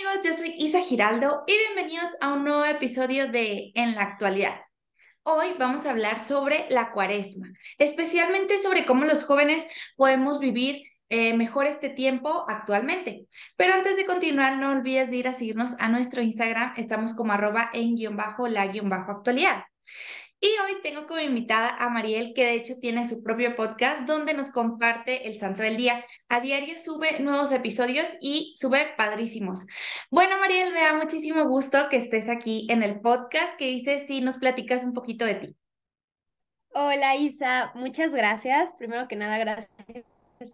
amigos, 0.00 0.24
yo 0.24 0.32
soy 0.32 0.54
Isa 0.56 0.80
Giraldo 0.80 1.42
y 1.46 1.56
bienvenidos 1.58 2.08
a 2.20 2.32
un 2.32 2.44
nuevo 2.44 2.64
episodio 2.64 3.26
de 3.30 3.70
En 3.74 3.94
la 3.94 4.02
actualidad. 4.02 4.60
Hoy 5.24 5.48
vamos 5.58 5.84
a 5.84 5.90
hablar 5.90 6.18
sobre 6.18 6.66
la 6.70 6.92
cuaresma, 6.92 7.48
especialmente 7.76 8.58
sobre 8.58 8.86
cómo 8.86 9.04
los 9.04 9.24
jóvenes 9.24 9.66
podemos 9.96 10.38
vivir 10.38 10.84
eh, 11.10 11.34
mejor 11.34 11.66
este 11.66 11.90
tiempo 11.90 12.46
actualmente. 12.48 13.26
Pero 13.56 13.74
antes 13.74 13.96
de 13.96 14.06
continuar, 14.06 14.56
no 14.56 14.70
olvides 14.70 15.10
de 15.10 15.16
ir 15.16 15.28
a 15.28 15.34
seguirnos 15.34 15.72
a 15.78 15.88
nuestro 15.88 16.22
Instagram, 16.22 16.72
estamos 16.78 17.14
como 17.14 17.32
arroba 17.32 17.68
en 17.74 17.94
guion 17.94 18.16
bajo 18.16 18.48
la 18.48 18.68
guion 18.68 18.88
bajo 18.88 19.12
actualidad. 19.12 19.64
Y 20.42 20.48
hoy 20.64 20.80
tengo 20.82 21.06
como 21.06 21.20
invitada 21.20 21.68
a 21.68 21.90
Mariel, 21.90 22.32
que 22.32 22.46
de 22.46 22.54
hecho 22.54 22.78
tiene 22.80 23.06
su 23.06 23.22
propio 23.22 23.54
podcast 23.54 24.06
donde 24.06 24.32
nos 24.32 24.48
comparte 24.48 25.28
el 25.28 25.34
Santo 25.34 25.60
del 25.60 25.76
Día. 25.76 26.02
A 26.30 26.40
diario 26.40 26.78
sube 26.78 27.20
nuevos 27.20 27.52
episodios 27.52 28.08
y 28.22 28.54
sube 28.56 28.94
padrísimos. 28.96 29.66
Bueno, 30.10 30.38
Mariel, 30.38 30.72
me 30.72 30.80
da 30.80 30.94
muchísimo 30.94 31.44
gusto 31.44 31.90
que 31.90 31.98
estés 31.98 32.30
aquí 32.30 32.66
en 32.70 32.82
el 32.82 33.00
podcast 33.00 33.54
que 33.58 33.66
dices 33.66 34.06
si 34.06 34.22
nos 34.22 34.38
platicas 34.38 34.82
un 34.82 34.94
poquito 34.94 35.26
de 35.26 35.34
ti. 35.34 35.56
Hola 36.70 37.16
Isa, 37.16 37.72
muchas 37.74 38.10
gracias. 38.10 38.72
Primero 38.78 39.08
que 39.08 39.16
nada, 39.16 39.36
gracias 39.36 39.70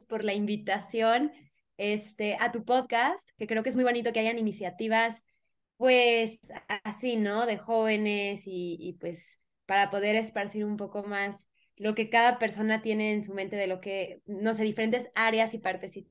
por 0.09 0.25
la 0.25 0.35
invitación 0.35 1.31
este, 1.77 2.37
a 2.41 2.51
tu 2.51 2.65
podcast, 2.65 3.31
que 3.39 3.47
creo 3.47 3.63
que 3.63 3.69
es 3.69 3.77
muy 3.77 3.85
bonito 3.85 4.13
que 4.13 4.19
hayan 4.19 4.41
iniciativas, 4.41 5.25
pues 5.77 6.41
así, 6.83 7.15
¿no? 7.15 7.47
De 7.47 7.57
jóvenes 7.57 8.49
y, 8.49 8.79
y 8.81 8.95
pues 8.95 9.39
para 9.67 9.91
poder 9.91 10.17
esparcir 10.17 10.65
un 10.65 10.77
poco 10.77 11.03
más 11.03 11.47
lo 11.77 11.95
que 11.95 12.09
cada 12.09 12.39
persona 12.39 12.83
tiene 12.83 13.13
en 13.13 13.23
su 13.23 13.35
mente 13.35 13.57
de 13.57 13.67
lo 13.67 13.81
que, 13.81 14.23
no 14.27 14.55
sé, 14.55 14.65
diferentes 14.65 15.11
áreas 15.15 15.53
y 15.55 15.59
partecitas 15.59 16.09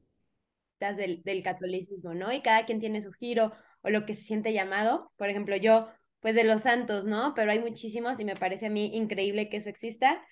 del, 0.98 1.24
del 1.24 1.42
catolicismo, 1.42 2.14
¿no? 2.14 2.32
Y 2.32 2.42
cada 2.42 2.66
quien 2.66 2.80
tiene 2.80 3.02
su 3.02 3.12
giro 3.12 3.52
o 3.82 3.90
lo 3.90 4.06
que 4.06 4.14
se 4.14 4.24
siente 4.24 4.54
llamado. 4.54 5.12
Por 5.16 5.30
ejemplo, 5.30 5.56
yo, 5.56 5.90
pues 6.20 6.36
de 6.36 6.44
los 6.44 6.62
santos, 6.64 7.08
¿no? 7.08 7.34
Pero 7.36 7.52
hay 7.52 7.60
muchísimos 7.60 8.20
y 8.20 8.26
me 8.26 8.36
parece 8.36 8.68
a 8.68 8.70
mí 8.70 8.92
increíble 8.94 9.50
que 9.50 9.58
eso 9.58 9.70
exista. 9.70 10.24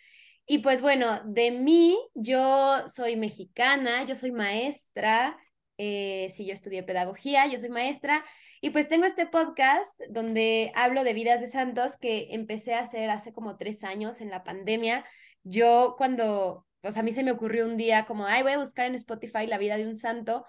Y 0.45 0.59
pues 0.59 0.81
bueno, 0.81 1.22
de 1.26 1.52
mí, 1.52 1.98
yo 2.14 2.88
soy 2.88 3.16
mexicana, 3.16 4.03
yo 4.05 4.14
soy 4.14 4.31
maestra, 4.31 5.38
eh, 5.78 6.30
sí, 6.33 6.45
yo 6.45 6.53
estudié 6.53 6.83
pedagogía, 6.83 7.48
yo 7.48 7.58
soy 7.58 7.70
maestra 7.70 8.23
y 8.64 8.69
pues 8.69 8.88
tengo 8.88 9.03
este 9.03 9.25
podcast 9.25 10.00
donde 10.09 10.72
hablo 10.73 11.03
de 11.03 11.11
vidas 11.11 11.42
de 11.42 11.47
santos 11.47 11.97
que 11.97 12.28
empecé 12.30 12.73
a 12.73 12.80
hacer 12.80 13.09
hace 13.09 13.33
como 13.33 13.58
tres 13.58 13.83
años 13.83 14.22
en 14.22 14.30
la 14.30 14.45
pandemia. 14.45 15.03
Yo 15.44 15.95
cuando, 15.97 16.66
pues 16.80 16.95
a 16.95 17.03
mí 17.03 17.11
se 17.11 17.25
me 17.25 17.33
ocurrió 17.33 17.66
un 17.66 17.75
día 17.75 18.05
como, 18.05 18.25
ay, 18.25 18.42
voy 18.42 18.53
a 18.53 18.58
buscar 18.58 18.86
en 18.86 18.95
Spotify 18.95 19.47
la 19.47 19.58
vida 19.58 19.75
de 19.75 19.86
un 19.86 19.97
santo, 19.97 20.45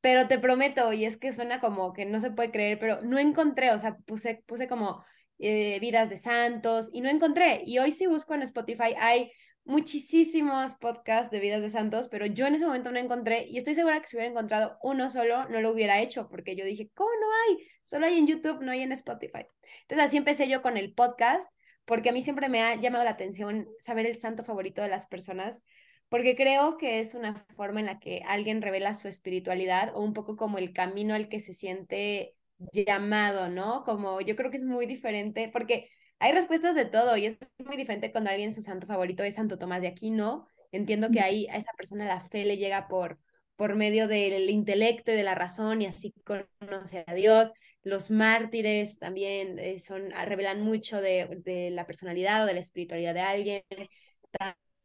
pero 0.00 0.28
te 0.28 0.38
prometo, 0.38 0.94
y 0.94 1.04
es 1.04 1.18
que 1.18 1.30
suena 1.30 1.60
como 1.60 1.92
que 1.92 2.06
no 2.06 2.20
se 2.20 2.30
puede 2.30 2.52
creer, 2.52 2.78
pero 2.78 3.02
no 3.02 3.18
encontré, 3.18 3.70
o 3.72 3.78
sea, 3.78 3.98
puse, 4.06 4.42
puse 4.46 4.66
como 4.66 5.04
eh, 5.38 5.78
vidas 5.78 6.08
de 6.08 6.16
santos 6.16 6.88
y 6.90 7.02
no 7.02 7.10
encontré. 7.10 7.64
Y 7.66 7.80
hoy 7.80 7.92
sí 7.92 8.06
busco 8.06 8.32
en 8.32 8.40
Spotify, 8.40 8.94
hay 8.98 9.30
muchísimos 9.68 10.74
podcasts 10.74 11.30
de 11.30 11.40
vidas 11.40 11.60
de 11.60 11.70
santos, 11.70 12.08
pero 12.08 12.26
yo 12.26 12.46
en 12.46 12.54
ese 12.54 12.66
momento 12.66 12.90
no 12.90 12.98
encontré 12.98 13.46
y 13.48 13.58
estoy 13.58 13.74
segura 13.74 14.00
que 14.00 14.06
si 14.06 14.16
hubiera 14.16 14.30
encontrado 14.30 14.78
uno 14.82 15.10
solo, 15.10 15.46
no 15.48 15.60
lo 15.60 15.70
hubiera 15.70 16.00
hecho 16.00 16.28
porque 16.28 16.56
yo 16.56 16.64
dije, 16.64 16.90
¿cómo 16.94 17.10
no 17.20 17.26
hay? 17.26 17.68
Solo 17.82 18.06
hay 18.06 18.16
en 18.16 18.26
YouTube, 18.26 18.62
no 18.62 18.72
hay 18.72 18.80
en 18.82 18.92
Spotify. 18.92 19.46
Entonces 19.82 20.06
así 20.06 20.16
empecé 20.16 20.48
yo 20.48 20.62
con 20.62 20.78
el 20.78 20.94
podcast 20.94 21.48
porque 21.84 22.08
a 22.08 22.12
mí 22.12 22.22
siempre 22.22 22.48
me 22.48 22.62
ha 22.62 22.76
llamado 22.76 23.04
la 23.04 23.10
atención 23.10 23.68
saber 23.78 24.06
el 24.06 24.16
santo 24.16 24.42
favorito 24.42 24.80
de 24.80 24.88
las 24.88 25.06
personas 25.06 25.62
porque 26.08 26.34
creo 26.34 26.78
que 26.78 27.00
es 27.00 27.14
una 27.14 27.34
forma 27.54 27.80
en 27.80 27.86
la 27.86 28.00
que 28.00 28.22
alguien 28.26 28.62
revela 28.62 28.94
su 28.94 29.08
espiritualidad 29.08 29.94
o 29.94 30.00
un 30.00 30.14
poco 30.14 30.36
como 30.36 30.56
el 30.56 30.72
camino 30.72 31.14
al 31.14 31.28
que 31.28 31.40
se 31.40 31.52
siente 31.52 32.34
llamado, 32.72 33.50
¿no? 33.50 33.84
Como 33.84 34.22
yo 34.22 34.34
creo 34.34 34.50
que 34.50 34.56
es 34.56 34.64
muy 34.64 34.86
diferente 34.86 35.50
porque 35.52 35.90
hay 36.20 36.32
respuestas 36.32 36.74
de 36.74 36.84
todo 36.84 37.16
y 37.16 37.26
es 37.26 37.38
muy 37.58 37.76
diferente 37.76 38.10
cuando 38.12 38.30
alguien 38.30 38.54
su 38.54 38.62
santo 38.62 38.86
favorito 38.86 39.22
es 39.22 39.34
Santo 39.34 39.58
Tomás 39.58 39.82
de 39.82 39.88
Aquino. 39.88 40.46
Entiendo 40.72 41.10
que 41.10 41.20
ahí 41.20 41.46
a 41.48 41.56
esa 41.56 41.72
persona 41.76 42.06
la 42.06 42.20
fe 42.20 42.44
le 42.44 42.56
llega 42.56 42.88
por, 42.88 43.18
por 43.56 43.76
medio 43.76 44.08
del 44.08 44.50
intelecto 44.50 45.12
y 45.12 45.14
de 45.14 45.22
la 45.22 45.34
razón 45.34 45.82
y 45.82 45.86
así 45.86 46.12
conoce 46.24 47.04
a 47.06 47.14
Dios. 47.14 47.52
Los 47.82 48.10
mártires 48.10 48.98
también 48.98 49.58
eh, 49.58 49.78
son, 49.78 50.12
ah, 50.14 50.24
revelan 50.24 50.60
mucho 50.62 51.00
de, 51.00 51.40
de, 51.44 51.70
la 51.70 51.86
personalidad 51.86 52.44
o 52.44 52.46
de 52.46 52.54
la 52.54 52.60
espiritualidad 52.60 53.14
de 53.14 53.20
alguien. 53.20 53.62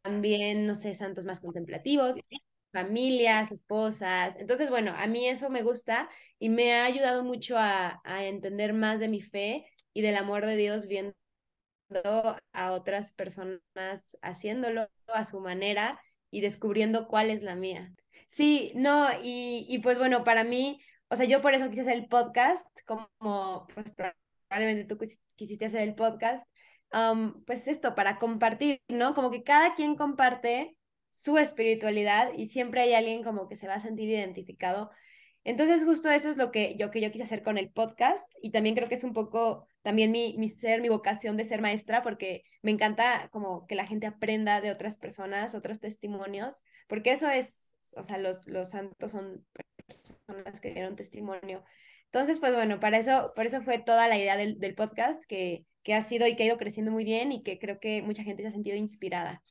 También, 0.02 0.66
no 0.66 0.74
sé, 0.74 0.94
santos 0.94 1.24
más 1.24 1.40
contemplativos, 1.40 2.16
familias, 2.72 3.52
esposas. 3.52 4.36
Entonces, 4.36 4.70
bueno, 4.70 4.92
a 4.96 5.06
mí 5.06 5.28
eso 5.28 5.50
me 5.50 5.62
gusta 5.62 6.08
y 6.38 6.48
me 6.50 6.74
ha 6.74 6.84
ayudado 6.84 7.24
mucho 7.24 7.56
a, 7.58 8.00
a 8.04 8.24
entender 8.24 8.72
más 8.74 9.00
de 9.00 9.08
mi 9.08 9.20
fe 9.22 9.66
y 9.94 10.02
del 10.02 10.16
amor 10.16 10.46
de 10.46 10.56
Dios 10.56 10.86
viendo 10.86 11.14
a 12.52 12.72
otras 12.72 13.12
personas 13.12 13.60
haciéndolo 14.22 14.88
a 15.08 15.24
su 15.24 15.40
manera 15.40 16.00
y 16.30 16.40
descubriendo 16.40 17.06
cuál 17.08 17.30
es 17.30 17.42
la 17.42 17.54
mía. 17.54 17.92
Sí, 18.28 18.72
no, 18.74 19.08
y, 19.22 19.66
y 19.68 19.78
pues 19.78 19.98
bueno, 19.98 20.24
para 20.24 20.44
mí, 20.44 20.80
o 21.08 21.16
sea, 21.16 21.26
yo 21.26 21.40
por 21.40 21.54
eso 21.54 21.68
quise 21.68 21.82
hacer 21.82 21.94
el 21.94 22.08
podcast, 22.08 22.66
como 22.86 23.66
pues 23.74 23.86
probablemente 24.48 24.84
tú 24.84 24.98
quisiste 25.36 25.66
hacer 25.66 25.82
el 25.82 25.94
podcast, 25.94 26.46
pues 27.46 27.68
esto, 27.68 27.94
para 27.94 28.18
compartir, 28.18 28.80
¿no? 28.88 29.14
Como 29.14 29.30
que 29.30 29.42
cada 29.42 29.74
quien 29.74 29.96
comparte 29.96 30.76
su 31.10 31.38
espiritualidad 31.38 32.32
y 32.36 32.46
siempre 32.46 32.82
hay 32.82 32.94
alguien 32.94 33.22
como 33.22 33.48
que 33.48 33.56
se 33.56 33.68
va 33.68 33.74
a 33.74 33.80
sentir 33.80 34.08
identificado 34.08 34.90
entonces, 35.44 35.84
justo 35.84 36.10
eso 36.10 36.30
es 36.30 36.36
lo 36.38 36.50
que 36.50 36.74
yo, 36.78 36.90
que 36.90 37.00
yo 37.02 37.12
quise 37.12 37.24
hacer 37.24 37.42
con 37.42 37.58
el 37.58 37.70
podcast 37.70 38.26
y 38.42 38.50
también 38.50 38.74
creo 38.74 38.88
que 38.88 38.94
es 38.94 39.04
un 39.04 39.12
poco 39.12 39.68
también 39.84 40.10
mi, 40.10 40.34
mi 40.38 40.48
ser, 40.48 40.80
mi 40.80 40.88
vocación 40.88 41.36
de 41.36 41.44
ser 41.44 41.60
maestra, 41.60 42.02
porque 42.02 42.42
me 42.62 42.70
encanta 42.70 43.28
como 43.30 43.66
que 43.66 43.74
la 43.74 43.86
gente 43.86 44.06
aprenda 44.06 44.62
de 44.62 44.70
otras 44.70 44.96
personas, 44.96 45.54
otros 45.54 45.78
testimonios, 45.78 46.64
porque 46.88 47.12
eso 47.12 47.28
es, 47.28 47.74
o 47.94 48.02
sea, 48.02 48.16
los, 48.16 48.46
los 48.46 48.70
santos 48.70 49.10
son 49.10 49.46
personas 49.86 50.60
que 50.62 50.72
dieron 50.72 50.96
testimonio. 50.96 51.62
Entonces, 52.06 52.40
pues 52.40 52.54
bueno, 52.54 52.80
para 52.80 52.96
eso, 52.96 53.32
por 53.36 53.44
eso 53.44 53.60
fue 53.60 53.78
toda 53.78 54.08
la 54.08 54.16
idea 54.16 54.38
del, 54.38 54.58
del 54.58 54.74
podcast 54.74 55.22
que, 55.26 55.66
que 55.82 55.92
ha 55.92 56.00
sido 56.00 56.26
y 56.26 56.34
que 56.34 56.44
ha 56.44 56.46
ido 56.46 56.56
creciendo 56.56 56.90
muy 56.90 57.04
bien 57.04 57.30
y 57.30 57.42
que 57.42 57.58
creo 57.58 57.78
que 57.78 58.00
mucha 58.00 58.22
gente 58.22 58.42
se 58.42 58.48
ha 58.48 58.52
sentido 58.52 58.78
inspirada. 58.78 59.42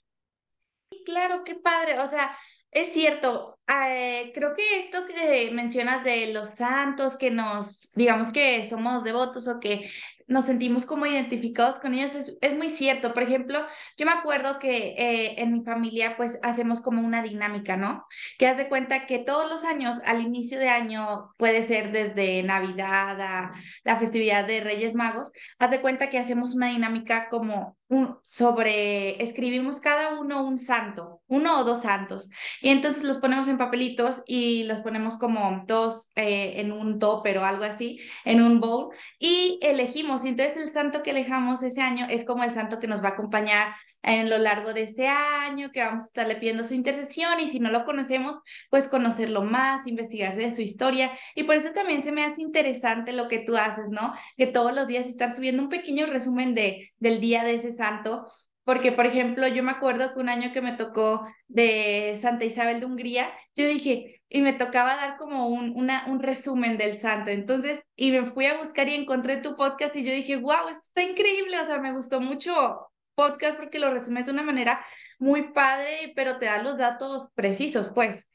Claro, 1.06 1.44
qué 1.44 1.54
padre. 1.54 2.00
O 2.00 2.08
sea, 2.08 2.36
es 2.74 2.92
cierto, 2.92 3.60
eh, 3.68 4.32
creo 4.34 4.56
que 4.56 4.80
esto 4.80 5.06
que 5.06 5.52
mencionas 5.52 6.04
de 6.04 6.34
los 6.34 6.56
santos, 6.56 7.18
que 7.18 7.30
nos, 7.30 7.92
digamos 7.94 8.34
que 8.34 8.68
somos 8.68 9.04
devotos 9.04 9.48
o 9.48 9.60
que 9.60 9.88
nos 10.28 10.46
sentimos 10.46 10.86
como 10.86 11.06
identificados 11.06 11.80
con 11.80 11.94
ellos, 11.94 12.16
es, 12.16 12.38
es 12.42 12.58
muy 12.58 12.70
cierto. 12.70 13.14
Por 13.14 13.24
ejemplo, 13.24 13.60
yo 13.98 14.06
me 14.06 14.12
acuerdo 14.12 14.60
que 14.60 14.96
eh, 14.98 15.42
en 15.42 15.52
mi 15.52 15.64
familia 15.64 16.16
pues 16.18 16.40
hacemos 16.44 16.82
como 16.82 17.02
una 17.02 17.22
dinámica, 17.22 17.78
¿no? 17.78 18.06
Que 18.38 18.48
hace 18.48 18.70
cuenta 18.70 19.06
que 19.06 19.20
todos 19.20 19.50
los 19.50 19.64
años, 19.66 19.98
al 20.06 20.22
inicio 20.22 20.60
de 20.60 20.70
año, 20.70 21.32
puede 21.38 21.64
ser 21.64 21.92
desde 21.92 22.44
Navidad 22.44 23.20
a 23.22 23.52
la 23.84 23.96
festividad 23.98 24.46
de 24.46 24.62
Reyes 24.62 24.96
Magos, 24.96 25.32
hace 25.60 25.82
cuenta 25.82 26.10
que 26.10 26.20
hacemos 26.20 26.56
una 26.56 26.68
dinámica 26.68 27.28
como 27.30 27.78
sobre, 28.22 29.22
escribimos 29.22 29.80
cada 29.80 30.20
uno 30.20 30.46
un 30.46 30.58
santo, 30.58 31.22
uno 31.28 31.60
o 31.60 31.64
dos 31.64 31.84
santos, 31.84 32.30
y 32.62 32.70
entonces 32.70 33.04
los 33.04 33.20
ponemos 33.20 33.48
en 33.48 33.58
papelitos 33.58 34.24
y 34.26 34.64
los 34.64 34.82
ponemos 34.82 35.18
como 35.18 35.64
dos 35.68 36.10
eh, 36.16 36.54
en 36.58 36.72
un 36.72 36.98
topper 36.98 37.38
o 37.38 37.46
algo 37.46 37.64
así, 37.66 38.00
en 38.26 38.42
un 38.42 38.60
bowl, 38.60 38.96
y 39.20 39.60
elegimos, 39.62 40.26
y 40.26 40.30
entonces 40.30 40.58
el 40.58 40.70
santo 40.70 41.04
que 41.04 41.12
elegamos 41.12 41.62
ese 41.62 41.82
año 41.82 42.08
es 42.10 42.26
como 42.26 42.44
el 42.44 42.52
santo 42.52 42.80
que 42.80 42.88
nos 42.88 43.04
va 43.04 43.10
a 43.10 43.12
acompañar 43.12 43.74
en 44.02 44.30
lo 44.30 44.38
largo 44.38 44.74
de 44.74 44.84
ese 44.84 45.08
año, 45.08 45.72
que 45.72 45.80
vamos 45.80 46.04
a 46.04 46.08
estarle 46.08 46.36
pidiendo 46.36 46.64
su 46.64 46.74
intercesión, 46.74 47.40
y 47.40 47.48
si 47.48 47.60
no 47.60 47.70
lo 47.70 47.86
conocemos, 47.86 48.40
pues 48.70 48.88
conocerlo 48.88 49.44
más, 49.44 49.88
investigar 49.88 50.36
de 50.36 50.52
su 50.52 50.62
historia, 50.62 51.12
y 51.36 51.44
por 51.44 51.56
eso 51.56 51.72
también 51.74 52.02
se 52.02 52.12
me 52.12 52.24
hace 52.24 52.42
interesante 52.42 53.14
lo 53.14 53.28
que 53.28 53.40
tú 53.40 53.56
haces, 53.56 53.86
¿no? 53.90 54.14
Que 54.36 54.48
todos 54.48 54.74
los 54.74 54.88
días 54.88 55.06
estar 55.06 55.32
subiendo 55.32 55.62
un 55.62 55.70
pequeño 55.70 56.08
resumen 56.08 56.54
de, 56.56 56.92
del 56.98 57.22
día 57.22 57.44
de 57.44 57.56
ese 57.56 57.72
santo 57.72 57.83
santo, 57.84 58.26
porque 58.64 58.92
por 58.92 59.06
ejemplo 59.06 59.48
yo 59.48 59.64
me 59.64 59.72
acuerdo 59.72 60.14
que 60.14 60.20
un 60.20 60.30
año 60.30 60.52
que 60.54 60.62
me 60.62 60.74
tocó 60.74 61.28
de 61.48 62.18
Santa 62.20 62.46
Isabel 62.46 62.80
de 62.80 62.86
Hungría, 62.86 63.34
yo 63.56 63.66
dije, 63.68 64.22
y 64.30 64.42
me 64.42 64.54
tocaba 64.54 64.96
dar 64.96 65.18
como 65.18 65.48
un, 65.48 65.74
una, 65.76 66.06
un 66.08 66.22
resumen 66.22 66.78
del 66.78 66.96
santo, 66.96 67.30
entonces, 67.32 67.84
y 67.96 68.12
me 68.12 68.26
fui 68.26 68.46
a 68.46 68.58
buscar 68.58 68.88
y 68.88 68.96
encontré 68.96 69.38
tu 69.38 69.56
podcast 69.56 69.96
y 69.96 70.04
yo 70.04 70.14
dije, 70.14 70.38
wow, 70.38 70.70
esto 70.70 70.82
está 70.88 71.04
increíble, 71.04 71.60
o 71.60 71.66
sea, 71.66 71.80
me 71.80 71.92
gustó 71.92 72.22
mucho 72.22 72.88
podcast 73.16 73.58
porque 73.58 73.80
lo 73.80 73.92
resumes 73.92 74.26
de 74.26 74.32
una 74.32 74.44
manera 74.44 74.84
muy 75.20 75.52
padre, 75.52 76.14
pero 76.16 76.40
te 76.40 76.46
da 76.46 76.64
los 76.64 76.78
datos 76.78 77.30
precisos, 77.36 77.92
pues. 77.94 78.30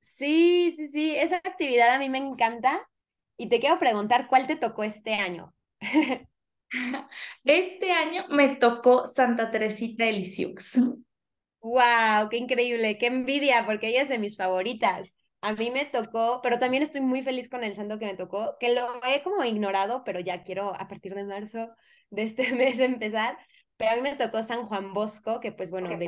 Sí, 0.00 0.72
sí, 0.76 0.88
sí, 0.88 1.16
esa 1.16 1.36
actividad 1.36 1.90
a 1.90 1.98
mí 1.98 2.08
me 2.08 2.18
encanta 2.18 2.88
y 3.36 3.48
te 3.48 3.60
quiero 3.60 3.78
preguntar, 3.78 4.28
¿cuál 4.28 4.46
te 4.46 4.56
tocó 4.56 4.84
este 4.84 5.14
año? 5.14 5.52
Este 7.44 7.92
año 7.92 8.24
me 8.30 8.56
tocó 8.56 9.06
Santa 9.06 9.50
Teresita 9.50 10.04
de 10.04 10.12
Lisieux. 10.12 10.78
¡Wow! 11.60 12.28
¡Qué 12.30 12.36
increíble! 12.38 12.96
¡Qué 12.98 13.06
envidia! 13.06 13.64
Porque 13.66 13.88
ella 13.88 14.02
es 14.02 14.08
de 14.08 14.18
mis 14.18 14.36
favoritas. 14.36 15.12
A 15.40 15.52
mí 15.54 15.70
me 15.70 15.84
tocó, 15.84 16.40
pero 16.42 16.58
también 16.58 16.82
estoy 16.82 17.00
muy 17.00 17.22
feliz 17.22 17.48
con 17.48 17.64
el 17.64 17.74
santo 17.74 17.98
que 17.98 18.06
me 18.06 18.14
tocó, 18.16 18.56
que 18.60 18.74
lo 18.74 18.86
he 19.04 19.22
como 19.22 19.44
ignorado, 19.44 20.02
pero 20.04 20.20
ya 20.20 20.44
quiero 20.44 20.74
a 20.74 20.88
partir 20.88 21.14
de 21.14 21.24
marzo 21.24 21.68
de 22.10 22.22
este 22.22 22.52
mes 22.54 22.80
empezar. 22.80 23.36
Pero 23.76 23.92
a 23.92 23.96
mí 23.96 24.02
me 24.02 24.14
tocó 24.16 24.42
San 24.42 24.66
Juan 24.68 24.92
Bosco, 24.94 25.40
que 25.40 25.52
pues 25.52 25.70
bueno, 25.70 25.96
de, 25.96 26.06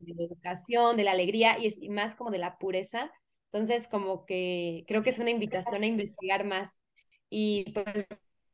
de 0.00 0.14
la 0.14 0.24
educación, 0.24 0.96
de 0.96 1.04
la 1.04 1.12
alegría 1.12 1.58
y, 1.58 1.66
es, 1.66 1.78
y 1.80 1.88
más 1.88 2.14
como 2.14 2.30
de 2.30 2.38
la 2.38 2.58
pureza. 2.58 3.10
Entonces, 3.52 3.88
como 3.88 4.24
que 4.26 4.84
creo 4.88 5.02
que 5.02 5.10
es 5.10 5.18
una 5.18 5.30
invitación 5.30 5.82
a 5.82 5.86
investigar 5.86 6.44
más. 6.44 6.82
Y 7.30 7.72
pues 7.72 8.06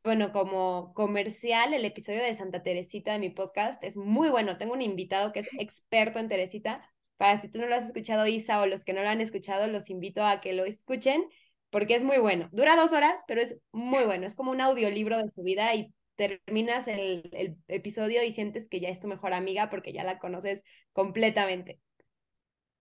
bueno, 0.04 0.32
como 0.32 0.92
comercial, 0.94 1.74
el 1.74 1.84
episodio 1.84 2.22
de 2.22 2.34
Santa 2.34 2.62
Teresita 2.62 3.12
de 3.12 3.18
mi 3.18 3.30
podcast 3.30 3.82
es 3.84 3.96
muy 3.96 4.28
bueno. 4.28 4.58
Tengo 4.58 4.72
un 4.72 4.82
invitado 4.82 5.32
que 5.32 5.40
es 5.40 5.48
experto 5.58 6.18
en 6.18 6.28
Teresita. 6.28 6.88
Para 7.16 7.38
si 7.38 7.48
tú 7.48 7.58
no 7.58 7.66
lo 7.66 7.74
has 7.74 7.86
escuchado, 7.86 8.26
Isa, 8.26 8.60
o 8.60 8.66
los 8.66 8.84
que 8.84 8.92
no 8.92 9.02
lo 9.02 9.08
han 9.08 9.20
escuchado, 9.20 9.66
los 9.66 9.90
invito 9.90 10.24
a 10.24 10.40
que 10.40 10.52
lo 10.52 10.64
escuchen 10.64 11.28
porque 11.70 11.94
es 11.94 12.04
muy 12.04 12.18
bueno. 12.18 12.48
Dura 12.52 12.76
dos 12.76 12.92
horas, 12.92 13.22
pero 13.26 13.40
es 13.40 13.58
muy 13.72 14.04
bueno. 14.04 14.26
Es 14.26 14.34
como 14.34 14.50
un 14.52 14.60
audiolibro 14.60 15.18
de 15.18 15.30
su 15.30 15.42
vida 15.42 15.74
y 15.74 15.92
terminas 16.16 16.88
el, 16.88 17.28
el 17.32 17.56
episodio 17.68 18.22
y 18.22 18.30
sientes 18.30 18.68
que 18.68 18.80
ya 18.80 18.88
es 18.88 19.00
tu 19.00 19.08
mejor 19.08 19.34
amiga 19.34 19.68
porque 19.70 19.92
ya 19.92 20.04
la 20.04 20.18
conoces 20.18 20.64
completamente. 20.92 21.80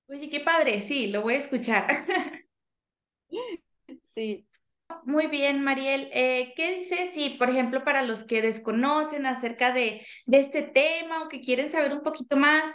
Oye, 0.08 0.30
qué 0.30 0.40
padre, 0.40 0.80
sí, 0.80 1.08
lo 1.08 1.22
voy 1.22 1.36
a 1.36 1.38
escuchar. 1.38 2.06
Sí. 4.02 4.47
Muy 5.08 5.28
bien, 5.28 5.64
Mariel. 5.64 6.10
Eh, 6.12 6.54
¿qué 6.58 6.80
dices 6.80 7.12
si, 7.12 7.30
por 7.30 7.50
ejemplo, 7.50 7.86
para 7.86 8.04
los 8.04 8.26
que 8.26 8.42
desconocen 8.42 9.26
acerca 9.26 9.72
de, 9.72 10.06
de 10.26 10.40
este 10.40 10.64
tema 10.64 11.24
o 11.24 11.30
que 11.30 11.40
quieren 11.40 11.70
saber 11.70 11.94
un 11.94 12.02
poquito 12.04 12.36
más, 12.36 12.70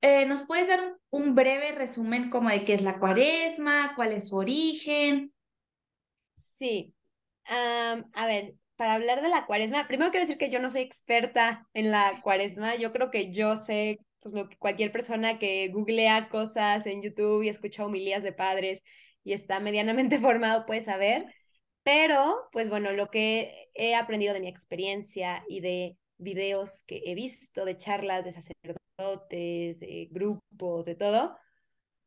eh, 0.00 0.24
¿nos 0.24 0.44
puedes 0.44 0.66
dar 0.66 0.96
un, 1.10 1.34
breve 1.34 1.72
resumen 1.72 2.30
como 2.30 2.48
de 2.48 2.64
qué 2.64 2.72
es 2.72 2.80
la 2.80 2.98
cuaresma, 2.98 3.92
cuál 3.96 4.14
es 4.14 4.28
su 4.28 4.36
origen? 4.36 5.34
Sí. 6.36 6.94
A 7.44 8.26
ver, 8.26 8.54
para 8.76 8.94
hablar 8.94 9.20
de 9.20 9.28
la 9.28 9.44
cuaresma, 9.44 9.86
primero 9.86 10.10
quiero 10.10 10.24
decir 10.24 10.38
que 10.38 10.48
yo 10.48 10.60
no 10.60 10.70
soy 10.70 10.80
experta 10.80 11.68
en 11.74 11.90
la 11.90 12.22
cuaresma. 12.22 12.76
Yo 12.76 12.94
creo 12.94 13.10
que 13.10 13.30
yo 13.30 13.56
sé 13.58 13.98
pues, 14.20 14.32
que 14.32 14.56
cualquier 14.56 14.90
persona 14.90 15.38
que 15.38 15.68
googlea 15.68 16.30
cosas 16.30 16.86
en 16.86 17.02
YouTube 17.02 17.42
y 17.42 17.50
escucha 17.50 17.84
homilías 17.84 18.22
de 18.22 18.32
padres 18.32 18.82
y 19.22 19.34
está 19.34 19.60
medianamente 19.60 20.18
formado 20.18 20.64
puede 20.64 20.80
saber. 20.80 21.26
Pero, 21.84 22.48
pues 22.52 22.68
bueno, 22.70 22.92
lo 22.92 23.10
que 23.10 23.68
he 23.74 23.94
aprendido 23.94 24.34
de 24.34 24.40
mi 24.40 24.48
experiencia 24.48 25.44
y 25.48 25.60
de 25.60 25.98
videos 26.18 26.82
que 26.84 27.02
he 27.06 27.14
visto, 27.14 27.64
de 27.64 27.76
charlas 27.76 28.24
de 28.24 28.32
sacerdotes, 28.32 29.80
de 29.80 30.08
grupos, 30.10 30.86
de 30.86 30.94
todo, 30.96 31.36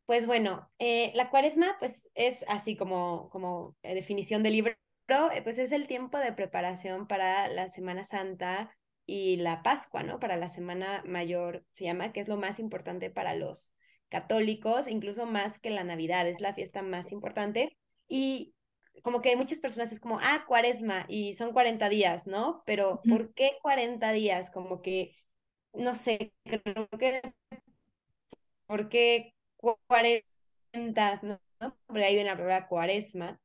pues 0.05 0.25
bueno, 0.25 0.71
eh, 0.79 1.11
la 1.15 1.29
cuaresma 1.29 1.75
pues 1.79 2.09
es 2.15 2.43
así 2.47 2.75
como, 2.77 3.29
como 3.29 3.75
eh, 3.83 3.93
definición 3.93 4.41
del 4.43 4.53
libro, 4.53 4.73
eh, 5.09 5.41
pues 5.43 5.59
es 5.59 5.71
el 5.71 5.87
tiempo 5.87 6.17
de 6.17 6.33
preparación 6.33 7.07
para 7.07 7.47
la 7.49 7.67
Semana 7.67 8.03
Santa 8.03 8.75
y 9.05 9.37
la 9.37 9.63
Pascua, 9.63 10.03
¿no? 10.03 10.19
Para 10.19 10.37
la 10.37 10.49
Semana 10.49 11.03
Mayor 11.05 11.65
se 11.73 11.85
llama, 11.85 12.13
que 12.13 12.19
es 12.21 12.27
lo 12.27 12.37
más 12.37 12.59
importante 12.59 13.09
para 13.09 13.35
los 13.35 13.73
católicos, 14.09 14.87
incluso 14.87 15.25
más 15.25 15.59
que 15.59 15.69
la 15.69 15.83
Navidad, 15.83 16.27
es 16.27 16.41
la 16.41 16.53
fiesta 16.53 16.81
más 16.81 17.11
importante. 17.11 17.77
Y 18.07 18.53
como 19.03 19.21
que 19.21 19.35
muchas 19.35 19.59
personas 19.59 19.91
es 19.91 19.99
como, 19.99 20.19
ah, 20.21 20.45
cuaresma, 20.47 21.05
y 21.07 21.33
son 21.33 21.53
40 21.53 21.89
días, 21.89 22.27
¿no? 22.27 22.63
Pero. 22.65 23.01
¿por 23.07 23.33
qué 23.33 23.57
40 23.61 24.11
días? 24.11 24.49
Como 24.51 24.81
que, 24.81 25.15
no 25.73 25.95
sé, 25.95 26.33
creo 26.43 26.87
que, 26.97 27.21
¿por 28.65 28.89
qué 28.89 29.33
40? 29.87 30.23
¿no? 31.21 31.39
Porque 31.87 32.05
ahí 32.05 32.15
viene 32.15 32.29
la 32.29 32.35
palabra 32.35 32.67
cuaresma. 32.67 33.39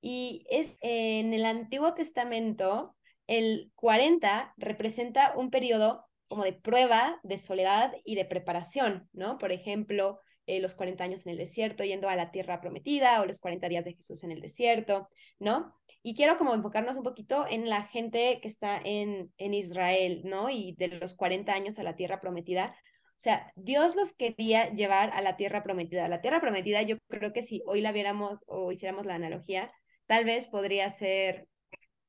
Y 0.00 0.46
es 0.50 0.78
en 0.80 1.34
el 1.34 1.44
Antiguo 1.44 1.94
Testamento, 1.94 2.96
el 3.26 3.70
40 3.76 4.54
representa 4.56 5.34
un 5.36 5.50
periodo 5.50 6.06
como 6.28 6.44
de 6.44 6.52
prueba, 6.52 7.20
de 7.22 7.36
soledad 7.36 7.92
y 8.04 8.14
de 8.14 8.24
preparación, 8.24 9.08
¿no? 9.12 9.36
Por 9.36 9.52
ejemplo, 9.52 10.20
eh, 10.50 10.60
los 10.60 10.74
40 10.74 11.04
años 11.04 11.26
en 11.26 11.32
el 11.32 11.38
desierto 11.38 11.84
yendo 11.84 12.08
a 12.08 12.16
la 12.16 12.32
tierra 12.32 12.60
prometida 12.60 13.20
o 13.20 13.26
los 13.26 13.38
40 13.38 13.68
días 13.68 13.84
de 13.84 13.94
Jesús 13.94 14.24
en 14.24 14.32
el 14.32 14.40
desierto, 14.40 15.08
¿no? 15.38 15.76
Y 16.02 16.16
quiero 16.16 16.36
como 16.36 16.54
enfocarnos 16.54 16.96
un 16.96 17.04
poquito 17.04 17.46
en 17.48 17.68
la 17.68 17.84
gente 17.84 18.40
que 18.42 18.48
está 18.48 18.80
en, 18.82 19.32
en 19.38 19.54
Israel, 19.54 20.22
¿no? 20.24 20.50
Y 20.50 20.74
de 20.76 20.88
los 20.88 21.14
40 21.14 21.52
años 21.52 21.78
a 21.78 21.84
la 21.84 21.94
tierra 21.94 22.20
prometida. 22.20 22.74
O 23.10 23.22
sea, 23.22 23.52
Dios 23.54 23.94
los 23.94 24.12
quería 24.12 24.72
llevar 24.72 25.10
a 25.12 25.20
la 25.22 25.36
tierra 25.36 25.62
prometida. 25.62 26.08
La 26.08 26.20
tierra 26.20 26.40
prometida, 26.40 26.82
yo 26.82 26.96
creo 27.08 27.32
que 27.32 27.44
si 27.44 27.62
hoy 27.66 27.80
la 27.80 27.92
viéramos 27.92 28.40
o 28.46 28.72
hiciéramos 28.72 29.06
la 29.06 29.14
analogía, 29.14 29.72
tal 30.06 30.24
vez 30.24 30.48
podría 30.48 30.90
ser 30.90 31.46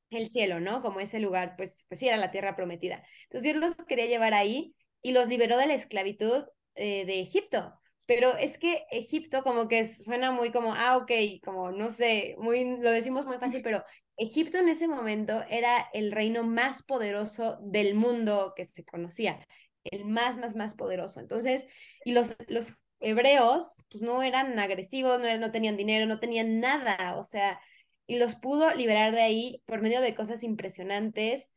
el 0.09 0.29
cielo, 0.29 0.59
¿no? 0.59 0.81
Como 0.81 0.99
ese 0.99 1.19
lugar, 1.19 1.55
pues, 1.57 1.85
pues 1.87 1.99
sí, 1.99 2.07
era 2.07 2.17
la 2.17 2.31
tierra 2.31 2.55
prometida. 2.55 3.03
Entonces 3.25 3.43
Dios 3.43 3.57
los 3.57 3.75
quería 3.85 4.07
llevar 4.07 4.33
ahí 4.33 4.73
y 5.03 5.11
los 5.11 5.27
liberó 5.27 5.57
de 5.57 5.67
la 5.67 5.75
esclavitud 5.75 6.45
eh, 6.75 7.05
de 7.05 7.21
Egipto. 7.21 7.80
Pero 8.13 8.35
es 8.35 8.57
que 8.57 8.83
Egipto 8.91 9.41
como 9.41 9.69
que 9.69 9.85
suena 9.85 10.33
muy 10.33 10.51
como, 10.51 10.73
ah, 10.73 10.97
ok, 10.97 11.09
como 11.41 11.71
no 11.71 11.89
sé, 11.89 12.35
muy, 12.39 12.65
lo 12.77 12.91
decimos 12.91 13.25
muy 13.25 13.37
fácil, 13.37 13.61
pero 13.61 13.85
Egipto 14.17 14.57
en 14.57 14.67
ese 14.67 14.89
momento 14.89 15.45
era 15.49 15.87
el 15.93 16.11
reino 16.11 16.43
más 16.43 16.83
poderoso 16.83 17.57
del 17.61 17.95
mundo 17.95 18.51
que 18.53 18.65
se 18.65 18.83
conocía, 18.83 19.47
el 19.85 20.03
más, 20.03 20.35
más, 20.35 20.57
más 20.57 20.73
poderoso. 20.73 21.21
Entonces, 21.21 21.65
y 22.03 22.11
los, 22.11 22.35
los 22.49 22.73
hebreos, 22.99 23.77
pues 23.89 24.03
no 24.03 24.23
eran 24.23 24.59
agresivos, 24.59 25.17
no, 25.19 25.25
eran, 25.25 25.39
no 25.39 25.53
tenían 25.53 25.77
dinero, 25.77 26.05
no 26.05 26.19
tenían 26.19 26.59
nada, 26.59 27.17
o 27.17 27.23
sea, 27.23 27.61
y 28.07 28.17
los 28.17 28.35
pudo 28.35 28.75
liberar 28.75 29.13
de 29.13 29.21
ahí 29.21 29.63
por 29.65 29.81
medio 29.81 30.01
de 30.01 30.13
cosas 30.15 30.43
impresionantes 30.43 31.49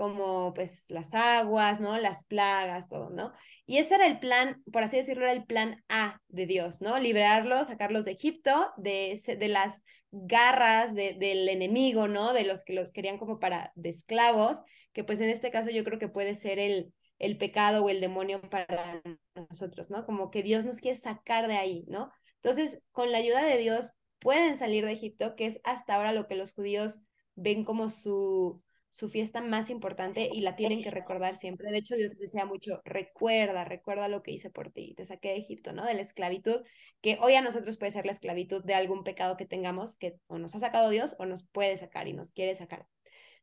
como 0.00 0.54
pues 0.54 0.86
las 0.88 1.12
aguas, 1.12 1.78
¿no? 1.78 1.98
Las 1.98 2.24
plagas, 2.24 2.88
todo, 2.88 3.10
¿no? 3.10 3.34
Y 3.66 3.76
ese 3.76 3.96
era 3.96 4.06
el 4.06 4.18
plan, 4.18 4.62
por 4.72 4.82
así 4.82 4.96
decirlo, 4.96 5.24
era 5.24 5.32
el 5.32 5.44
plan 5.44 5.84
A 5.90 6.22
de 6.28 6.46
Dios, 6.46 6.80
¿no? 6.80 6.98
Liberarlos, 6.98 7.66
sacarlos 7.66 8.06
de 8.06 8.12
Egipto, 8.12 8.72
de, 8.78 9.20
de 9.38 9.48
las 9.48 9.82
garras 10.10 10.94
de, 10.94 11.12
del 11.12 11.46
enemigo, 11.50 12.08
¿no? 12.08 12.32
De 12.32 12.44
los 12.44 12.64
que 12.64 12.72
los 12.72 12.92
querían 12.92 13.18
como 13.18 13.38
para 13.38 13.72
de 13.74 13.90
esclavos, 13.90 14.62
que 14.94 15.04
pues 15.04 15.20
en 15.20 15.28
este 15.28 15.50
caso 15.50 15.68
yo 15.68 15.84
creo 15.84 15.98
que 15.98 16.08
puede 16.08 16.34
ser 16.34 16.58
el, 16.58 16.94
el 17.18 17.36
pecado 17.36 17.84
o 17.84 17.90
el 17.90 18.00
demonio 18.00 18.40
para 18.40 19.02
nosotros, 19.50 19.90
¿no? 19.90 20.06
Como 20.06 20.30
que 20.30 20.42
Dios 20.42 20.64
nos 20.64 20.80
quiere 20.80 20.96
sacar 20.96 21.46
de 21.46 21.58
ahí, 21.58 21.84
¿no? 21.88 22.10
Entonces, 22.36 22.80
con 22.92 23.12
la 23.12 23.18
ayuda 23.18 23.42
de 23.44 23.58
Dios 23.58 23.92
pueden 24.18 24.56
salir 24.56 24.86
de 24.86 24.92
Egipto, 24.92 25.36
que 25.36 25.44
es 25.44 25.60
hasta 25.62 25.94
ahora 25.94 26.14
lo 26.14 26.26
que 26.26 26.36
los 26.36 26.54
judíos 26.54 27.02
ven 27.34 27.64
como 27.64 27.90
su, 27.90 28.62
su 28.90 29.08
fiesta 29.08 29.40
más 29.40 29.70
importante 29.70 30.28
y 30.32 30.40
la 30.40 30.56
tienen 30.56 30.82
que 30.82 30.90
recordar 30.90 31.36
siempre. 31.36 31.70
De 31.70 31.78
hecho, 31.78 31.94
Dios 31.94 32.16
desea 32.18 32.44
mucho, 32.44 32.80
recuerda, 32.84 33.64
recuerda 33.64 34.08
lo 34.08 34.22
que 34.22 34.32
hice 34.32 34.50
por 34.50 34.70
ti, 34.70 34.94
te 34.96 35.04
saqué 35.04 35.28
de 35.30 35.36
Egipto, 35.36 35.72
¿no? 35.72 35.84
De 35.86 35.94
la 35.94 36.02
esclavitud, 36.02 36.62
que 37.00 37.18
hoy 37.20 37.34
a 37.34 37.42
nosotros 37.42 37.76
puede 37.76 37.92
ser 37.92 38.04
la 38.04 38.12
esclavitud 38.12 38.64
de 38.64 38.74
algún 38.74 39.04
pecado 39.04 39.36
que 39.36 39.46
tengamos, 39.46 39.96
que 39.96 40.16
o 40.26 40.38
nos 40.38 40.54
ha 40.54 40.60
sacado 40.60 40.90
Dios 40.90 41.16
o 41.18 41.26
nos 41.26 41.44
puede 41.44 41.76
sacar 41.76 42.08
y 42.08 42.12
nos 42.12 42.32
quiere 42.32 42.54
sacar. 42.54 42.86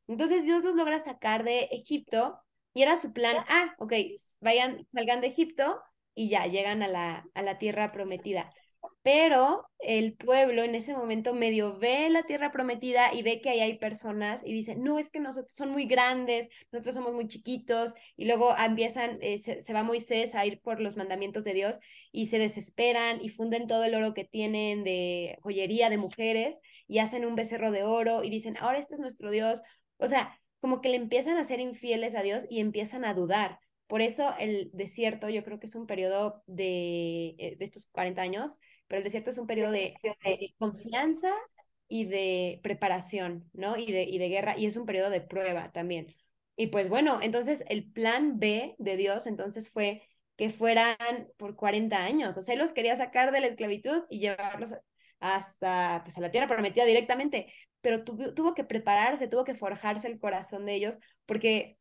Entonces 0.07 0.43
Dios 0.43 0.63
los 0.63 0.75
logra 0.75 0.99
sacar 0.99 1.43
de 1.43 1.69
Egipto 1.71 2.39
y 2.73 2.81
era 2.83 2.97
su 2.97 3.13
plan, 3.13 3.37
ah, 3.47 3.73
ok, 3.79 3.93
vayan, 4.39 4.85
salgan 4.93 5.21
de 5.21 5.27
Egipto 5.27 5.81
y 6.13 6.29
ya 6.29 6.45
llegan 6.45 6.83
a 6.83 6.87
la, 6.87 7.25
a 7.33 7.41
la 7.41 7.57
tierra 7.57 7.91
prometida 7.91 8.53
pero 9.07 9.65
el 9.79 10.15
pueblo 10.15 10.63
en 10.63 10.75
ese 10.75 10.93
momento 10.93 11.33
medio 11.33 11.79
ve 11.79 12.09
la 12.09 12.23
tierra 12.23 12.51
prometida 12.51 13.13
y 13.13 13.21
ve 13.21 13.39
que 13.39 13.49
ahí 13.49 13.61
hay 13.61 13.77
personas 13.77 14.43
y 14.45 14.51
dice, 14.51 14.75
no, 14.75 14.99
es 14.99 15.09
que 15.09 15.21
nosotros 15.21 15.55
son 15.55 15.71
muy 15.71 15.85
grandes, 15.85 16.49
nosotros 16.73 16.95
somos 16.95 17.13
muy 17.13 17.29
chiquitos, 17.29 17.93
y 18.17 18.25
luego 18.25 18.53
empiezan, 18.57 19.17
eh, 19.21 19.37
se, 19.37 19.61
se, 19.61 19.71
va 19.71 19.81
Moisés 19.81 20.35
a 20.35 20.45
ir 20.45 20.59
por 20.59 20.81
los 20.81 20.97
mandamientos 20.97 21.45
de 21.45 21.53
Dios 21.53 21.79
y 22.11 22.25
se 22.25 22.37
desesperan 22.37 23.23
y 23.23 23.29
funden 23.29 23.67
todo 23.67 23.85
el 23.85 23.95
oro 23.95 24.13
que 24.13 24.25
tienen 24.25 24.83
de 24.83 25.37
joyería 25.41 25.89
de 25.89 25.97
mujeres 25.97 26.59
y 26.89 26.97
hacen 26.99 27.23
un 27.23 27.35
becerro 27.35 27.71
de 27.71 27.83
oro 27.83 28.25
y 28.25 28.29
dicen, 28.29 28.57
ahora 28.59 28.77
este 28.77 28.95
es 28.95 28.99
nuestro 28.99 29.31
Dios. 29.31 29.61
O 29.99 30.09
sea, 30.09 30.37
como 30.59 30.81
que 30.81 30.89
le 30.89 30.97
empiezan 30.97 31.37
a 31.37 31.45
ser 31.45 31.61
infieles 31.61 32.13
a 32.13 32.23
Dios 32.23 32.45
y 32.49 32.59
empiezan 32.59 33.05
a 33.05 33.13
dudar. 33.13 33.59
Por 33.87 34.01
eso 34.01 34.33
el 34.37 34.69
desierto 34.73 35.29
yo 35.29 35.45
creo 35.45 35.59
que 35.61 35.67
es 35.67 35.75
un 35.75 35.87
periodo 35.87 36.43
de, 36.45 37.35
eh, 37.37 37.55
de 37.57 37.63
estos 37.63 37.87
40 37.93 38.21
años 38.21 38.59
pero 38.87 38.99
el 38.99 39.03
desierto 39.03 39.29
es 39.29 39.37
un 39.37 39.47
periodo 39.47 39.71
de, 39.71 39.95
de 40.23 40.55
confianza 40.57 41.33
y 41.87 42.05
de 42.05 42.59
preparación, 42.63 43.49
¿no? 43.53 43.77
Y 43.77 43.91
de, 43.91 44.03
y 44.03 44.17
de 44.17 44.29
guerra, 44.29 44.57
y 44.57 44.65
es 44.65 44.77
un 44.77 44.85
periodo 44.85 45.09
de 45.09 45.21
prueba 45.21 45.71
también. 45.71 46.13
Y 46.55 46.67
pues 46.67 46.89
bueno, 46.89 47.19
entonces 47.21 47.63
el 47.69 47.91
plan 47.91 48.39
B 48.39 48.75
de 48.79 48.97
Dios 48.97 49.27
entonces 49.27 49.69
fue 49.69 50.01
que 50.35 50.49
fueran 50.49 50.95
por 51.37 51.55
40 51.55 51.97
años, 52.03 52.37
o 52.37 52.41
sea, 52.41 52.53
él 52.53 52.59
los 52.59 52.73
quería 52.73 52.95
sacar 52.95 53.31
de 53.31 53.41
la 53.41 53.47
esclavitud 53.47 54.03
y 54.09 54.19
llevarlos 54.19 54.73
hasta 55.19 56.01
pues, 56.03 56.17
a 56.17 56.21
la 56.21 56.31
tierra 56.31 56.47
prometida 56.47 56.85
directamente, 56.85 57.51
pero 57.81 58.03
tuvo, 58.03 58.33
tuvo 58.33 58.53
que 58.53 58.63
prepararse, 58.63 59.27
tuvo 59.27 59.43
que 59.43 59.55
forjarse 59.55 60.07
el 60.07 60.19
corazón 60.19 60.65
de 60.65 60.75
ellos, 60.75 60.99
porque 61.25 61.77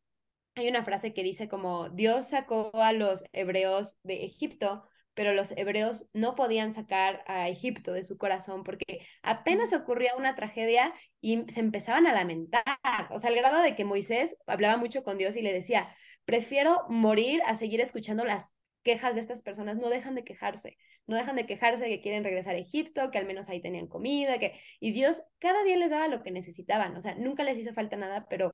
hay 0.55 0.67
una 0.67 0.83
frase 0.83 1.13
que 1.13 1.23
dice 1.23 1.47
como 1.47 1.89
Dios 1.89 2.29
sacó 2.29 2.71
a 2.73 2.93
los 2.93 3.23
hebreos 3.31 3.97
de 4.03 4.25
Egipto 4.25 4.87
pero 5.17 5.33
los 5.33 5.51
hebreos 5.57 6.11
no 6.13 6.35
podían 6.35 6.71
sacar 6.71 7.23
a 7.25 7.49
Egipto 7.49 7.91
de 7.91 8.03
su 8.03 8.19
corazón 8.19 8.63
porque 8.63 8.99
apenas 9.23 9.73
ocurría 9.73 10.15
una 10.15 10.35
tragedia 10.35 10.93
y 11.21 11.43
se 11.47 11.59
empezaban 11.59 12.05
a 12.05 12.13
lamentar, 12.13 12.63
o 13.09 13.17
sea, 13.17 13.31
al 13.31 13.35
grado 13.35 13.63
de 13.63 13.73
que 13.73 13.83
Moisés 13.83 14.37
hablaba 14.45 14.77
mucho 14.77 15.03
con 15.03 15.17
Dios 15.17 15.35
y 15.35 15.41
le 15.41 15.51
decía, 15.51 15.89
prefiero 16.25 16.85
morir 16.87 17.41
a 17.47 17.55
seguir 17.55 17.81
escuchando 17.81 18.25
las 18.25 18.53
quejas 18.83 19.15
de 19.15 19.21
estas 19.21 19.41
personas, 19.41 19.77
no 19.77 19.89
dejan 19.89 20.13
de 20.13 20.23
quejarse, 20.23 20.77
no 21.07 21.15
dejan 21.15 21.35
de 21.35 21.47
quejarse 21.47 21.85
de 21.85 21.89
que 21.89 22.01
quieren 22.01 22.23
regresar 22.23 22.53
a 22.53 22.59
Egipto, 22.59 23.09
que 23.09 23.17
al 23.17 23.25
menos 23.25 23.49
ahí 23.49 23.59
tenían 23.59 23.87
comida, 23.87 24.37
que 24.37 24.61
y 24.79 24.91
Dios 24.91 25.23
cada 25.39 25.63
día 25.63 25.77
les 25.77 25.89
daba 25.89 26.07
lo 26.09 26.21
que 26.21 26.29
necesitaban, 26.29 26.95
o 26.95 27.01
sea, 27.01 27.15
nunca 27.15 27.43
les 27.43 27.57
hizo 27.57 27.73
falta 27.73 27.97
nada, 27.97 28.27
pero 28.29 28.53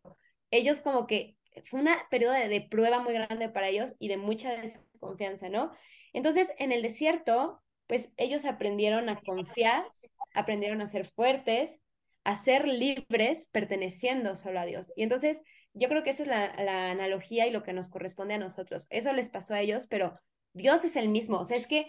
ellos 0.50 0.79
como 0.79 1.08
que 1.08 1.36
fue 1.65 1.82
un 1.82 1.89
periodo 2.10 2.32
de, 2.36 2.48
de 2.48 2.62
prueba 2.62 3.00
muy 3.00 3.13
grande 3.13 3.50
para 3.50 3.67
ellos 3.67 3.96
y 4.00 4.08
de 4.08 4.15
mucha 4.15 4.55
desconfianza, 4.55 5.50
¿no? 5.50 5.74
Entonces, 6.13 6.50
en 6.58 6.72
el 6.72 6.82
desierto, 6.82 7.62
pues 7.88 8.12
ellos 8.17 8.46
aprendieron 8.46 9.10
a 9.10 9.20
confiar, 9.20 9.86
aprendieron 10.34 10.82
a 10.82 10.88
ser 10.88 11.05
fuertes, 11.05 11.79
a 12.24 12.36
ser 12.36 12.67
libres 12.67 13.50
perteneciendo 13.51 14.36
solo 14.36 14.60
a 14.60 14.65
Dios. 14.65 14.93
Y 14.96 15.03
entonces, 15.03 15.41
yo 15.74 15.89
creo 15.89 16.03
que 16.03 16.12
esa 16.12 16.24
es 16.24 16.29
la, 16.29 16.91
analogía 16.91 17.48
y 17.48 17.51
lo 17.51 17.63
que 17.63 17.74
nos 17.74 17.89
corresponde 17.89 18.36
a 18.36 18.39
nosotros. 18.39 18.88
Eso 18.89 19.12
les 19.13 19.29
pasó 19.29 19.53
a 19.53 19.62
ellos, 19.62 19.88
pero 19.88 20.20
Dios 20.53 20.86
es 20.86 20.96
el 20.96 21.10
mismo. 21.10 21.39
O 21.39 21.46
sea, 21.46 21.58
es 21.58 21.67
que 21.67 21.88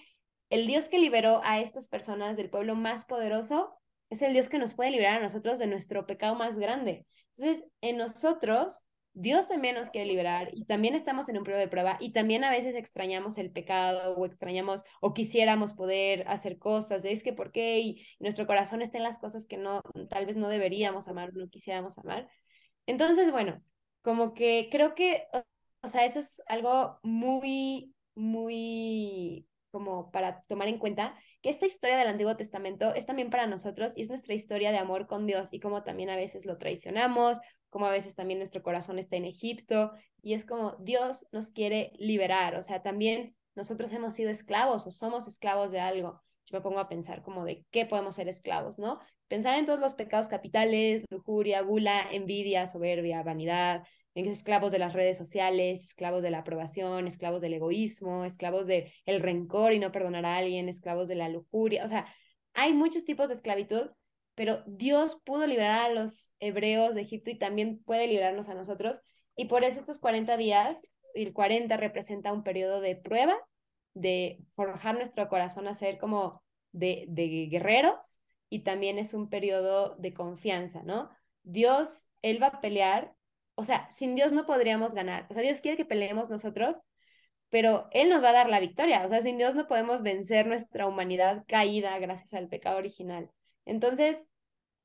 el 0.51 0.67
Dios 0.67 0.89
que 0.89 0.99
liberó 0.99 1.41
a 1.45 1.61
estas 1.61 1.89
personas 1.89 2.37
del 2.37 2.51
pueblo 2.51 2.75
más 2.75 3.05
poderoso 3.05 3.79
es 4.11 4.23
el 4.23 4.33
Dios 4.33 4.49
que 4.49 4.59
nos 4.59 4.75
puede 4.75 4.91
liberar 4.91 5.19
a 5.19 5.23
nosotros 5.23 5.59
de 5.59 5.67
nuestro 5.67 6.07
pecado 6.07 6.35
más 6.35 6.59
grande. 6.59 7.07
Entonces, 7.37 7.65
en 7.81 7.97
nosotros 7.97 8.83
Dios 9.15 9.47
también 9.47 9.77
nos 9.77 9.91
quiere 9.91 10.09
liberar 10.09 10.51
y 10.55 10.65
también 10.65 10.97
estamos 10.97 11.29
en 11.29 11.39
un 11.39 11.45
periodo 11.45 11.61
de 11.61 11.69
prueba 11.69 11.97
y 12.01 12.13
también 12.13 12.43
a 12.43 12.51
veces 12.51 12.75
extrañamos 12.75 13.39
el 13.39 13.53
pecado 13.53 14.15
o 14.17 14.27
extrañamos 14.27 14.85
o 15.01 15.15
quisiéramos 15.15 15.73
poder 15.73 16.25
hacer 16.27 16.59
cosas, 16.59 17.05
es 17.05 17.23
que 17.23 17.33
por 17.33 17.53
qué 17.53 17.79
y 17.79 18.07
nuestro 18.19 18.47
corazón 18.47 18.83
está 18.83 18.99
en 18.99 19.05
las 19.05 19.19
cosas 19.19 19.47
que 19.47 19.57
no, 19.57 19.83
tal 20.11 20.27
vez 20.27 20.37
no 20.37 20.49
deberíamos 20.49 21.07
amar, 21.07 21.33
no 21.33 21.49
quisiéramos 21.49 21.97
amar. 21.99 22.29
Entonces, 22.87 23.31
bueno, 23.31 23.63
como 24.03 24.35
que 24.35 24.69
creo 24.71 24.95
que, 24.97 25.25
o 25.83 25.89
sea, 25.89 26.05
eso 26.05 26.19
es 26.19 26.43
algo 26.47 26.99
muy, 27.03 27.95
muy 28.17 29.47
como 29.71 30.11
para 30.11 30.43
tomar 30.49 30.69
en 30.69 30.79
cuenta 30.79 31.17
que 31.45 31.51
esta 31.51 31.67
historia 31.67 31.99
del 31.99 32.09
Antiguo 32.09 32.39
Testamento 32.39 32.95
es 32.95 33.05
también 33.05 33.29
para 33.29 33.47
nosotros 33.47 33.93
y 33.95 34.01
es 34.01 34.09
nuestra 34.09 34.33
historia 34.33 34.73
de 34.73 34.79
amor 34.79 35.07
con 35.07 35.27
Dios 35.27 35.51
y 35.51 35.61
como 35.61 35.83
también 35.83 36.09
a 36.09 36.17
veces 36.17 36.47
lo 36.47 36.57
traicionamos, 36.57 37.39
como 37.69 37.85
a 37.85 37.91
veces 37.91 38.15
también 38.15 38.39
nuestro 38.39 38.63
corazón 38.63 38.99
está 38.99 39.17
en 39.17 39.27
Egipto 39.27 39.93
y 40.23 40.33
es 40.33 40.47
como 40.47 40.77
Dios 40.81 41.27
nos 41.33 41.51
quiere 41.51 41.93
liberar, 41.99 42.55
o 42.55 42.63
sea, 42.63 42.81
también 42.81 43.37
nosotros 43.55 43.93
hemos 43.93 44.15
sido 44.15 44.31
esclavos 44.31 44.87
o 44.87 44.91
somos 44.91 45.29
esclavos 45.29 45.71
de 45.71 45.81
algo. 45.81 46.23
Yo 46.47 46.57
me 46.57 46.63
pongo 46.63 46.79
a 46.79 46.89
pensar 46.89 47.23
como 47.23 47.45
de 47.45 47.67
qué 47.71 47.85
podemos 47.85 48.15
ser 48.15 48.27
esclavos, 48.27 48.79
¿no? 48.79 48.99
Pensar 49.29 49.59
en 49.59 49.67
todos 49.67 49.81
los 49.81 49.95
pecados 49.95 50.29
capitales, 50.29 51.05
lujuria, 51.11 51.61
gula, 51.61 52.09
envidia, 52.11 52.65
soberbia, 52.65 53.23
vanidad, 53.23 53.85
esclavos 54.15 54.73
de 54.73 54.79
las 54.79 54.93
redes 54.93 55.17
sociales, 55.17 55.85
esclavos 55.85 56.23
de 56.23 56.31
la 56.31 56.39
aprobación, 56.39 57.07
esclavos 57.07 57.43
del 57.43 57.55
egoísmo, 57.55 58.25
esclavos 58.25 58.67
del 58.67 58.93
el 59.07 59.21
rencor 59.21 59.73
y 59.73 59.79
no 59.79 59.93
perdonar 59.93 60.25
a 60.25 60.37
alguien, 60.37 60.69
esclavos 60.69 61.09
de 61.09 61.17
la 61.17 61.29
lujuria. 61.29 61.85
O 61.85 61.89
sea, 61.89 62.07
hay 62.53 62.73
muchos 62.73 63.05
tipos 63.05 63.29
de 63.29 63.35
esclavitud, 63.35 63.91
pero 64.35 64.63
Dios 64.67 65.21
pudo 65.25 65.47
liberar 65.47 65.91
a 65.91 65.93
los 65.93 66.33
hebreos 66.39 66.95
de 66.95 67.03
Egipto 67.03 67.31
y 67.31 67.39
también 67.39 67.83
puede 67.85 68.07
liberarnos 68.07 68.49
a 68.49 68.55
nosotros. 68.55 68.99
Y 69.37 69.47
por 69.47 69.65
eso 69.65 69.81
estos 69.81 69.99
40 69.99 70.37
días, 70.37 70.87
el 71.15 71.33
40 71.33 71.77
representa 71.77 72.33
un 72.33 72.45
periodo 72.45 72.81
de 72.81 72.97
prueba, 72.97 73.37
de 73.95 74.39
forjar 74.55 74.95
nuestro 74.97 75.29
corazón 75.29 75.69
a 75.69 75.75
ser 75.75 75.99
como 75.99 76.43
de, 76.73 77.07
de 77.09 77.47
guerreros 77.47 78.21
y 78.49 78.61
también 78.61 78.99
es 78.99 79.15
un 79.15 79.29
periodo 79.29 79.97
de 79.97 80.15
confianza, 80.15 80.83
¿no? 80.83 81.11
Dios, 81.43 82.09
Él 82.23 82.43
va 82.43 82.49
a 82.49 82.61
pelear 82.61 83.15
o 83.55 83.65
sea, 83.65 83.91
sin 83.91 84.15
Dios 84.15 84.33
no 84.33 84.47
podríamos 84.47 84.95
ganar. 84.95 85.27
O 85.31 85.35
sea, 85.35 85.43
Dios 85.43 85.61
quiere 85.61 85.77
que 85.77 85.85
peleemos 85.85 86.31
nosotros, 86.31 86.83
pero 87.51 87.89
Él 87.93 88.09
nos 88.09 88.23
va 88.23 88.31
a 88.31 88.33
dar 88.33 88.49
la 88.49 88.61
victoria. 88.61 89.05
O 89.05 89.09
sea, 89.09 89.21
sin 89.21 89.39
Dios 89.39 89.55
no 89.55 89.67
podemos 89.69 90.03
vencer 90.03 90.47
nuestra 90.47 90.87
humanidad 90.87 91.45
caída 91.47 91.99
gracias 91.99 92.35
al 92.35 92.49
pecado 92.49 92.79
original. 92.79 93.31
Entonces, 93.65 94.29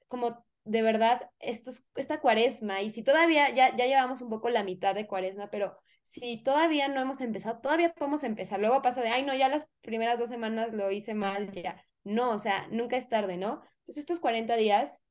como 0.08 0.46
de 0.66 0.82
verdad, 0.82 1.30
esto, 1.40 1.72
esta 1.96 2.20
cuaresma, 2.20 2.82
y 2.82 2.92
si 2.92 3.04
todavía 3.04 3.50
ya, 3.50 3.76
ya 3.76 3.88
llevamos 3.88 4.22
un 4.22 4.30
poco 4.30 4.50
la 4.50 4.64
mitad 4.64 4.94
de 4.94 5.08
cuaresma, 5.08 5.50
pero 5.50 5.76
si 6.04 6.44
todavía 6.44 6.88
no 6.88 7.02
hemos 7.02 7.22
empezado, 7.22 7.60
todavía 7.60 7.94
podemos 7.94 8.24
empezar. 8.24 8.60
Luego 8.60 8.82
pasa 8.82 9.02
de, 9.02 9.10
ay, 9.10 9.24
no, 9.24 9.34
ya 9.36 9.50
las 9.50 9.68
primeras 9.82 10.20
dos 10.20 10.30
semanas 10.30 10.74
lo 10.74 10.92
hice 10.92 11.14
mal, 11.14 11.52
ya. 11.54 11.84
No, 12.04 12.32
o 12.32 12.38
sea, 12.38 12.68
nunca 12.70 12.98
es 12.98 13.10
tarde, 13.10 13.38
¿no? 13.38 13.62
Entonces, 13.80 13.98
estos 13.98 14.20
40 14.20 14.56
días 14.56 15.02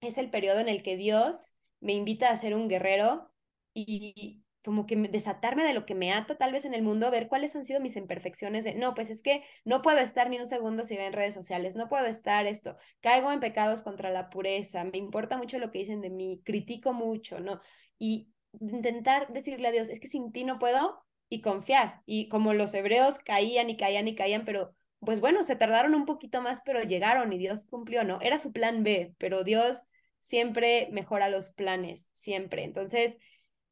es 0.00 0.18
el 0.18 0.30
periodo 0.30 0.60
en 0.60 0.68
el 0.68 0.82
que 0.82 0.96
Dios 0.96 1.56
me 1.84 1.92
invita 1.92 2.30
a 2.30 2.36
ser 2.36 2.54
un 2.54 2.68
guerrero 2.68 3.30
y 3.74 4.42
como 4.64 4.86
que 4.86 4.96
desatarme 4.96 5.62
de 5.64 5.74
lo 5.74 5.84
que 5.84 5.94
me 5.94 6.12
ata 6.12 6.38
tal 6.38 6.50
vez 6.50 6.64
en 6.64 6.72
el 6.72 6.82
mundo, 6.82 7.10
ver 7.10 7.28
cuáles 7.28 7.54
han 7.54 7.66
sido 7.66 7.80
mis 7.80 7.96
imperfecciones 7.96 8.64
de, 8.64 8.74
no, 8.74 8.94
pues 8.94 9.10
es 9.10 9.20
que 9.20 9.44
no 9.64 9.82
puedo 9.82 9.98
estar 9.98 10.30
ni 10.30 10.38
un 10.40 10.46
segundo 10.46 10.84
si 10.84 10.96
veo 10.96 11.06
en 11.06 11.12
redes 11.12 11.34
sociales, 11.34 11.76
no 11.76 11.88
puedo 11.88 12.06
estar 12.06 12.46
esto, 12.46 12.76
caigo 13.00 13.30
en 13.30 13.40
pecados 13.40 13.82
contra 13.82 14.10
la 14.10 14.30
pureza, 14.30 14.82
me 14.84 14.96
importa 14.96 15.36
mucho 15.36 15.58
lo 15.58 15.70
que 15.70 15.80
dicen 15.80 16.00
de 16.00 16.08
mí, 16.08 16.40
critico 16.44 16.94
mucho, 16.94 17.40
¿no? 17.40 17.60
Y 17.98 18.30
intentar 18.58 19.30
decirle 19.32 19.68
a 19.68 19.72
Dios, 19.72 19.90
es 19.90 20.00
que 20.00 20.06
sin 20.06 20.32
ti 20.32 20.44
no 20.44 20.58
puedo 20.58 21.04
y 21.28 21.42
confiar. 21.42 22.00
Y 22.06 22.28
como 22.30 22.54
los 22.54 22.72
hebreos 22.72 23.18
caían 23.18 23.68
y 23.68 23.76
caían 23.76 24.08
y 24.08 24.14
caían, 24.14 24.46
pero 24.46 24.74
pues 25.00 25.20
bueno, 25.20 25.42
se 25.42 25.56
tardaron 25.56 25.94
un 25.94 26.06
poquito 26.06 26.40
más, 26.40 26.62
pero 26.64 26.80
llegaron 26.82 27.32
y 27.34 27.38
Dios 27.38 27.66
cumplió, 27.66 28.04
¿no? 28.04 28.18
Era 28.22 28.38
su 28.38 28.52
plan 28.52 28.82
B, 28.82 29.14
pero 29.18 29.44
Dios 29.44 29.84
siempre 30.24 30.88
mejora 30.90 31.28
los 31.28 31.50
planes, 31.50 32.10
siempre. 32.14 32.64
Entonces, 32.64 33.18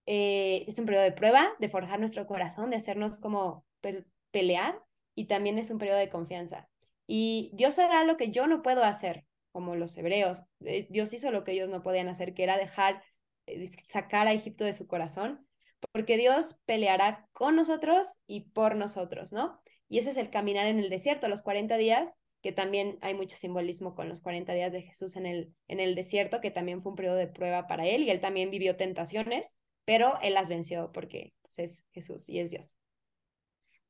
eh, 0.04 0.66
es 0.68 0.78
un 0.78 0.84
periodo 0.84 1.04
de 1.04 1.12
prueba, 1.12 1.50
de 1.60 1.70
forjar 1.70 1.98
nuestro 1.98 2.26
corazón, 2.26 2.68
de 2.68 2.76
hacernos 2.76 3.18
como 3.18 3.64
pelear 4.30 4.78
y 5.14 5.28
también 5.28 5.58
es 5.58 5.70
un 5.70 5.78
periodo 5.78 5.96
de 5.96 6.10
confianza. 6.10 6.68
Y 7.06 7.52
Dios 7.54 7.78
hará 7.78 8.04
lo 8.04 8.18
que 8.18 8.30
yo 8.30 8.46
no 8.46 8.60
puedo 8.60 8.84
hacer, 8.84 9.24
como 9.50 9.76
los 9.76 9.96
hebreos. 9.96 10.44
Eh, 10.60 10.86
Dios 10.90 11.14
hizo 11.14 11.30
lo 11.30 11.42
que 11.42 11.52
ellos 11.52 11.70
no 11.70 11.82
podían 11.82 12.08
hacer, 12.08 12.34
que 12.34 12.42
era 12.42 12.58
dejar, 12.58 13.02
eh, 13.46 13.70
sacar 13.88 14.26
a 14.26 14.32
Egipto 14.32 14.64
de 14.64 14.74
su 14.74 14.86
corazón, 14.86 15.46
porque 15.90 16.18
Dios 16.18 16.58
peleará 16.66 17.26
con 17.32 17.56
nosotros 17.56 18.08
y 18.26 18.50
por 18.50 18.76
nosotros, 18.76 19.32
¿no? 19.32 19.58
Y 19.88 20.00
ese 20.00 20.10
es 20.10 20.18
el 20.18 20.28
caminar 20.28 20.66
en 20.66 20.78
el 20.78 20.90
desierto, 20.90 21.28
los 21.28 21.40
40 21.40 21.78
días 21.78 22.18
que 22.42 22.52
también 22.52 22.98
hay 23.00 23.14
mucho 23.14 23.36
simbolismo 23.36 23.94
con 23.94 24.08
los 24.08 24.20
40 24.20 24.52
días 24.52 24.72
de 24.72 24.82
Jesús 24.82 25.16
en 25.16 25.26
el, 25.26 25.54
en 25.68 25.80
el 25.80 25.94
desierto, 25.94 26.40
que 26.40 26.50
también 26.50 26.82
fue 26.82 26.90
un 26.90 26.96
periodo 26.96 27.16
de 27.16 27.28
prueba 27.28 27.66
para 27.66 27.86
él 27.86 28.02
y 28.02 28.10
él 28.10 28.20
también 28.20 28.50
vivió 28.50 28.76
tentaciones, 28.76 29.54
pero 29.84 30.18
él 30.22 30.34
las 30.34 30.48
venció 30.48 30.90
porque 30.92 31.32
pues, 31.42 31.58
es 31.58 31.84
Jesús 31.92 32.28
y 32.28 32.40
es 32.40 32.50
Dios. 32.50 32.76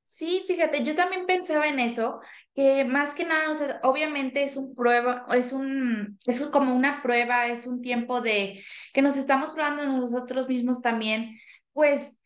Sí, 0.07 0.45
fíjate, 0.47 0.85
yo 0.85 0.95
también 0.95 1.25
pensaba 1.25 1.67
en 1.69 1.81
eso, 1.81 2.21
que 2.55 2.85
más 2.85 3.15
que 3.15 3.25
nada, 3.25 3.51
o 3.51 3.55
sea, 3.55 3.81
obviamente 3.83 4.43
es 4.43 4.59
un 4.59 4.75
prueba, 4.75 5.25
es 5.35 5.55
un, 5.55 6.19
es 6.27 6.39
como 6.49 6.75
una 6.75 7.03
prueba, 7.03 7.47
es 7.47 7.67
un 7.67 7.81
tiempo 7.81 8.21
de 8.21 8.63
que 8.93 9.01
nos 9.01 9.17
estamos 9.17 9.53
probando 9.53 9.87
nosotros 9.87 10.49
mismos 10.49 10.83
también, 10.83 11.39
pues 11.73 12.19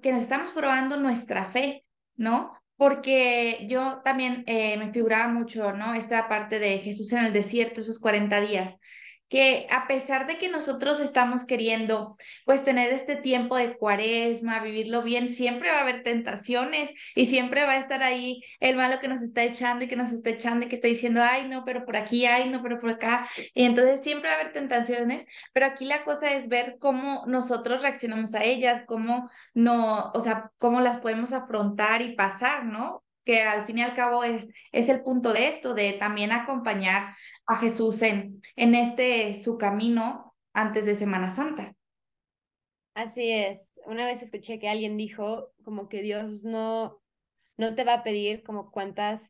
que 0.00 0.12
nos 0.12 0.22
estamos 0.22 0.52
probando 0.52 0.96
nuestra 0.96 1.44
fe, 1.44 1.84
¿no? 2.16 2.52
Porque 2.76 3.66
yo 3.68 4.00
también 4.04 4.44
eh, 4.46 4.76
me 4.78 4.92
figuraba 4.92 5.28
mucho, 5.32 5.72
¿no? 5.72 5.94
Esta 5.94 6.28
parte 6.28 6.58
de 6.58 6.78
Jesús 6.78 7.12
en 7.12 7.24
el 7.24 7.32
desierto, 7.32 7.80
esos 7.80 7.98
40 7.98 8.40
días, 8.40 8.78
que 9.34 9.66
a 9.68 9.88
pesar 9.88 10.28
de 10.28 10.38
que 10.38 10.48
nosotros 10.48 11.00
estamos 11.00 11.44
queriendo 11.44 12.16
pues 12.44 12.62
tener 12.62 12.92
este 12.92 13.16
tiempo 13.16 13.56
de 13.56 13.76
cuaresma, 13.76 14.60
vivirlo 14.60 15.02
bien, 15.02 15.28
siempre 15.28 15.72
va 15.72 15.78
a 15.78 15.80
haber 15.80 16.04
tentaciones 16.04 16.92
y 17.16 17.26
siempre 17.26 17.64
va 17.64 17.72
a 17.72 17.78
estar 17.78 18.04
ahí 18.04 18.44
el 18.60 18.76
malo 18.76 19.00
que 19.00 19.08
nos 19.08 19.22
está 19.22 19.42
echando 19.42 19.84
y 19.84 19.88
que 19.88 19.96
nos 19.96 20.12
está 20.12 20.30
echando 20.30 20.64
y 20.64 20.68
que 20.68 20.76
está 20.76 20.86
diciendo, 20.86 21.20
ay, 21.20 21.48
no, 21.48 21.64
pero 21.64 21.84
por 21.84 21.96
aquí, 21.96 22.26
ay, 22.26 22.48
no, 22.48 22.62
pero 22.62 22.78
por 22.78 22.90
acá. 22.90 23.28
Y 23.54 23.64
entonces 23.64 24.02
siempre 24.02 24.30
va 24.30 24.36
a 24.36 24.40
haber 24.40 24.52
tentaciones, 24.52 25.26
pero 25.52 25.66
aquí 25.66 25.84
la 25.84 26.04
cosa 26.04 26.32
es 26.32 26.46
ver 26.48 26.76
cómo 26.78 27.24
nosotros 27.26 27.82
reaccionamos 27.82 28.36
a 28.36 28.44
ellas, 28.44 28.84
cómo 28.86 29.28
no, 29.52 30.12
o 30.14 30.20
sea, 30.20 30.52
cómo 30.58 30.80
las 30.80 30.98
podemos 30.98 31.32
afrontar 31.32 32.02
y 32.02 32.14
pasar, 32.14 32.66
¿no? 32.66 33.04
que 33.24 33.42
al 33.42 33.66
fin 33.66 33.78
y 33.78 33.82
al 33.82 33.94
cabo 33.94 34.24
es, 34.24 34.48
es 34.72 34.88
el 34.88 35.02
punto 35.02 35.32
de 35.32 35.48
esto, 35.48 35.74
de 35.74 35.92
también 35.94 36.32
acompañar 36.32 37.14
a 37.46 37.56
Jesús 37.56 38.02
en, 38.02 38.42
en 38.56 38.74
este 38.74 39.36
su 39.36 39.58
camino 39.58 40.34
antes 40.52 40.86
de 40.86 40.94
Semana 40.94 41.30
Santa. 41.30 41.74
Así 42.94 43.30
es. 43.30 43.80
Una 43.86 44.06
vez 44.06 44.22
escuché 44.22 44.58
que 44.58 44.68
alguien 44.68 44.96
dijo 44.96 45.52
como 45.64 45.88
que 45.88 46.00
Dios 46.00 46.44
no, 46.44 47.00
no 47.56 47.74
te 47.74 47.84
va 47.84 47.94
a 47.94 48.02
pedir 48.04 48.42
como 48.44 48.70
cuántas 48.70 49.28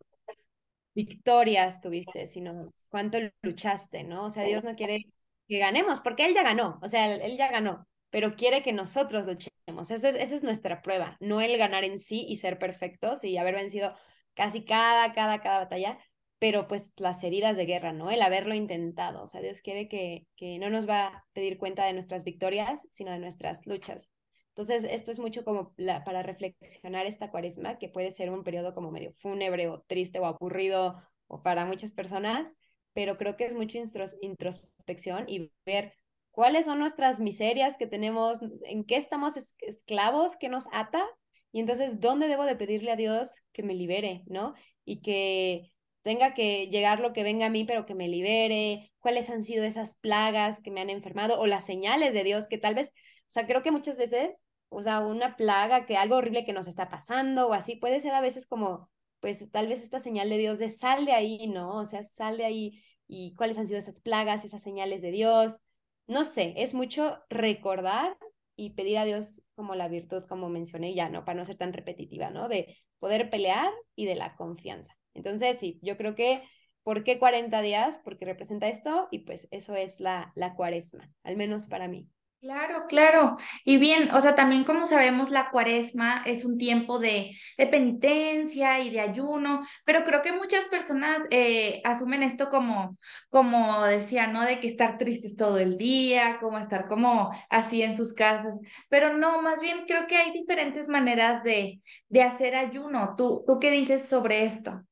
victorias 0.94 1.80
tuviste, 1.80 2.26
sino 2.26 2.72
cuánto 2.88 3.18
luchaste, 3.42 4.04
¿no? 4.04 4.24
O 4.26 4.30
sea, 4.30 4.44
Dios 4.44 4.64
no 4.64 4.76
quiere 4.76 5.06
que 5.48 5.58
ganemos, 5.58 6.00
porque 6.00 6.24
Él 6.24 6.34
ya 6.34 6.42
ganó, 6.42 6.78
o 6.82 6.88
sea, 6.88 7.12
Él, 7.12 7.36
ya 7.36 7.50
ganó, 7.50 7.86
pero 8.10 8.36
quiere 8.36 8.62
que 8.62 8.72
nosotros 8.72 9.26
luchemos. 9.26 9.90
Eso 9.90 10.08
es, 10.08 10.14
esa 10.14 10.34
es 10.34 10.42
nuestra 10.44 10.82
prueba, 10.82 11.16
no 11.20 11.40
el 11.40 11.56
ganar 11.58 11.84
en 11.84 11.98
sí 11.98 12.24
y 12.28 12.36
ser 12.36 12.58
perfectos 12.58 13.24
y 13.24 13.36
haber 13.36 13.54
vencido 13.56 13.94
casi 14.34 14.64
cada, 14.64 15.12
cada, 15.12 15.40
cada 15.40 15.58
batalla, 15.58 15.98
pero 16.38 16.68
pues 16.68 16.92
las 16.96 17.22
heridas 17.24 17.56
de 17.56 17.66
guerra, 17.66 17.92
¿no? 17.92 18.10
El 18.10 18.22
haberlo 18.22 18.54
intentado. 18.54 19.22
O 19.22 19.26
sea, 19.26 19.40
Dios 19.40 19.62
quiere 19.62 19.88
que, 19.88 20.26
que 20.36 20.58
no 20.58 20.70
nos 20.70 20.88
va 20.88 21.06
a 21.06 21.24
pedir 21.32 21.58
cuenta 21.58 21.86
de 21.86 21.92
nuestras 21.92 22.24
victorias, 22.24 22.86
sino 22.90 23.12
de 23.12 23.18
nuestras 23.18 23.66
luchas. 23.66 24.10
Entonces, 24.48 24.84
esto 24.84 25.10
es 25.10 25.18
mucho 25.18 25.44
como 25.44 25.74
la, 25.76 26.04
para 26.04 26.22
reflexionar 26.22 27.06
esta 27.06 27.32
cuaresma, 27.32 27.76
que 27.76 27.88
puede 27.88 28.12
ser 28.12 28.30
un 28.30 28.44
periodo 28.44 28.72
como 28.72 28.92
medio 28.92 29.10
fúnebre 29.10 29.68
o 29.68 29.80
triste 29.88 30.20
o 30.20 30.26
aburrido 30.26 31.02
o 31.26 31.42
para 31.42 31.64
muchas 31.64 31.90
personas, 31.90 32.54
pero 32.92 33.18
creo 33.18 33.36
que 33.36 33.46
es 33.46 33.54
mucho 33.54 33.78
introspección 34.22 35.24
y 35.28 35.50
ver 35.66 35.92
cuáles 36.30 36.66
son 36.66 36.78
nuestras 36.78 37.18
miserias 37.18 37.76
que 37.76 37.88
tenemos, 37.88 38.42
en 38.62 38.84
qué 38.84 38.96
estamos 38.96 39.34
esclavos, 39.58 40.36
qué 40.36 40.48
nos 40.48 40.68
ata, 40.72 41.04
y 41.50 41.58
entonces 41.58 41.98
dónde 41.98 42.28
debo 42.28 42.44
de 42.44 42.54
pedirle 42.56 42.92
a 42.92 42.96
Dios 42.96 43.42
que 43.52 43.64
me 43.64 43.74
libere, 43.74 44.22
¿no? 44.26 44.54
Y 44.84 45.00
que 45.00 45.72
tenga 46.04 46.34
que 46.34 46.68
llegar 46.68 47.00
lo 47.00 47.12
que 47.14 47.22
venga 47.24 47.46
a 47.46 47.50
mí, 47.50 47.64
pero 47.64 47.86
que 47.86 47.94
me 47.94 48.08
libere, 48.08 48.92
cuáles 49.00 49.30
han 49.30 49.42
sido 49.42 49.64
esas 49.64 49.96
plagas 49.96 50.60
que 50.60 50.70
me 50.70 50.82
han 50.82 50.90
enfermado 50.90 51.40
o 51.40 51.46
las 51.46 51.64
señales 51.64 52.12
de 52.14 52.24
Dios 52.24 52.46
que 52.46 52.58
tal 52.58 52.74
vez, 52.74 52.90
o 52.90 53.30
sea, 53.30 53.46
creo 53.46 53.62
que 53.62 53.72
muchas 53.72 53.96
veces, 53.96 54.46
o 54.68 54.82
sea, 54.82 55.00
una 55.00 55.36
plaga, 55.36 55.86
que 55.86 55.96
algo 55.96 56.16
horrible 56.16 56.44
que 56.44 56.52
nos 56.52 56.68
está 56.68 56.90
pasando 56.90 57.48
o 57.48 57.54
así, 57.54 57.76
puede 57.76 58.00
ser 58.00 58.12
a 58.14 58.20
veces 58.20 58.46
como, 58.46 58.90
pues 59.20 59.50
tal 59.50 59.66
vez 59.66 59.82
esta 59.82 59.98
señal 59.98 60.28
de 60.28 60.38
Dios 60.38 60.58
de 60.58 60.68
sal 60.68 61.06
de 61.06 61.12
ahí, 61.12 61.48
¿no? 61.48 61.78
O 61.78 61.86
sea, 61.86 62.04
sal 62.04 62.36
de 62.36 62.44
ahí 62.44 62.84
y 63.06 63.34
cuáles 63.34 63.56
han 63.58 63.66
sido 63.66 63.78
esas 63.78 64.00
plagas, 64.00 64.44
esas 64.44 64.62
señales 64.62 65.00
de 65.02 65.10
Dios. 65.10 65.60
No 66.06 66.24
sé, 66.26 66.52
es 66.58 66.74
mucho 66.74 67.18
recordar 67.30 68.18
y 68.56 68.70
pedir 68.70 68.98
a 68.98 69.04
Dios 69.06 69.42
como 69.54 69.74
la 69.74 69.88
virtud, 69.88 70.24
como 70.28 70.50
mencioné 70.50 70.94
ya, 70.94 71.08
¿no? 71.08 71.24
Para 71.24 71.38
no 71.38 71.44
ser 71.46 71.56
tan 71.56 71.72
repetitiva, 71.72 72.30
¿no? 72.30 72.48
De 72.48 72.76
poder 72.98 73.30
pelear 73.30 73.72
y 73.96 74.04
de 74.06 74.16
la 74.16 74.36
confianza. 74.36 74.94
Entonces, 75.14 75.58
sí, 75.58 75.78
yo 75.82 75.96
creo 75.96 76.14
que, 76.14 76.42
¿por 76.82 77.04
qué 77.04 77.18
40 77.18 77.62
días? 77.62 77.98
Porque 78.04 78.24
representa 78.24 78.68
esto 78.68 79.08
y 79.10 79.20
pues 79.20 79.48
eso 79.50 79.74
es 79.76 80.00
la, 80.00 80.32
la 80.36 80.54
cuaresma, 80.54 81.10
al 81.22 81.36
menos 81.36 81.66
para 81.66 81.88
mí. 81.88 82.08
Claro, 82.40 82.84
claro. 82.88 83.38
Y 83.64 83.78
bien, 83.78 84.10
o 84.10 84.20
sea, 84.20 84.34
también 84.34 84.64
como 84.64 84.84
sabemos, 84.84 85.30
la 85.30 85.48
cuaresma 85.50 86.22
es 86.26 86.44
un 86.44 86.58
tiempo 86.58 86.98
de, 86.98 87.30
de 87.56 87.66
penitencia 87.66 88.80
y 88.80 88.90
de 88.90 89.00
ayuno, 89.00 89.62
pero 89.86 90.04
creo 90.04 90.20
que 90.20 90.30
muchas 90.32 90.66
personas 90.66 91.22
eh, 91.30 91.80
asumen 91.84 92.22
esto 92.22 92.50
como, 92.50 92.98
como 93.30 93.82
decía, 93.86 94.26
¿no? 94.26 94.44
De 94.44 94.60
que 94.60 94.66
estar 94.66 94.98
tristes 94.98 95.36
todo 95.36 95.56
el 95.58 95.78
día, 95.78 96.36
como 96.38 96.58
estar 96.58 96.86
como 96.86 97.30
así 97.48 97.80
en 97.82 97.96
sus 97.96 98.12
casas, 98.12 98.52
pero 98.90 99.16
no, 99.16 99.40
más 99.40 99.60
bien 99.62 99.86
creo 99.86 100.06
que 100.06 100.16
hay 100.18 100.30
diferentes 100.32 100.86
maneras 100.88 101.42
de, 101.44 101.80
de 102.10 102.22
hacer 102.22 102.56
ayuno. 102.56 103.14
¿Tú, 103.16 103.42
¿Tú 103.46 103.58
qué 103.58 103.70
dices 103.70 104.06
sobre 104.06 104.44
esto? 104.44 104.82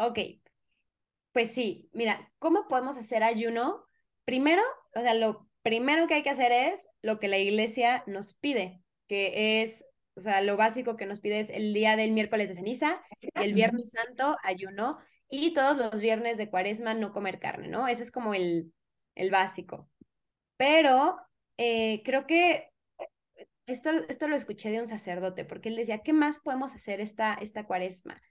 Ok, 0.00 0.18
pues 1.32 1.52
sí, 1.52 1.90
mira, 1.92 2.32
¿cómo 2.38 2.66
podemos 2.68 2.96
hacer 2.96 3.22
ayuno? 3.22 3.84
Primero, 4.24 4.62
o 4.94 5.00
sea, 5.02 5.12
lo 5.12 5.46
primero 5.62 6.06
que 6.06 6.14
hay 6.14 6.22
que 6.22 6.30
hacer 6.30 6.52
es 6.52 6.88
lo 7.02 7.20
que 7.20 7.28
la 7.28 7.36
iglesia 7.36 8.02
nos 8.06 8.32
pide, 8.32 8.82
que 9.08 9.60
es, 9.60 9.84
o 10.14 10.20
sea, 10.20 10.40
lo 10.40 10.56
básico 10.56 10.96
que 10.96 11.04
nos 11.04 11.20
pide 11.20 11.40
es 11.40 11.50
el 11.50 11.74
día 11.74 11.96
del 11.96 12.12
miércoles 12.12 12.48
de 12.48 12.54
ceniza 12.54 13.02
y 13.20 13.28
el 13.34 13.52
viernes 13.52 13.92
santo 13.92 14.38
ayuno 14.42 14.98
y 15.28 15.52
todos 15.52 15.76
los 15.76 16.00
viernes 16.00 16.38
de 16.38 16.48
cuaresma 16.48 16.94
no 16.94 17.12
comer 17.12 17.38
carne, 17.38 17.68
¿no? 17.68 17.86
Ese 17.86 18.02
es 18.02 18.10
como 18.10 18.32
el, 18.32 18.72
el 19.14 19.30
básico. 19.30 19.90
Pero 20.56 21.18
eh, 21.58 22.00
creo 22.06 22.26
que 22.26 22.70
esto, 23.66 23.90
esto 24.08 24.28
lo 24.28 24.36
escuché 24.36 24.70
de 24.70 24.80
un 24.80 24.86
sacerdote, 24.86 25.44
porque 25.44 25.68
él 25.68 25.76
decía, 25.76 25.98
¿qué 25.98 26.14
más 26.14 26.38
podemos 26.38 26.74
hacer 26.74 27.02
esta, 27.02 27.34
esta 27.34 27.66
cuaresma? 27.66 28.22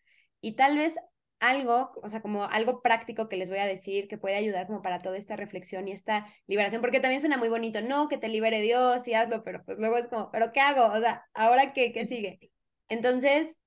Y 0.41 0.53
tal 0.53 0.75
vez 0.75 0.95
algo, 1.39 1.91
o 2.01 2.09
sea, 2.09 2.21
como 2.21 2.43
algo 2.45 2.81
práctico 2.81 3.29
que 3.29 3.37
les 3.37 3.49
voy 3.49 3.59
a 3.59 3.65
decir 3.65 4.07
que 4.07 4.17
puede 4.17 4.35
ayudar 4.35 4.67
como 4.67 4.81
para 4.81 5.01
toda 5.01 5.17
esta 5.17 5.35
reflexión 5.35 5.87
y 5.87 5.91
esta 5.91 6.27
liberación, 6.47 6.81
porque 6.81 6.99
también 6.99 7.21
suena 7.21 7.37
muy 7.37 7.49
bonito, 7.49 7.81
no, 7.81 8.07
que 8.07 8.17
te 8.17 8.27
libere 8.29 8.61
Dios 8.61 9.07
y 9.07 9.13
hazlo, 9.13 9.43
pero 9.43 9.63
pues 9.63 9.77
luego 9.79 9.97
es 9.97 10.07
como, 10.07 10.31
¿pero 10.31 10.51
qué 10.51 10.59
hago? 10.59 10.85
O 10.93 10.99
sea, 10.99 11.25
¿ahora 11.33 11.73
qué, 11.73 11.91
qué 11.93 12.05
sigue? 12.05 12.39
Entonces, 12.89 13.59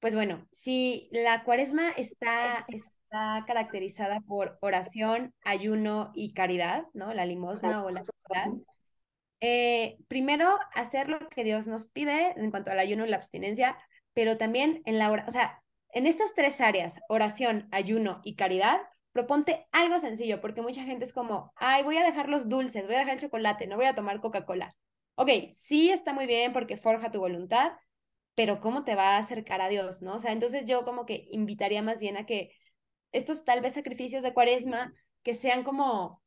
pues 0.00 0.14
bueno, 0.14 0.48
si 0.52 1.08
la 1.12 1.44
cuaresma 1.44 1.90
está, 1.90 2.66
está 2.68 3.44
caracterizada 3.46 4.20
por 4.20 4.58
oración, 4.60 5.32
ayuno 5.44 6.10
y 6.14 6.34
caridad, 6.34 6.86
¿no? 6.92 7.14
La 7.14 7.24
limosna 7.24 7.84
o 7.84 7.90
la 7.90 8.02
caridad. 8.02 8.52
Eh, 9.40 9.98
primero, 10.08 10.58
hacer 10.74 11.08
lo 11.08 11.28
que 11.28 11.44
Dios 11.44 11.66
nos 11.66 11.88
pide 11.88 12.32
en 12.36 12.50
cuanto 12.50 12.70
al 12.70 12.78
ayuno 12.78 13.06
y 13.06 13.10
la 13.10 13.16
abstinencia, 13.16 13.76
pero 14.12 14.38
también 14.38 14.82
en 14.86 14.98
la 14.98 15.10
hora, 15.10 15.24
o 15.28 15.30
sea, 15.30 15.61
en 15.92 16.06
estas 16.06 16.34
tres 16.34 16.60
áreas, 16.60 17.00
oración, 17.08 17.68
ayuno 17.70 18.20
y 18.24 18.34
caridad, 18.34 18.80
proponte 19.12 19.66
algo 19.72 19.98
sencillo, 19.98 20.40
porque 20.40 20.62
mucha 20.62 20.82
gente 20.84 21.04
es 21.04 21.12
como, 21.12 21.52
ay, 21.56 21.82
voy 21.82 21.98
a 21.98 22.04
dejar 22.04 22.28
los 22.28 22.48
dulces, 22.48 22.86
voy 22.86 22.96
a 22.96 23.00
dejar 23.00 23.14
el 23.14 23.20
chocolate, 23.20 23.66
no 23.66 23.76
voy 23.76 23.84
a 23.84 23.94
tomar 23.94 24.20
Coca-Cola. 24.20 24.74
Ok, 25.14 25.30
sí 25.50 25.90
está 25.90 26.12
muy 26.12 26.26
bien 26.26 26.52
porque 26.52 26.78
forja 26.78 27.10
tu 27.10 27.20
voluntad, 27.20 27.72
pero 28.34 28.60
¿cómo 28.60 28.84
te 28.84 28.94
va 28.94 29.16
a 29.16 29.18
acercar 29.18 29.60
a 29.60 29.68
Dios, 29.68 30.00
no? 30.00 30.16
O 30.16 30.20
sea, 30.20 30.32
entonces 30.32 30.64
yo 30.64 30.84
como 30.84 31.04
que 31.04 31.28
invitaría 31.30 31.82
más 31.82 32.00
bien 32.00 32.16
a 32.16 32.24
que 32.24 32.50
estos 33.12 33.44
tal 33.44 33.60
vez 33.60 33.74
sacrificios 33.74 34.22
de 34.22 34.32
cuaresma, 34.32 34.94
que 35.22 35.34
sean 35.34 35.62
como, 35.64 36.22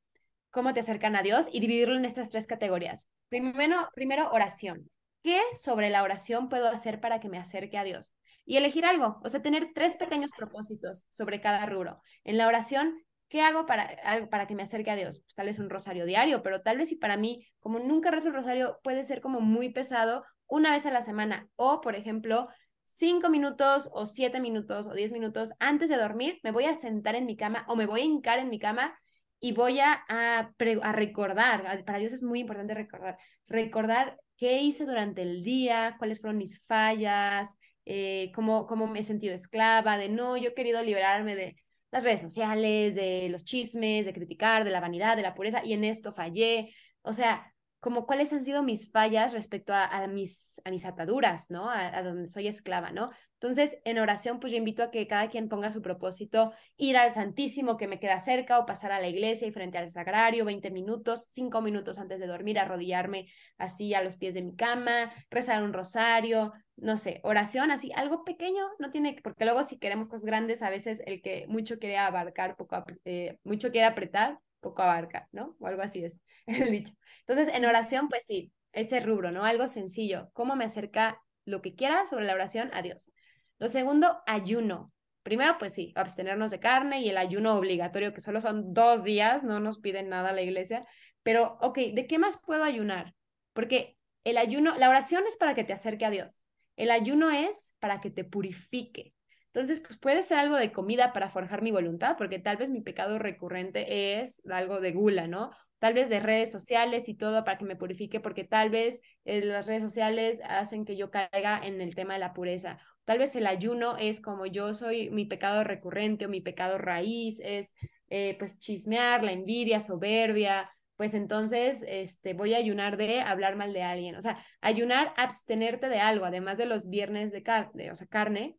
cómo 0.51 0.73
te 0.73 0.82
acercan 0.82 1.15
a 1.15 1.23
Dios 1.23 1.47
y 1.51 1.60
dividirlo 1.60 1.95
en 1.95 2.06
estas 2.06 2.30
tres 2.30 2.45
categorías. 2.45 3.08
Primero, 3.30 3.89
primero 3.95 4.30
oración. 4.32 4.89
¿Qué 5.23 5.41
sobre 5.60 5.89
la 5.89 6.04
oración 6.04 6.49
puedo 6.49 6.67
hacer 6.69 7.01
para 7.01 7.19
que 7.19 7.30
me 7.30 7.39
acerque 7.39 7.80
a 7.80 7.84
Dios? 7.84 8.13
Y 8.46 8.58
elegir 8.58 8.86
algo, 8.86 9.20
o 9.24 9.30
sea, 9.30 9.42
tener 9.42 9.72
tres 9.74 9.96
pequeños 9.96 10.32
propósitos 10.38 11.06
sobre 11.10 11.42
cada 11.42 11.66
rubro. 11.66 12.02
En 12.24 12.38
la 12.38 12.48
oración, 12.48 12.96
¿qué 13.28 13.42
hago 13.42 13.66
para, 13.66 13.90
para 14.30 14.48
que 14.48 14.56
me 14.56 14.64
acerque 14.64 14.92
a 14.92 14.96
Dios? 14.96 15.20
Pues 15.20 15.36
tal 15.36 15.48
vez 15.48 15.60
un 15.60 15.70
rosario 15.70 16.06
diario, 16.06 16.44
pero 16.44 16.62
tal 16.62 16.78
vez 16.78 16.90
si 16.90 16.96
para 16.96 17.18
mí, 17.18 17.48
como 17.60 17.80
nunca 17.80 18.12
rezo 18.12 18.28
el 18.28 18.36
rosario, 18.36 18.80
puede 18.84 19.04
ser 19.04 19.20
como 19.22 19.42
muy 19.42 19.70
pesado 19.70 20.24
una 20.48 20.72
vez 20.72 20.86
a 20.86 20.92
la 20.92 21.02
semana. 21.02 21.50
O, 21.56 21.82
por 21.82 21.96
ejemplo, 21.96 22.48
cinco 22.86 23.30
minutos 23.30 23.90
o 23.94 24.06
siete 24.06 24.40
minutos 24.40 24.88
o 24.88 24.94
diez 24.94 25.12
minutos 25.12 25.54
antes 25.60 25.90
de 25.90 25.98
dormir, 25.98 26.40
me 26.44 26.52
voy 26.52 26.66
a 26.66 26.76
sentar 26.76 27.16
en 27.16 27.26
mi 27.26 27.36
cama 27.36 27.66
o 27.68 27.76
me 27.76 27.88
voy 27.88 28.02
a 28.02 28.06
hincar 28.06 28.40
en 28.40 28.50
mi 28.50 28.60
cama 28.60 28.96
y 29.40 29.54
voy 29.54 29.80
a, 29.80 30.04
a, 30.08 30.52
a 30.84 30.92
recordar, 30.92 31.84
para 31.86 32.00
Dios 32.00 32.14
es 32.14 32.24
muy 32.24 32.40
importante 32.40 32.74
recordar, 32.74 33.18
recordar 33.48 34.18
qué 34.38 34.62
hice 34.62 34.86
durante 34.86 35.22
el 35.22 35.44
día, 35.44 35.96
cuáles 35.98 36.22
fueron 36.22 36.38
mis 36.38 36.64
fallas, 36.66 37.58
eh, 37.86 38.32
cómo, 38.34 38.67
cómo 38.67 38.88
me 38.88 39.00
he 39.00 39.04
sentido 39.04 39.34
esclava, 39.34 39.98
de 39.98 40.10
no, 40.10 40.38
yo 40.38 40.50
he 40.50 40.54
querido 40.54 40.82
liberarme 40.84 41.36
de 41.36 41.56
las 41.91 42.04
redes 42.04 42.21
sociales, 42.21 42.95
de 42.95 43.30
los 43.30 43.45
chismes, 43.45 44.06
de 44.06 44.13
criticar, 44.13 44.63
de 44.63 44.71
la 44.71 44.82
vanidad, 44.82 45.15
de 45.15 45.24
la 45.24 45.34
pureza, 45.36 45.63
y 45.63 45.74
en 45.74 45.84
esto 45.84 46.12
fallé. 46.12 46.74
O 47.02 47.13
sea, 47.13 47.54
como 47.86 48.08
cuáles 48.08 48.34
han 48.34 48.43
sido 48.43 48.63
mis 48.63 48.89
fallas 48.89 49.32
respecto 49.32 49.71
a, 49.71 50.08
mis, 50.08 50.60
a 50.65 50.71
mis 50.71 50.86
ataduras, 50.86 51.52
¿no? 51.52 51.69
A, 51.69 52.02
donde 52.02 52.32
soy 52.32 52.48
esclava, 52.48 52.89
¿no? 52.91 53.12
Entonces, 53.34 53.78
en 53.86 54.00
oración, 54.00 54.39
pues 54.39 54.52
yo 54.52 54.58
invito 54.58 54.82
a 54.82 54.89
que 54.89 55.06
cada 55.06 55.30
quien 55.30 55.50
ponga 55.50 55.69
su 55.69 55.84
propósito, 55.84 56.52
ir 56.78 56.98
al 56.98 57.12
Santísimo 57.12 57.78
que 57.78 57.88
me 57.88 58.00
queda 58.00 58.19
cerca 58.19 58.58
o 58.58 58.65
pasar 58.65 58.91
a 58.91 59.00
la 59.00 59.08
iglesia 59.08 59.48
y 59.48 59.52
frente 59.52 59.78
al 59.78 59.91
sagrario, 59.91 60.45
20 60.45 60.71
minutos, 60.71 61.28
5 61.30 61.62
minutos 61.62 62.00
antes 62.00 62.19
de 62.19 62.26
dormir, 62.26 62.58
arrodillarme 62.58 63.28
así 63.60 63.93
a 63.93 64.02
los 64.02 64.15
pies 64.15 64.34
de 64.34 64.41
mi 64.41 64.56
cama, 64.56 65.13
rezar 65.30 65.62
un 65.62 65.71
rosario, 65.71 66.54
no 66.78 66.98
sé, 66.98 67.19
oración, 67.21 67.69
así, 67.69 67.91
algo 67.95 68.24
pequeño, 68.24 68.63
no 68.80 68.89
tiene, 68.89 69.15
porque 69.24 69.45
luego 69.45 69.62
si 69.62 69.78
queremos 69.78 70.08
cosas 70.08 70.26
grandes, 70.26 70.63
a 70.63 70.71
veces 70.71 71.04
el 71.06 71.21
que 71.21 71.45
mucho 71.50 71.78
quiere 71.78 72.00
abarcar, 72.00 72.56
poco, 72.56 72.84
eh, 73.04 73.38
mucho 73.43 73.69
quiere 73.69 73.86
apretar, 73.86 74.39
poco 74.60 74.82
abarca, 74.82 75.28
¿no? 75.32 75.56
O 75.60 75.68
algo 75.68 75.82
así 75.82 76.04
es 76.04 76.20
el 76.46 76.72
dicho. 76.72 76.94
Entonces, 77.28 77.54
en 77.54 77.65
oración, 77.65 78.10
pues 78.10 78.26
sí, 78.26 78.52
ese 78.72 79.00
rubro, 79.00 79.32
¿no? 79.32 79.46
Algo 79.46 79.68
sencillo, 79.68 80.30
cómo 80.34 80.56
me 80.56 80.65
acerca 80.65 81.22
lo 81.46 81.62
que 81.62 81.76
quiera 81.76 82.06
sobre 82.08 82.26
la 82.26 82.34
oración 82.34 82.70
a 82.74 82.82
Dios. 82.82 83.12
Lo 83.60 83.68
segundo, 83.68 84.22
ayuno. 84.26 84.91
Primero, 85.24 85.58
pues 85.58 85.74
sí, 85.74 85.91
abstenernos 85.96 86.52
de 86.52 86.60
carne 86.60 87.02
y 87.02 87.10
el 87.10 87.18
ayuno 87.18 87.56
obligatorio, 87.56 88.13
que 88.13 88.22
solo 88.22 88.39
son 88.39 88.74
dos 88.74 89.04
días, 89.04 89.44
no 89.44 89.60
nos 89.60 89.80
piden 89.80 90.10
nada 90.10 90.30
a 90.30 90.34
la 90.34 90.41
iglesia. 90.41 90.86
Pero, 91.24 91.58
ok, 91.62 91.78
¿de 91.94 92.06
qué 92.08 92.20
más 92.20 92.38
puedo 92.38 92.63
ayunar? 92.63 93.15
Porque 93.54 93.98
el 94.24 94.38
ayuno, 94.38 94.78
la 94.78 94.89
oración 94.89 95.24
es 95.28 95.38
para 95.38 95.56
que 95.56 95.63
te 95.63 95.74
acerque 95.74 96.06
a 96.06 96.12
Dios. 96.12 96.46
El 96.76 96.91
ayuno 96.91 97.32
es 97.32 97.74
para 97.80 98.02
que 98.02 98.12
te 98.12 98.24
purifique. 98.24 99.13
Entonces, 99.56 99.80
pues 99.80 99.98
puede 99.98 100.22
ser 100.22 100.38
algo 100.39 100.58
de 100.58 100.74
comida 100.74 101.13
para 101.13 101.30
forjar 101.30 101.62
mi 101.62 101.72
voluntad, 101.72 102.18
porque 102.18 102.39
tal 102.39 102.58
vez 102.58 102.70
mi 102.70 102.82
pecado 102.82 103.18
recurrente 103.20 104.20
es 104.20 104.41
algo 104.52 104.82
de 104.82 104.91
gula, 104.91 105.28
¿no? 105.28 105.52
Tal 105.80 105.94
vez 105.94 106.10
de 106.10 106.20
redes 106.20 106.52
sociales 106.52 107.08
y 107.08 107.15
todo 107.15 107.46
para 107.46 107.58
que 107.58 107.63
me 107.63 107.78
purifique, 107.78 108.20
porque 108.20 108.44
tal 108.44 108.70
vez 108.70 109.00
eh, 109.24 109.39
las 109.46 109.65
redes 109.65 109.82
sociales 109.82 110.41
hacen 110.44 110.84
que 110.84 110.98
yo 110.98 111.10
caiga 111.10 111.58
en 111.63 111.80
el 111.80 111.96
tema 111.96 112.15
de 112.15 112.20
la 112.20 112.34
pureza. 112.34 112.80
Tal 113.06 113.18
vez 113.18 113.34
el 113.38 113.48
ayuno 113.48 113.96
es 113.96 114.20
como 114.20 114.46
yo 114.46 114.74
soy 114.74 115.10
mi 115.10 115.24
pecado 115.24 115.63
recurrente 115.63 116.26
o 116.26 116.30
mi 116.30 116.41
pecado 116.41 116.78
raíz, 116.78 117.39
es 117.41 117.76
eh, 118.10 118.36
pues 118.38 118.60
chismear, 118.60 119.24
la 119.24 119.32
envidia, 119.32 119.80
soberbia, 119.80 120.70
pues 120.98 121.13
entonces 121.13 121.86
este, 121.88 122.34
voy 122.34 122.56
a 122.56 122.58
ayunar 122.58 122.98
de 122.98 123.22
hablar 123.22 123.56
mal 123.56 123.72
de 123.72 123.84
alguien. 123.84 124.18
O 124.18 124.22
sea, 124.22 124.44
ayunar, 124.60 125.13
abstenerte 125.15 125.88
de 125.88 126.00
algo, 126.00 126.26
además 126.26 126.58
de 126.58 126.65
los 126.65 126.89
viernes 126.89 127.32
de 127.32 127.41
carne, 127.41 127.89
o 127.89 127.96
sea, 127.96 128.08
carne, 128.08 128.58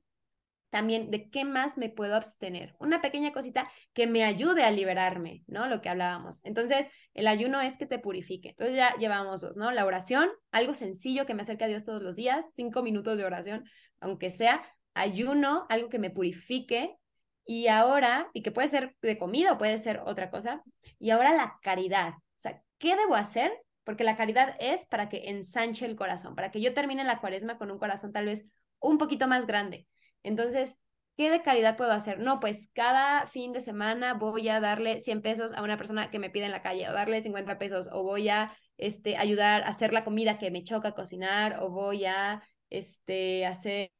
también 0.71 1.11
de 1.11 1.31
qué 1.31 1.45
más 1.45 1.79
me 1.79 1.89
puedo 1.89 2.15
abstener. 2.17 2.75
Una 2.79 3.01
pequeña 3.01 3.33
cosita 3.33 3.71
que 3.93 4.07
me 4.07 4.25
ayude 4.25 4.65
a 4.65 4.71
liberarme, 4.71 5.43
¿no? 5.47 5.67
Lo 5.67 5.81
que 5.81 5.89
hablábamos. 5.89 6.45
Entonces, 6.45 6.89
el 7.15 7.29
ayuno 7.29 7.61
es 7.61 7.77
que 7.77 7.87
te 7.87 7.99
purifique. 7.99 8.51
Entonces 8.51 8.77
ya 8.77 8.95
llevamos 8.97 9.41
dos, 9.41 9.57
¿no? 9.57 9.71
La 9.73 9.85
oración, 9.85 10.29
algo 10.51 10.75
sencillo 10.75 11.27
que 11.27 11.35
me 11.35 11.43
acerca 11.43 11.67
a 11.67 11.69
Dios 11.69 11.85
todos 11.85 12.03
los 12.03 12.17
días, 12.17 12.45
cinco 12.55 12.83
minutos 12.83 13.19
de 13.19 13.25
oración, 13.25 13.65
aunque 14.01 14.31
sea. 14.31 14.63
Ayuno, 14.95 15.67
algo 15.69 15.89
que 15.89 15.99
me 15.99 16.11
purifique. 16.11 16.97
Y 17.47 17.69
ahora, 17.69 18.29
y 18.33 18.43
que 18.43 18.51
puede 18.51 18.69
ser 18.69 18.97
de 19.03 19.19
comida 19.19 19.57
puede 19.59 19.79
ser 19.79 20.01
otra 20.05 20.31
cosa. 20.31 20.63
Y 20.99 21.11
ahora 21.11 21.33
la 21.35 21.59
caridad. 21.63 22.15
O 22.15 22.39
sea, 22.39 22.63
¿qué 22.79 22.97
debo 22.97 23.15
hacer? 23.15 23.53
Porque 23.85 24.05
la 24.05 24.17
caridad 24.17 24.57
es 24.59 24.85
para 24.85 25.09
que 25.09 25.29
ensanche 25.29 25.87
el 25.87 25.97
corazón, 25.97 26.35
para 26.35 26.51
que 26.51 26.61
yo 26.61 26.75
termine 26.75 27.05
la 27.05 27.21
cuaresma 27.21 27.57
con 27.57 27.71
un 27.71 27.79
corazón 27.79 28.13
tal 28.13 28.27
vez 28.27 28.47
un 28.81 28.99
poquito 28.99 29.29
más 29.29 29.47
grande 29.47 29.87
entonces, 30.27 30.77
¿qué 31.17 31.31
de 31.31 31.43
caridad 31.43 31.77
puedo 31.77 31.93
hacer? 31.93 32.19
No, 32.19 32.41
pues 32.41 32.71
cada 32.75 33.27
fin 33.27 33.53
de 33.53 33.61
semana 33.61 34.15
voy 34.15 34.49
a 34.49 34.61
darle 34.61 35.01
100 35.01 35.23
pesos 35.23 35.53
a 35.53 35.63
una 35.63 35.77
persona 35.79 36.11
que 36.11 36.19
me 36.19 36.31
pide 36.31 36.47
en 36.47 36.53
la 36.53 36.63
calle, 36.63 36.89
o 36.89 36.93
darle 36.93 37.23
50 37.23 37.59
pesos, 37.59 37.89
o 37.93 38.03
voy 38.03 38.29
a 38.29 38.53
este, 38.77 39.17
ayudar 39.17 39.63
a 39.63 39.69
hacer 39.69 39.93
la 39.93 40.05
comida 40.05 40.39
que 40.39 40.51
me 40.51 40.65
choca 40.65 40.93
cocinar, 40.93 41.63
o 41.63 41.71
voy 41.71 42.05
a 42.05 42.43
este, 42.71 43.47
hacer, 43.47 43.91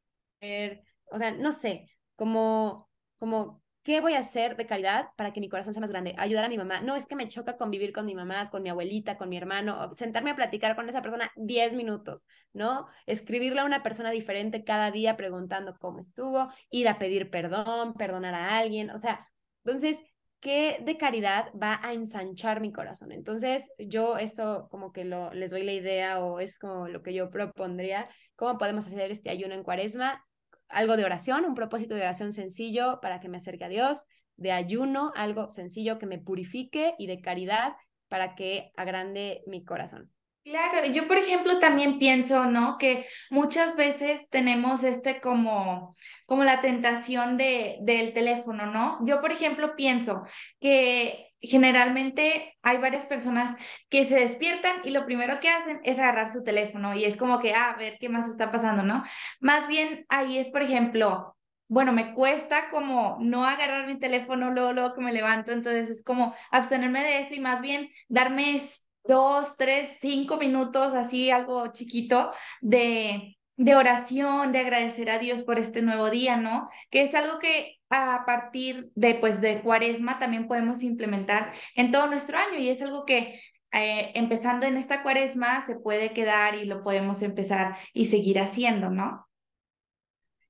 o 1.11 1.17
sea, 1.17 1.31
no 1.31 1.51
sé, 1.51 1.89
como, 2.15 2.89
como 3.17 3.63
¿Qué 3.87 4.01
voy 4.01 4.15
a 4.15 4.19
hacer 4.19 4.57
de 4.57 4.65
caridad 4.65 5.11
para 5.15 5.31
que 5.31 5.39
mi 5.39 5.47
corazón 5.47 5.73
sea 5.73 5.79
más 5.79 5.91
grande? 5.91 6.13
Ayudar 6.17 6.43
a 6.43 6.49
mi 6.49 6.57
mamá. 6.57 6.81
No, 6.81 6.97
es 6.97 7.05
que 7.05 7.15
me 7.15 7.29
choca 7.29 7.55
convivir 7.55 7.93
con 7.93 8.05
mi 8.05 8.15
mamá, 8.15 8.49
con 8.49 8.61
mi 8.61 8.67
abuelita, 8.67 9.17
con 9.17 9.29
mi 9.29 9.37
hermano, 9.37 9.93
sentarme 9.93 10.31
a 10.31 10.35
platicar 10.35 10.75
con 10.75 10.89
esa 10.89 11.01
persona 11.01 11.31
10 11.37 11.73
minutos, 11.73 12.27
¿no? 12.51 12.87
Escribirle 13.05 13.61
a 13.61 13.63
una 13.63 13.83
persona 13.83 14.11
diferente 14.11 14.65
cada 14.65 14.91
día 14.91 15.15
preguntando 15.15 15.77
cómo 15.79 15.99
estuvo, 15.99 16.51
ir 16.69 16.89
a 16.89 16.99
pedir 16.99 17.29
perdón, 17.29 17.93
perdonar 17.93 18.33
a 18.33 18.57
alguien, 18.57 18.89
o 18.89 18.97
sea, 18.97 19.25
entonces, 19.63 20.03
¿qué 20.41 20.79
de 20.81 20.97
caridad 20.97 21.45
va 21.53 21.79
a 21.81 21.93
ensanchar 21.93 22.59
mi 22.59 22.73
corazón? 22.73 23.13
Entonces, 23.13 23.71
yo 23.79 24.17
esto 24.17 24.67
como 24.69 24.91
que 24.91 25.05
lo, 25.05 25.31
les 25.33 25.51
doy 25.51 25.63
la 25.63 25.71
idea 25.71 26.19
o 26.19 26.41
es 26.41 26.59
como 26.59 26.89
lo 26.89 27.01
que 27.03 27.13
yo 27.13 27.29
propondría, 27.29 28.09
cómo 28.35 28.57
podemos 28.57 28.85
hacer 28.85 29.11
este 29.11 29.29
ayuno 29.29 29.55
en 29.55 29.63
cuaresma 29.63 30.26
algo 30.69 30.97
de 30.97 31.05
oración, 31.05 31.45
un 31.45 31.55
propósito 31.55 31.95
de 31.95 32.01
oración 32.01 32.33
sencillo 32.33 32.99
para 33.01 33.19
que 33.19 33.29
me 33.29 33.37
acerque 33.37 33.65
a 33.65 33.69
Dios, 33.69 34.05
de 34.35 34.51
ayuno, 34.51 35.11
algo 35.15 35.49
sencillo 35.49 35.99
que 35.99 36.05
me 36.05 36.19
purifique 36.19 36.95
y 36.97 37.07
de 37.07 37.21
caridad 37.21 37.75
para 38.07 38.35
que 38.35 38.71
agrande 38.75 39.43
mi 39.47 39.63
corazón. 39.63 40.11
Claro, 40.43 40.85
yo 40.85 41.09
por 41.09 41.17
ejemplo 41.17 41.59
también 41.59 41.99
pienso, 41.99 42.45
¿no? 42.45 42.77
Que 42.77 43.05
muchas 43.29 43.75
veces 43.75 44.29
tenemos 44.29 44.83
este 44.83 45.19
como, 45.19 45.93
como 46.25 46.45
la 46.45 46.61
tentación 46.61 47.35
de, 47.35 47.79
del 47.81 48.13
teléfono, 48.13 48.65
¿no? 48.65 48.97
Yo 49.05 49.19
por 49.19 49.33
ejemplo 49.33 49.75
pienso 49.75 50.23
que 50.61 51.26
generalmente 51.41 52.57
hay 52.63 52.77
varias 52.77 53.05
personas 53.05 53.55
que 53.89 54.05
se 54.05 54.15
despiertan 54.19 54.77
y 54.83 54.89
lo 54.91 55.05
primero 55.05 55.39
que 55.39 55.49
hacen 55.49 55.79
es 55.83 55.99
agarrar 55.99 56.29
su 56.31 56.43
teléfono 56.43 56.95
y 56.95 57.05
es 57.05 57.17
como 57.17 57.39
que, 57.39 57.53
ah, 57.53 57.71
a 57.71 57.77
ver 57.77 57.97
qué 57.99 58.09
más 58.09 58.29
está 58.29 58.51
pasando, 58.51 58.83
¿no? 58.83 59.03
Más 59.39 59.67
bien 59.67 60.05
ahí 60.09 60.37
es, 60.37 60.49
por 60.49 60.61
ejemplo, 60.61 61.37
bueno, 61.67 61.91
me 61.91 62.13
cuesta 62.13 62.69
como 62.69 63.17
no 63.19 63.45
agarrar 63.45 63.87
mi 63.87 63.99
teléfono 63.99 64.51
luego, 64.51 64.73
luego 64.73 64.93
que 64.93 65.01
me 65.01 65.11
levanto, 65.11 65.51
entonces 65.51 65.89
es 65.89 66.03
como 66.03 66.33
abstenerme 66.51 67.03
de 67.03 67.19
eso 67.19 67.35
y 67.35 67.39
más 67.39 67.61
bien 67.61 67.89
darme 68.07 68.61
dos, 69.03 69.55
tres, 69.57 69.97
cinco 69.99 70.37
minutos, 70.37 70.93
así 70.93 71.31
algo 71.31 71.67
chiquito 71.71 72.31
de, 72.61 73.37
de 73.55 73.75
oración, 73.75 74.51
de 74.51 74.59
agradecer 74.59 75.09
a 75.09 75.19
Dios 75.19 75.43
por 75.43 75.59
este 75.59 75.81
nuevo 75.81 76.09
día, 76.09 76.37
¿no? 76.37 76.69
Que 76.89 77.03
es 77.03 77.15
algo 77.15 77.39
que 77.39 77.76
a 77.89 78.23
partir 78.25 78.91
de, 78.95 79.15
pues, 79.15 79.41
de 79.41 79.61
cuaresma 79.61 80.19
también 80.19 80.47
podemos 80.47 80.83
implementar 80.83 81.53
en 81.75 81.91
todo 81.91 82.07
nuestro 82.07 82.37
año 82.37 82.59
y 82.59 82.69
es 82.69 82.81
algo 82.81 83.05
que 83.05 83.39
eh, 83.71 84.11
empezando 84.15 84.65
en 84.65 84.77
esta 84.77 85.03
cuaresma 85.03 85.61
se 85.61 85.75
puede 85.77 86.11
quedar 86.13 86.55
y 86.55 86.65
lo 86.65 86.81
podemos 86.81 87.21
empezar 87.21 87.77
y 87.93 88.05
seguir 88.07 88.39
haciendo, 88.39 88.89
¿no? 88.89 89.26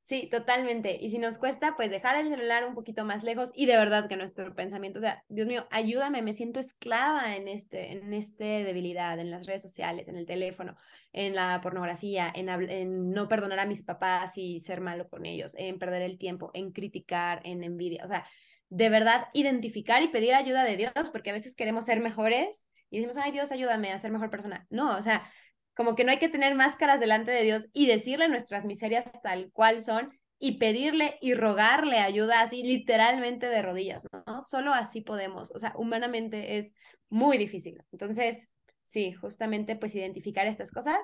Sí, 0.08 0.30
totalmente. 0.32 0.98
Y 1.02 1.10
si 1.10 1.18
nos 1.18 1.38
cuesta, 1.38 1.76
pues 1.76 1.90
dejar 1.92 2.16
el 2.16 2.30
celular 2.30 2.64
un 2.66 2.76
poquito 2.76 3.04
más 3.04 3.24
lejos 3.26 3.52
y 3.54 3.66
de 3.66 3.76
verdad 3.76 4.08
que 4.08 4.16
nuestro 4.16 4.56
pensamiento, 4.56 5.00
o 5.00 5.02
sea, 5.02 5.26
Dios 5.28 5.48
mío, 5.48 5.68
ayúdame, 5.70 6.22
me 6.22 6.32
siento 6.32 6.62
esclava 6.62 7.36
en 7.36 7.50
este, 7.50 7.92
en 7.92 8.14
este 8.14 8.64
debilidad, 8.64 9.20
en 9.20 9.32
las 9.32 9.46
redes 9.46 9.62
sociales, 9.62 10.08
en 10.08 10.16
el 10.16 10.26
teléfono, 10.26 10.78
en 11.12 11.36
la 11.36 11.60
pornografía, 11.60 12.32
en, 12.34 12.48
en 12.48 13.12
no 13.12 13.28
perdonar 13.28 13.60
a 13.60 13.66
mis 13.66 13.84
papás 13.84 14.38
y 14.38 14.62
ser 14.62 14.80
malo 14.80 15.10
con 15.10 15.26
ellos, 15.26 15.56
en 15.58 15.78
perder 15.78 16.04
el 16.04 16.18
tiempo, 16.18 16.52
en 16.54 16.72
criticar, 16.72 17.42
en 17.44 17.66
envidia. 17.66 18.06
O 18.06 18.08
sea, 18.08 18.26
de 18.70 18.90
verdad 18.90 19.26
identificar 19.34 20.02
y 20.04 20.08
pedir 20.08 20.36
ayuda 20.36 20.64
de 20.64 20.78
Dios, 20.78 21.10
porque 21.12 21.32
a 21.32 21.34
veces 21.34 21.54
queremos 21.54 21.84
ser 21.84 22.00
mejores 22.00 22.66
y 22.90 22.98
decimos, 22.98 23.18
ay 23.18 23.34
Dios, 23.34 23.52
ayúdame 23.52 23.92
a 23.92 24.00
ser 24.00 24.12
mejor 24.12 24.30
persona. 24.30 24.66
No, 24.70 24.96
o 24.98 25.02
sea, 25.02 25.30
como 25.78 25.96
que 25.96 26.04
no 26.04 26.12
hay 26.12 26.18
que 26.18 26.28
tener 26.28 26.56
máscaras 26.56 27.00
delante 27.00 27.32
de 27.32 27.44
Dios 27.44 27.68
y 27.72 27.86
decirle 27.86 28.28
nuestras 28.28 28.66
miserias 28.66 29.12
tal 29.22 29.52
cual 29.54 29.84
son 29.84 30.10
y 30.40 30.58
pedirle 30.58 31.18
y 31.22 31.36
rogarle 31.36 32.00
ayuda 32.00 32.42
así 32.42 32.64
literalmente 32.64 33.48
de 33.48 33.62
rodillas, 33.62 34.04
¿no? 34.26 34.42
Solo 34.42 34.74
así 34.74 35.02
podemos, 35.02 35.52
o 35.52 35.60
sea, 35.60 35.74
humanamente 35.78 36.58
es 36.58 36.74
muy 37.10 37.38
difícil. 37.38 37.82
Entonces, 37.92 38.50
sí, 38.84 39.14
justamente 39.14 39.76
pues 39.76 39.96
identificar 39.96 40.48
estas 40.48 40.72
cosas 40.72 40.98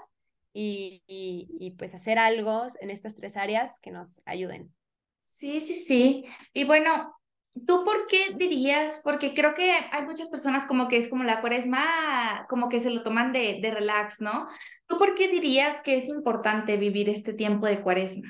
y, 0.53 1.03
y, 1.07 1.47
y 1.59 1.71
pues 1.71 1.93
hacer 1.95 2.17
algo 2.17 2.65
en 2.81 2.89
estas 2.89 3.15
tres 3.15 3.37
áreas 3.37 3.79
que 3.79 3.91
nos 3.91 4.21
ayuden. 4.25 4.73
Sí, 5.29 5.61
sí, 5.61 5.75
sí. 5.75 6.25
Y 6.53 6.63
bueno, 6.63 7.15
¿Tú 7.67 7.83
por 7.85 8.07
qué 8.07 8.33
dirías? 8.35 8.99
Porque 9.03 9.33
creo 9.33 9.53
que 9.53 9.71
hay 9.71 10.03
muchas 10.03 10.29
personas 10.29 10.65
como 10.65 10.87
que 10.87 10.97
es 10.97 11.07
como 11.07 11.23
la 11.23 11.39
cuaresma, 11.39 12.47
como 12.49 12.67
que 12.67 12.79
se 12.79 12.89
lo 12.89 13.03
toman 13.03 13.31
de, 13.31 13.59
de 13.61 13.71
relax, 13.71 14.21
¿no? 14.21 14.47
¿Tú 14.87 14.97
por 14.97 15.13
qué 15.15 15.27
dirías 15.27 15.81
que 15.81 15.97
es 15.97 16.09
importante 16.09 16.77
vivir 16.77 17.09
este 17.09 17.33
tiempo 17.33 17.67
de 17.67 17.81
cuaresma? 17.81 18.27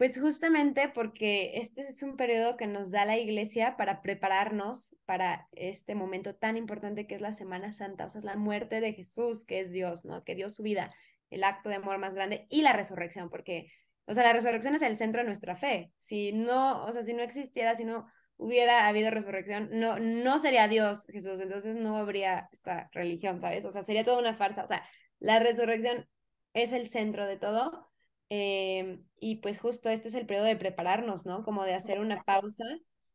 Pues 0.00 0.18
justamente 0.18 0.88
porque 0.88 1.58
este 1.58 1.82
es 1.82 2.02
un 2.02 2.16
periodo 2.16 2.56
que 2.56 2.66
nos 2.66 2.90
da 2.90 3.04
la 3.04 3.18
iglesia 3.18 3.76
para 3.76 4.00
prepararnos 4.00 4.96
para 5.04 5.46
este 5.52 5.94
momento 5.94 6.34
tan 6.34 6.56
importante 6.56 7.06
que 7.06 7.14
es 7.14 7.20
la 7.20 7.34
Semana 7.34 7.72
Santa, 7.72 8.06
o 8.06 8.08
sea, 8.08 8.20
es 8.20 8.24
la 8.24 8.36
muerte 8.36 8.80
de 8.80 8.94
Jesús, 8.94 9.44
que 9.44 9.60
es 9.60 9.72
Dios, 9.72 10.06
¿no? 10.06 10.24
Que 10.24 10.34
dio 10.34 10.48
su 10.48 10.62
vida, 10.62 10.90
el 11.28 11.44
acto 11.44 11.68
de 11.68 11.74
amor 11.74 11.98
más 11.98 12.14
grande 12.14 12.46
y 12.48 12.62
la 12.62 12.72
resurrección, 12.72 13.28
porque, 13.28 13.70
o 14.06 14.14
sea, 14.14 14.24
la 14.24 14.32
resurrección 14.32 14.74
es 14.74 14.80
el 14.80 14.96
centro 14.96 15.20
de 15.20 15.26
nuestra 15.26 15.54
fe. 15.54 15.92
Si 15.98 16.32
no, 16.32 16.82
o 16.86 16.92
sea, 16.94 17.02
si 17.02 17.12
no 17.12 17.22
existiera, 17.22 17.76
si 17.76 17.84
no 17.84 18.06
hubiera 18.40 18.88
habido 18.88 19.10
resurrección, 19.10 19.68
no, 19.72 19.98
no 19.98 20.38
sería 20.38 20.66
Dios 20.66 21.04
Jesús, 21.08 21.40
entonces 21.40 21.76
no 21.76 21.96
habría 21.98 22.48
esta 22.52 22.88
religión, 22.92 23.40
¿sabes? 23.40 23.64
O 23.66 23.70
sea, 23.70 23.82
sería 23.82 24.04
toda 24.04 24.18
una 24.18 24.34
farsa. 24.34 24.64
O 24.64 24.66
sea, 24.66 24.82
la 25.18 25.38
resurrección 25.40 26.08
es 26.54 26.72
el 26.72 26.88
centro 26.88 27.26
de 27.26 27.36
todo. 27.36 27.88
Em, 28.30 29.04
y 29.18 29.36
pues 29.36 29.60
justo 29.60 29.90
este 29.90 30.08
es 30.08 30.14
el 30.14 30.26
periodo 30.26 30.46
de 30.46 30.56
prepararnos, 30.56 31.26
¿no? 31.26 31.44
Como 31.44 31.64
de 31.64 31.74
hacer 31.74 32.00
una 32.00 32.22
pausa. 32.24 32.64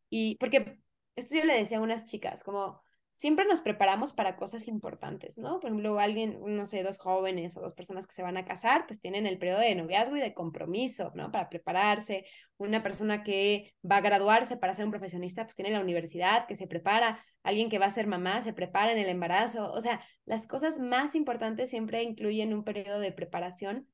Y 0.09 0.35
porque 0.37 0.77
esto 1.15 1.35
yo 1.35 1.43
le 1.45 1.55
decía 1.55 1.79
a 1.79 1.81
unas 1.81 2.05
chicas, 2.05 2.43
como 2.43 2.84
siempre 3.15 3.45
nos 3.45 3.61
preparamos 3.61 4.13
para 4.13 4.35
cosas 4.35 4.67
importantes, 4.67 5.37
¿no? 5.37 5.59
Por 5.59 5.69
ejemplo, 5.69 5.99
alguien, 5.99 6.37
no 6.45 6.65
sé, 6.65 6.83
dos 6.83 6.97
jóvenes 6.97 7.55
o 7.55 7.61
dos 7.61 7.73
personas 7.73 8.05
que 8.05 8.13
se 8.13 8.21
van 8.21 8.37
a 8.37 8.45
casar, 8.45 8.85
pues 8.87 8.99
tienen 8.99 9.25
el 9.25 9.37
periodo 9.37 9.61
de 9.61 9.73
noviazgo 9.73 10.17
y 10.17 10.19
de 10.19 10.33
compromiso, 10.33 11.11
¿no? 11.15 11.31
Para 11.31 11.49
prepararse. 11.49 12.25
Una 12.57 12.83
persona 12.83 13.23
que 13.23 13.73
va 13.89 13.97
a 13.97 14.01
graduarse 14.01 14.57
para 14.57 14.73
ser 14.73 14.85
un 14.85 14.91
profesionista, 14.91 15.43
pues 15.45 15.55
tiene 15.55 15.71
la 15.71 15.79
universidad 15.79 16.45
que 16.45 16.55
se 16.55 16.67
prepara. 16.67 17.19
Alguien 17.43 17.69
que 17.69 17.79
va 17.79 17.85
a 17.85 17.91
ser 17.91 18.05
mamá 18.05 18.41
se 18.41 18.53
prepara 18.53 18.91
en 18.91 18.97
el 18.97 19.09
embarazo. 19.09 19.71
O 19.71 19.81
sea, 19.81 20.01
las 20.25 20.45
cosas 20.45 20.79
más 20.79 21.15
importantes 21.15 21.69
siempre 21.69 22.03
incluyen 22.03 22.53
un 22.53 22.63
periodo 22.63 22.99
de 22.99 23.11
preparación 23.13 23.87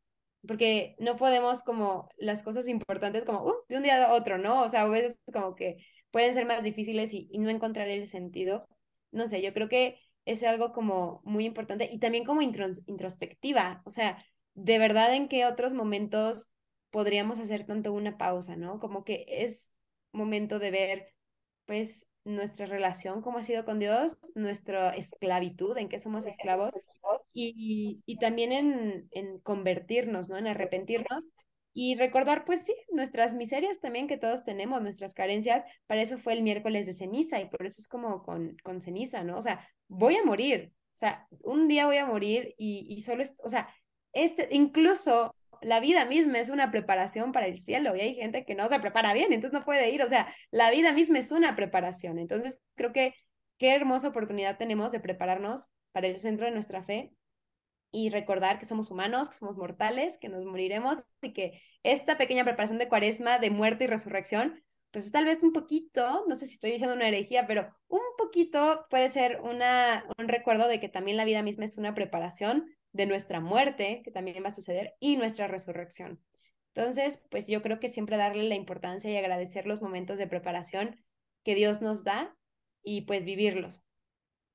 porque 0.48 0.96
no 0.98 1.18
podemos 1.18 1.62
como 1.62 2.10
las 2.18 2.42
cosas 2.42 2.68
importantes 2.68 3.26
como 3.26 3.44
uh, 3.46 3.54
de 3.70 3.78
un 3.78 3.84
día 3.84 4.04
a 4.04 4.14
otro, 4.14 4.40
¿no? 4.40 4.64
O 4.64 4.70
sea, 4.70 4.82
a 4.82 4.88
veces 4.88 5.20
como 5.32 5.54
que 5.56 5.78
pueden 6.10 6.34
ser 6.34 6.48
más 6.48 6.64
difíciles 6.64 7.14
y, 7.14 7.28
y 7.32 7.38
no 7.38 7.52
encontrar 7.52 7.88
el 7.90 8.08
sentido 8.08 8.68
no 9.12 9.28
sé, 9.28 9.42
yo 9.42 9.54
creo 9.54 9.70
que 9.70 10.00
es 10.26 10.44
algo 10.44 10.72
como 10.72 11.22
muy 11.24 11.46
importante 11.46 11.90
y 11.92 12.00
también 12.00 12.26
como 12.26 12.42
introspectiva, 12.42 13.82
o 13.86 13.92
sea, 13.92 14.24
de 14.54 14.78
verdad 14.80 15.14
en 15.14 15.28
qué 15.28 15.46
otros 15.46 15.74
momentos 15.74 16.52
podríamos 16.92 17.40
hacer 17.40 17.66
tanto 17.66 17.94
una 17.94 18.18
pausa, 18.18 18.56
¿no? 18.56 18.80
Como 18.80 19.04
que 19.04 19.26
es 19.28 19.74
momento 20.12 20.60
de 20.60 20.72
ver, 20.72 21.14
pues, 21.66 22.08
nuestra 22.24 22.68
relación, 22.68 23.22
cómo 23.22 23.40
ha 23.40 23.44
sido 23.44 23.66
con 23.66 23.80
Dios, 23.80 24.20
nuestra 24.36 24.92
esclavitud, 24.92 25.76
en 25.78 25.90
qué 25.90 25.98
somos 25.98 26.26
esclavos, 26.28 26.72
y, 27.34 28.02
y 28.06 28.18
también 28.18 28.52
en, 28.52 29.08
en 29.12 29.40
convertirnos, 29.40 30.30
¿no? 30.30 30.38
En 30.38 30.48
arrepentirnos 30.48 31.32
y 31.74 31.96
recordar, 31.96 32.46
pues 32.46 32.66
sí, 32.66 32.76
nuestras 32.92 33.34
miserias 33.34 33.80
también 33.80 34.08
que 34.08 34.18
todos 34.18 34.44
tenemos, 34.44 34.82
nuestras 34.82 35.14
carencias, 35.14 35.64
para 35.88 36.02
eso 36.02 36.18
fue 36.18 36.34
el 36.34 36.44
miércoles 36.44 36.86
de 36.86 36.94
ceniza 36.94 37.40
y 37.40 37.46
por 37.46 37.66
eso 37.66 37.82
es 37.82 37.88
como 37.88 38.24
con, 38.24 38.58
con 38.64 38.82
ceniza, 38.82 39.24
¿no? 39.24 39.38
O 39.38 39.42
sea, 39.42 39.68
voy 39.88 40.18
a 40.18 40.24
morir, 40.24 40.74
o 40.74 40.98
sea, 40.98 41.28
un 41.44 41.68
día 41.68 41.86
voy 41.86 41.98
a 41.98 42.06
morir 42.06 42.54
y, 42.58 42.86
y 42.90 43.02
solo, 43.02 43.24
o 43.44 43.50
sea, 43.50 43.70
este, 44.14 44.50
incluso 44.52 45.34
la 45.62 45.80
vida 45.80 46.06
misma 46.06 46.40
es 46.40 46.50
una 46.50 46.72
preparación 46.72 47.32
para 47.32 47.46
el 47.46 47.60
cielo 47.60 47.96
y 47.96 48.02
hay 48.02 48.16
gente 48.16 48.46
que 48.46 48.56
no 48.56 48.68
se 48.68 48.80
prepara 48.80 49.14
bien, 49.14 49.32
entonces 49.32 49.58
no 49.58 49.66
puede 49.66 49.90
ir. 49.92 50.02
O 50.02 50.10
sea, 50.10 50.34
la 50.50 50.72
vida 50.72 50.92
misma 50.92 51.20
es 51.20 51.32
una 51.32 51.56
preparación. 51.56 52.20
Entonces, 52.20 52.60
creo 52.76 52.92
que 52.92 53.14
qué 53.58 53.74
hermosa 53.74 54.08
oportunidad 54.10 54.58
tenemos 54.58 54.92
de 54.92 55.00
prepararnos 55.00 55.70
para 55.92 56.08
el 56.08 56.20
centro 56.20 56.46
de 56.48 56.52
nuestra 56.52 56.84
fe 56.84 57.12
y 57.92 58.10
recordar 58.10 58.60
que 58.60 58.66
somos 58.66 58.90
humanos, 58.90 59.30
que 59.30 59.36
somos 59.36 59.58
mortales, 59.58 60.18
que 60.18 60.30
nos 60.30 60.46
moriremos 60.46 61.04
y 61.22 61.34
que 61.34 61.62
esta 61.84 62.18
pequeña 62.18 62.44
preparación 62.44 62.80
de 62.80 62.88
cuaresma, 62.88 63.38
de 63.40 63.50
muerte 63.50 63.84
y 63.84 63.88
resurrección, 63.88 64.64
pues 64.92 65.12
tal 65.12 65.26
vez 65.26 65.42
un 65.42 65.54
poquito, 65.54 66.26
no 66.28 66.36
sé 66.36 66.48
si 66.48 66.54
estoy 66.54 66.72
diciendo 66.72 66.96
una 66.96 67.08
herejía, 67.08 67.48
pero 67.48 67.74
un 67.88 68.02
poquito 68.18 68.86
puede 68.90 69.10
ser 69.10 69.40
una, 69.42 70.06
un 70.18 70.28
recuerdo 70.28 70.68
de 70.68 70.80
que 70.80 70.90
también 70.90 71.18
la 71.18 71.26
vida 71.26 71.44
misma 71.44 71.66
es 71.66 71.78
una 71.78 71.94
preparación 71.94 72.70
de 72.92 73.06
nuestra 73.06 73.40
muerte, 73.40 74.02
que 74.04 74.12
también 74.12 74.44
va 74.44 74.50
a 74.50 74.52
suceder, 74.52 74.96
y 75.00 75.16
nuestra 75.16 75.48
resurrección. 75.48 76.22
Entonces, 76.74 77.22
pues 77.30 77.48
yo 77.48 77.62
creo 77.62 77.80
que 77.80 77.90
siempre 77.90 78.18
darle 78.18 78.44
la 78.44 78.56
importancia 78.56 79.10
y 79.10 79.18
agradecer 79.18 79.66
los 79.66 79.82
momentos 79.82 80.18
de 80.18 80.28
preparación 80.28 81.02
que 81.44 81.56
Dios 81.56 81.82
nos 81.82 82.04
da 82.04 82.36
y 82.84 83.02
pues 83.02 83.24
vivirlos. 83.24 83.82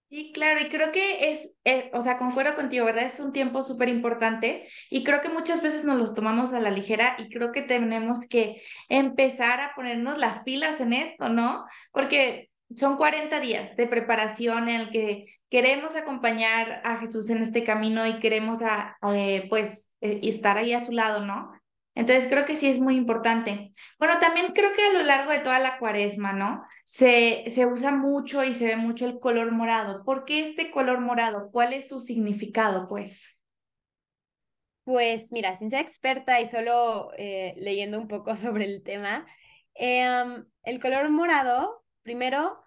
Sí, 0.08 0.30
claro, 0.32 0.60
y 0.60 0.68
creo 0.68 0.92
que 0.92 1.32
es, 1.32 1.52
eh, 1.64 1.90
o 1.92 2.00
sea, 2.00 2.16
concuerdo 2.16 2.54
contigo, 2.54 2.84
¿verdad? 2.86 3.06
Es 3.06 3.18
un 3.18 3.32
tiempo 3.32 3.64
súper 3.64 3.88
importante 3.88 4.68
y 4.88 5.02
creo 5.02 5.20
que 5.20 5.28
muchas 5.28 5.62
veces 5.62 5.84
nos 5.84 5.98
los 5.98 6.14
tomamos 6.14 6.52
a 6.52 6.60
la 6.60 6.70
ligera 6.70 7.16
y 7.18 7.28
creo 7.28 7.50
que 7.50 7.62
tenemos 7.62 8.20
que 8.28 8.62
empezar 8.88 9.60
a 9.60 9.74
ponernos 9.74 10.18
las 10.18 10.40
pilas 10.44 10.80
en 10.80 10.92
esto, 10.92 11.28
¿no? 11.28 11.64
Porque 11.90 12.50
son 12.72 12.96
40 12.96 13.40
días 13.40 13.74
de 13.76 13.88
preparación 13.88 14.68
en 14.68 14.80
el 14.82 14.90
que 14.90 15.24
queremos 15.50 15.96
acompañar 15.96 16.82
a 16.84 16.98
Jesús 16.98 17.28
en 17.30 17.42
este 17.42 17.64
camino 17.64 18.06
y 18.06 18.20
queremos 18.20 18.62
a, 18.62 18.96
eh, 19.12 19.46
pues 19.50 19.90
eh, 20.02 20.20
estar 20.22 20.56
ahí 20.56 20.72
a 20.72 20.80
su 20.80 20.92
lado, 20.92 21.24
¿no? 21.26 21.50
Entonces 21.96 22.28
creo 22.28 22.44
que 22.44 22.56
sí 22.56 22.68
es 22.68 22.78
muy 22.78 22.94
importante. 22.94 23.72
Bueno, 23.98 24.18
también 24.20 24.52
creo 24.52 24.70
que 24.76 24.84
a 24.84 24.92
lo 24.92 25.02
largo 25.02 25.32
de 25.32 25.38
toda 25.38 25.58
la 25.58 25.78
cuaresma, 25.78 26.34
¿no? 26.34 26.62
Se, 26.84 27.44
se 27.48 27.64
usa 27.64 27.90
mucho 27.90 28.44
y 28.44 28.52
se 28.52 28.66
ve 28.66 28.76
mucho 28.76 29.06
el 29.06 29.18
color 29.18 29.50
morado. 29.50 30.04
¿Por 30.04 30.26
qué 30.26 30.46
este 30.46 30.70
color 30.70 31.00
morado? 31.00 31.50
¿Cuál 31.50 31.72
es 31.72 31.88
su 31.88 32.00
significado, 32.00 32.86
pues? 32.86 33.38
Pues 34.84 35.32
mira, 35.32 35.54
sin 35.54 35.70
ser 35.70 35.80
experta 35.80 36.38
y 36.38 36.44
solo 36.44 37.12
eh, 37.16 37.54
leyendo 37.56 37.98
un 37.98 38.08
poco 38.08 38.36
sobre 38.36 38.66
el 38.66 38.82
tema, 38.82 39.26
em, 39.74 40.44
el 40.64 40.80
color 40.80 41.08
morado, 41.08 41.82
primero, 42.02 42.62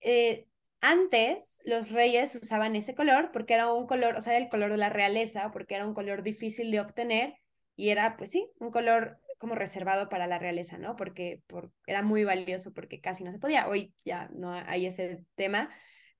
eh, 0.00 0.46
antes 0.80 1.60
los 1.66 1.90
reyes 1.90 2.34
usaban 2.34 2.76
ese 2.76 2.94
color 2.94 3.30
porque 3.30 3.54
era 3.54 3.70
un 3.72 3.86
color, 3.86 4.16
o 4.16 4.22
sea, 4.22 4.34
era 4.34 4.42
el 4.44 4.50
color 4.50 4.70
de 4.70 4.78
la 4.78 4.88
realeza, 4.88 5.50
porque 5.52 5.74
era 5.74 5.86
un 5.86 5.94
color 5.94 6.22
difícil 6.22 6.70
de 6.70 6.80
obtener 6.80 7.34
y 7.76 7.90
era, 7.90 8.16
pues 8.16 8.30
sí, 8.30 8.48
un 8.58 8.70
color 8.70 9.18
como 9.38 9.54
reservado 9.54 10.08
para 10.08 10.26
la 10.26 10.38
realeza, 10.38 10.78
¿no? 10.78 10.96
Porque 10.96 11.42
por, 11.46 11.70
era 11.86 12.02
muy 12.02 12.24
valioso 12.24 12.72
porque 12.72 13.00
casi 13.00 13.24
no 13.24 13.32
se 13.32 13.38
podía. 13.38 13.68
Hoy 13.68 13.92
ya 14.04 14.28
no 14.32 14.52
hay 14.52 14.86
ese 14.86 15.24
tema. 15.34 15.70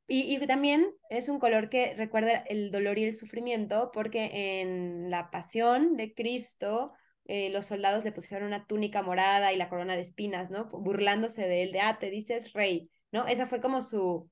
Y, 0.07 0.35
y, 0.35 0.47
también 0.47 0.87
es 1.09 1.31
un 1.31 1.39
color 1.39 1.71
que 1.71 1.95
recuerda 1.95 2.33
el 2.33 2.71
dolor 2.71 2.99
y 2.99 3.05
el 3.05 3.17
sufrimiento 3.17 3.91
porque 3.93 4.61
en 4.61 5.11
la 5.11 5.31
pasión 5.31 5.97
de 5.97 6.13
Cristo 6.13 6.93
eh, 7.27 7.49
los 7.49 7.67
soldados 7.67 8.05
le 8.05 8.13
pusieron 8.13 8.47
una 8.47 8.67
túnica 8.67 9.03
morada 9.03 9.53
y 9.53 9.57
la 9.57 9.71
corona 9.71 9.97
de 9.97 10.03
espinas, 10.03 10.51
¿no? 10.51 10.67
Burlándose 10.67 11.47
de 11.49 11.63
él, 11.63 11.73
de, 11.73 11.81
ah, 11.81 11.99
te 11.99 12.11
dices 12.11 12.53
rey, 12.53 12.91
¿no? 13.13 13.27
Esa 13.27 13.47
fue 13.47 13.61
como 13.61 13.81
su 13.81 14.31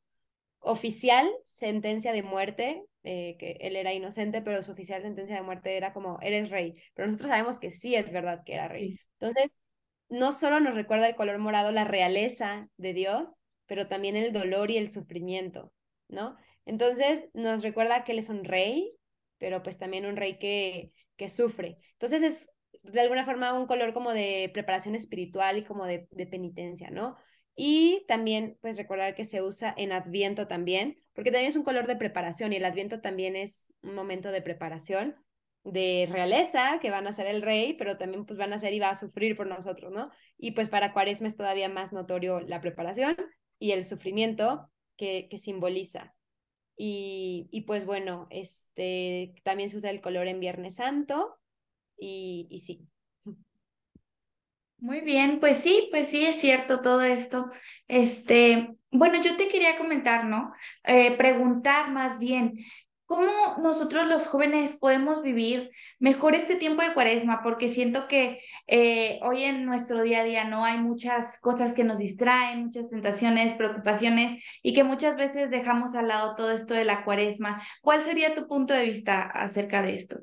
oficial 0.63 1.31
sentencia 1.45 2.13
de 2.13 2.23
muerte 2.23 2.85
eh, 3.05 3.37
que 3.39 3.59
él 3.61 3.77
era 3.77 3.93
inocente, 3.93 4.43
pero 4.43 4.63
su 4.63 4.73
oficial 4.73 5.03
sentencia 5.03 5.37
de 5.37 5.43
muerte 5.43 5.77
era 5.77 5.93
como, 5.93 6.19
eres 6.21 6.51
rey. 6.51 6.77
Pero 6.95 7.07
nosotros 7.07 7.31
sabemos 7.31 7.59
que 7.59 7.71
sí 7.71 7.95
es 7.95 8.13
verdad 8.13 8.43
que 8.45 8.55
era 8.55 8.69
rey. 8.69 8.99
Entonces, 9.19 9.61
no 10.09 10.33
solo 10.33 10.61
nos 10.61 10.75
recuerda 10.75 11.09
el 11.09 11.17
color 11.17 11.39
morado 11.39 11.73
la 11.73 11.85
realeza 11.85 12.69
de 12.77 12.93
Dios, 12.95 13.41
pero 13.67 13.89
también 13.89 14.17
el 14.17 14.33
dolor 14.33 14.71
y 14.71 14.77
el 14.77 14.91
sufrimiento, 14.91 15.73
¿no? 16.09 16.37
Entonces, 16.65 17.29
nos 17.35 17.63
recuerda 17.63 18.05
que 18.05 18.13
él 18.13 18.19
es 18.19 18.29
un 18.29 18.45
rey, 18.45 18.95
pero 19.39 19.63
pues 19.63 19.79
también 19.79 20.07
un 20.07 20.17
rey 20.17 20.39
que, 20.39 20.93
que 21.17 21.29
sufre. 21.29 21.79
Entonces, 21.95 22.23
es 22.23 22.51
de 22.83 23.01
alguna 23.01 23.25
forma 23.25 23.53
un 23.53 23.67
color 23.67 23.93
como 23.95 24.13
de 24.13 24.51
preparación 24.53 24.95
espiritual 24.95 25.59
y 25.59 25.65
como 25.65 25.87
de, 25.87 26.07
de 26.11 26.27
penitencia, 26.27 26.91
¿no? 26.91 27.17
Y 27.55 28.05
también, 28.09 28.59
pues 28.61 28.77
recordar 28.77 29.15
que 29.15 29.25
se 29.25 29.43
usa 29.43 29.75
en 29.77 29.93
Adviento 29.93 30.47
también, 30.47 31.03
porque 31.13 31.31
también 31.31 31.51
es 31.51 31.57
un 31.57 31.65
color 31.65 31.87
de 31.87 31.97
preparación 31.97 32.53
y 32.53 32.57
el 32.57 32.65
Adviento 32.65 33.01
también 33.01 33.37
es 33.37 33.75
un 33.83 33.95
momento 33.95 34.31
de 34.31 34.43
preparación 34.43 35.17
de 35.65 36.09
realeza, 36.11 36.79
que 36.81 36.91
van 36.91 37.07
a 37.07 37.13
ser 37.13 37.27
el 37.27 37.43
rey, 37.43 37.75
pero 37.75 37.97
también 37.97 38.25
pues 38.25 38.39
van 38.39 38.53
a 38.53 38.59
ser 38.59 38.73
y 38.73 38.81
va 38.81 38.91
a 38.91 38.97
sufrir 38.97 39.37
por 39.37 39.47
nosotros, 39.47 39.93
¿no? 39.93 40.11
Y 40.37 40.53
pues 40.53 40.69
para 40.69 40.93
Cuaresma 40.93 41.29
es 41.29 41.37
todavía 41.37 41.69
más 41.69 41.93
notorio 41.93 42.41
la 42.41 42.61
preparación 42.61 43.17
y 43.59 43.73
el 43.73 43.85
sufrimiento 43.85 44.71
que, 44.97 45.29
que 45.31 45.39
simboliza. 45.39 46.15
Y, 46.77 47.49
y 47.53 47.61
pues 47.63 47.85
bueno, 47.85 48.27
este, 48.31 49.35
también 49.45 49.69
se 49.69 49.77
usa 49.77 49.91
el 49.91 50.01
color 50.01 50.27
en 50.27 50.41
Viernes 50.41 50.77
Santo 50.77 51.39
y, 51.97 52.49
y 52.51 52.59
sí, 52.59 52.89
muy 54.83 55.01
bien, 55.01 55.39
pues 55.41 55.59
sí, 55.59 55.89
pues 55.93 56.09
sí, 56.09 56.27
es 56.27 56.41
cierto 56.41 56.81
todo 56.81 57.03
esto. 57.03 57.51
Este, 57.87 58.75
bueno, 58.91 59.23
yo 59.23 59.37
te 59.37 59.49
quería 59.49 59.79
comentar, 59.79 60.25
¿no? 60.25 60.53
Eh, 60.85 61.17
preguntar 61.17 61.93
más 61.93 62.19
bien, 62.19 62.55
¿cómo 63.07 63.31
nosotros 63.63 64.09
los 64.09 64.27
jóvenes 64.27 64.77
podemos 64.81 65.23
vivir 65.23 65.71
mejor 66.01 66.35
este 66.35 66.57
tiempo 66.57 66.83
de 66.83 66.95
cuaresma? 66.95 67.43
Porque 67.45 67.69
siento 67.69 68.09
que 68.09 68.41
eh, 68.67 69.21
hoy 69.23 69.45
en 69.45 69.67
nuestro 69.67 70.03
día 70.03 70.23
a 70.23 70.25
día 70.25 70.45
no 70.45 70.65
hay 70.65 70.79
muchas 70.79 71.39
cosas 71.39 71.75
que 71.75 71.85
nos 71.85 71.99
distraen, 71.99 72.65
muchas 72.65 72.89
tentaciones, 72.91 73.53
preocupaciones 73.53 74.43
y 74.65 74.75
que 74.75 74.83
muchas 74.83 75.15
veces 75.17 75.49
dejamos 75.51 75.95
al 75.95 76.09
lado 76.09 76.35
todo 76.35 76.51
esto 76.51 76.75
de 76.75 76.85
la 76.85 77.05
cuaresma. 77.05 77.63
¿Cuál 77.83 78.03
sería 78.03 78.35
tu 78.35 78.49
punto 78.49 78.75
de 78.75 78.85
vista 78.85 79.23
acerca 79.23 79.81
de 79.83 79.95
esto? 79.95 80.23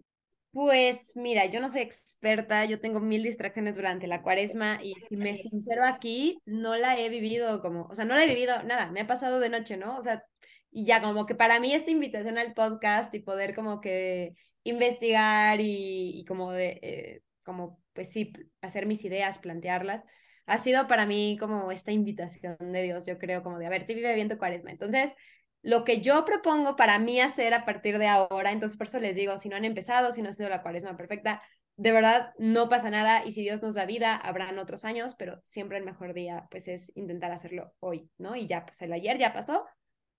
Pues 0.52 1.12
mira, 1.16 1.46
yo 1.46 1.60
no 1.60 1.70
soy 1.70 1.82
experta, 1.82 2.66
yo 2.66 2.80
tengo 2.80 3.00
mil 3.00 3.22
distracciones 3.22 3.76
durante 3.76 4.08
la 4.08 4.24
cuaresma 4.24 4.80
y 4.82 4.96
si 4.96 5.16
me 5.16 5.36
sincero 5.36 5.86
aquí, 5.86 6.42
no 6.46 6.76
la 6.76 7.00
he 7.00 7.08
vivido 7.10 7.62
como, 7.62 7.84
o 7.84 7.96
sea, 7.96 8.06
no 8.06 8.16
la 8.16 8.24
he 8.24 8.28
vivido 8.28 8.64
nada, 8.64 8.92
me 8.92 9.02
ha 9.02 9.08
pasado 9.08 9.40
de 9.40 9.50
noche, 9.50 9.78
¿no? 9.78 9.96
O 9.96 10.02
sea, 10.02 10.24
y 10.72 10.86
ya 10.86 11.02
como 11.02 11.28
que 11.28 11.36
para 11.36 11.60
mí 11.60 11.72
esta 11.74 11.92
invitación 11.92 12.40
al 12.40 12.56
podcast 12.56 13.14
y 13.14 13.20
poder 13.20 13.54
como 13.54 13.80
que 13.80 14.34
investigar 14.64 15.60
y, 15.62 16.26
como 16.28 16.52
de, 16.52 16.80
eh, 16.82 17.22
como 17.44 17.80
pues 17.94 18.10
sí, 18.12 18.34
hacer 18.62 18.88
mis 18.88 19.06
ideas, 19.06 19.38
plantearlas, 19.38 20.04
ha 20.48 20.58
sido 20.58 20.88
para 20.88 21.06
mí 21.06 21.38
como 21.40 21.72
esta 21.72 21.92
invitación 21.92 22.58
de 22.60 22.82
Dios, 22.82 23.06
yo 23.06 23.20
creo, 23.20 23.44
como 23.44 23.60
de, 23.60 23.68
a 23.68 23.70
ver, 23.70 23.86
si 23.86 23.94
vive 23.94 24.16
bien 24.16 24.30
tu 24.30 24.38
cuaresma. 24.40 24.72
Entonces, 24.72 25.14
lo 25.62 25.84
que 25.84 26.02
yo 26.02 26.26
propongo 26.26 26.76
para 26.76 27.00
mí 27.00 27.20
hacer 27.20 27.54
a 27.54 27.66
partir 27.66 27.98
de 27.98 28.08
ahora, 28.08 28.52
entonces 28.52 28.78
por 28.78 28.88
eso 28.88 29.00
les 29.00 29.16
digo, 29.16 29.38
si 29.38 29.50
no 29.50 29.56
han 29.56 29.66
empezado, 29.66 30.12
si 30.12 30.22
no 30.22 30.30
ha 30.30 30.34
sido 30.34 30.50
la 30.50 30.62
cuaresma 30.62 30.96
perfecta, 30.96 31.42
de 31.76 31.92
verdad 31.92 32.34
no 32.38 32.70
pasa 32.70 32.90
nada 32.90 33.26
y 33.26 33.32
si 33.32 33.42
Dios 33.42 33.62
nos 33.62 33.76
da 33.76 33.86
vida, 33.86 34.16
habrán 34.16 34.60
otros 34.60 34.86
años, 34.86 35.16
pero 35.16 35.40
siempre 35.44 35.78
el 35.78 35.86
mejor 35.86 36.14
día 36.14 36.48
pues 36.52 36.68
es 36.68 36.92
intentar 36.96 37.32
hacerlo 37.32 37.74
hoy, 37.80 38.10
¿no? 38.18 38.36
Y 38.36 38.48
ya, 38.48 38.66
pues 38.66 38.82
el 38.82 38.92
ayer 38.94 39.18
ya 39.18 39.34
pasó, 39.34 39.66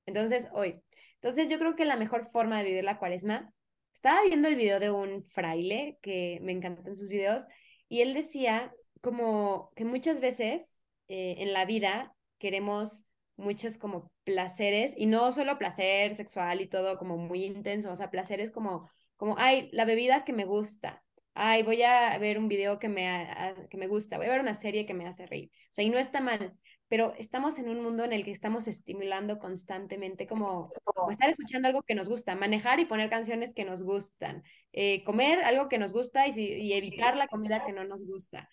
entonces 0.07 0.49
hoy. 0.53 0.83
Entonces 1.17 1.51
yo 1.51 1.59
creo 1.59 1.77
que 1.77 1.85
la 1.85 1.97
mejor 1.97 2.25
forma 2.25 2.59
de 2.59 2.65
vivir 2.65 2.85
la 2.85 2.99
cuaresma, 2.99 3.53
estaba 3.93 4.23
viendo 4.23 4.49
el 4.49 4.57
video 4.57 4.81
de 4.81 4.91
un 4.91 5.25
fraile 5.25 5.99
que 6.01 6.39
me 6.43 6.53
encantan 6.53 6.95
sus 6.95 7.09
videos 7.09 7.45
y 7.89 8.01
él 8.01 8.15
decía 8.15 8.73
como 9.03 9.73
que 9.75 9.85
muchas 9.85 10.21
veces 10.21 10.83
eh, 11.09 11.37
en 11.39 11.53
la 11.53 11.65
vida 11.65 12.15
queremos 12.39 13.07
muchos 13.41 13.79
como 13.79 14.11
placeres 14.25 14.95
y 14.97 15.07
no 15.07 15.33
solo 15.33 15.59
placer 15.59 16.15
sexual 16.15 16.61
y 16.61 16.69
todo 16.69 16.99
como 16.99 17.17
muy 17.17 17.45
intenso, 17.45 17.91
o 17.91 17.97
sea, 17.97 18.11
placeres 18.11 18.51
como, 18.51 18.89
como, 19.17 19.37
ay, 19.39 19.69
la 19.73 19.85
bebida 19.85 20.25
que 20.25 20.33
me 20.33 20.45
gusta, 20.45 21.03
ay, 21.35 21.63
voy 21.63 21.83
a 21.83 22.17
ver 22.19 22.39
un 22.39 22.49
video 22.49 22.79
que 22.79 22.89
me, 22.89 23.29
que 23.71 23.77
me 23.77 23.87
gusta, 23.87 24.17
voy 24.17 24.27
a 24.27 24.31
ver 24.31 24.41
una 24.41 24.55
serie 24.55 24.87
que 24.87 24.95
me 24.95 25.07
hace 25.07 25.27
reír, 25.27 25.51
o 25.53 25.73
sea, 25.73 25.85
y 25.85 25.91
no 25.91 25.99
está 25.99 26.21
mal, 26.21 26.55
pero 26.89 27.15
estamos 27.19 27.59
en 27.59 27.69
un 27.69 27.83
mundo 27.83 28.05
en 28.05 28.13
el 28.13 28.25
que 28.25 28.33
estamos 28.33 28.67
estimulando 28.69 29.39
constantemente 29.39 30.27
como, 30.27 30.73
estar 31.11 31.31
escuchando 31.31 31.69
algo 31.69 31.83
que 31.83 31.95
nos 31.95 32.09
gusta, 32.09 32.35
manejar 32.35 32.81
y 32.81 32.85
poner 32.85 33.11
canciones 33.11 33.55
que 33.55 33.65
nos 33.65 33.83
gustan, 33.83 34.43
eh, 34.73 35.03
comer 35.05 35.41
algo 35.45 35.69
que 35.69 35.79
nos 35.79 35.93
gusta 35.93 36.27
y 36.29 36.73
evitar 36.73 37.17
la 37.17 37.29
comida 37.29 37.65
que 37.65 37.73
no 37.73 37.85
nos 37.85 38.05
gusta 38.05 38.49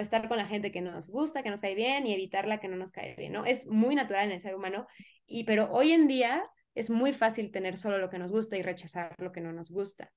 estar 0.00 0.28
con 0.28 0.36
la 0.36 0.46
gente 0.46 0.72
que 0.72 0.80
nos 0.80 1.08
gusta, 1.08 1.42
que 1.42 1.50
nos 1.50 1.60
cae 1.60 1.74
bien 1.74 2.06
y 2.06 2.14
evitar 2.14 2.46
la 2.46 2.60
que 2.60 2.68
no 2.68 2.76
nos 2.76 2.92
cae 2.92 3.14
bien, 3.16 3.32
¿no? 3.32 3.44
Es 3.44 3.66
muy 3.66 3.94
natural 3.94 4.26
en 4.26 4.32
el 4.32 4.40
ser 4.40 4.54
humano, 4.54 4.86
y, 5.26 5.44
pero 5.44 5.70
hoy 5.70 5.92
en 5.92 6.08
día 6.08 6.44
es 6.74 6.90
muy 6.90 7.12
fácil 7.12 7.50
tener 7.50 7.76
solo 7.76 7.98
lo 7.98 8.10
que 8.10 8.18
nos 8.18 8.32
gusta 8.32 8.56
y 8.56 8.62
rechazar 8.62 9.14
lo 9.18 9.32
que 9.32 9.40
no 9.40 9.52
nos 9.52 9.70
gusta. 9.70 10.10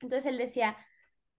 Entonces 0.00 0.26
él 0.26 0.38
decía 0.38 0.76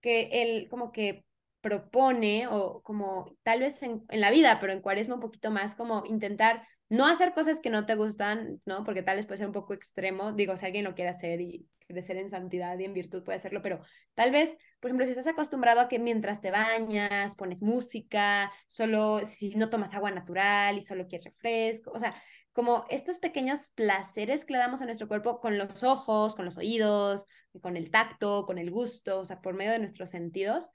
que 0.00 0.28
él 0.42 0.68
como 0.68 0.92
que 0.92 1.24
propone, 1.60 2.46
o 2.46 2.82
como 2.82 3.36
tal 3.42 3.60
vez 3.60 3.82
en, 3.82 4.04
en 4.10 4.20
la 4.20 4.30
vida, 4.30 4.58
pero 4.60 4.72
en 4.72 4.80
cuaresma 4.80 5.14
un 5.14 5.20
poquito 5.20 5.50
más, 5.50 5.74
como 5.74 6.04
intentar 6.06 6.66
no 6.88 7.06
hacer 7.06 7.32
cosas 7.32 7.60
que 7.60 7.70
no 7.70 7.86
te 7.86 7.94
gustan, 7.94 8.60
¿no? 8.66 8.84
Porque 8.84 9.02
tal 9.02 9.16
vez 9.16 9.26
puede 9.26 9.38
ser 9.38 9.46
un 9.46 9.52
poco 9.52 9.74
extremo, 9.74 10.32
digo, 10.32 10.56
si 10.56 10.66
alguien 10.66 10.84
lo 10.84 10.94
quiere 10.94 11.10
hacer 11.10 11.40
y 11.40 11.66
crecer 11.86 12.16
en 12.16 12.30
santidad 12.30 12.78
y 12.78 12.84
en 12.84 12.94
virtud 12.94 13.22
puede 13.22 13.36
hacerlo, 13.36 13.62
pero 13.62 13.80
tal 14.14 14.30
vez, 14.30 14.56
por 14.80 14.90
ejemplo, 14.90 15.06
si 15.06 15.12
estás 15.12 15.26
acostumbrado 15.26 15.80
a 15.80 15.88
que 15.88 15.98
mientras 15.98 16.40
te 16.40 16.50
bañas, 16.50 17.34
pones 17.34 17.62
música, 17.62 18.52
solo 18.66 19.20
si 19.24 19.54
no 19.54 19.70
tomas 19.70 19.94
agua 19.94 20.10
natural 20.10 20.78
y 20.78 20.80
solo 20.82 21.06
quieres 21.06 21.24
refresco, 21.24 21.92
o 21.92 21.98
sea, 21.98 22.14
como 22.52 22.84
estos 22.88 23.18
pequeños 23.18 23.70
placeres 23.74 24.44
que 24.44 24.52
le 24.52 24.60
damos 24.60 24.80
a 24.80 24.86
nuestro 24.86 25.08
cuerpo 25.08 25.40
con 25.40 25.58
los 25.58 25.82
ojos, 25.82 26.36
con 26.36 26.44
los 26.44 26.56
oídos, 26.56 27.26
con 27.60 27.76
el 27.76 27.90
tacto, 27.90 28.46
con 28.46 28.58
el 28.58 28.70
gusto, 28.70 29.20
o 29.20 29.24
sea, 29.24 29.40
por 29.40 29.54
medio 29.54 29.72
de 29.72 29.80
nuestros 29.80 30.10
sentidos, 30.10 30.70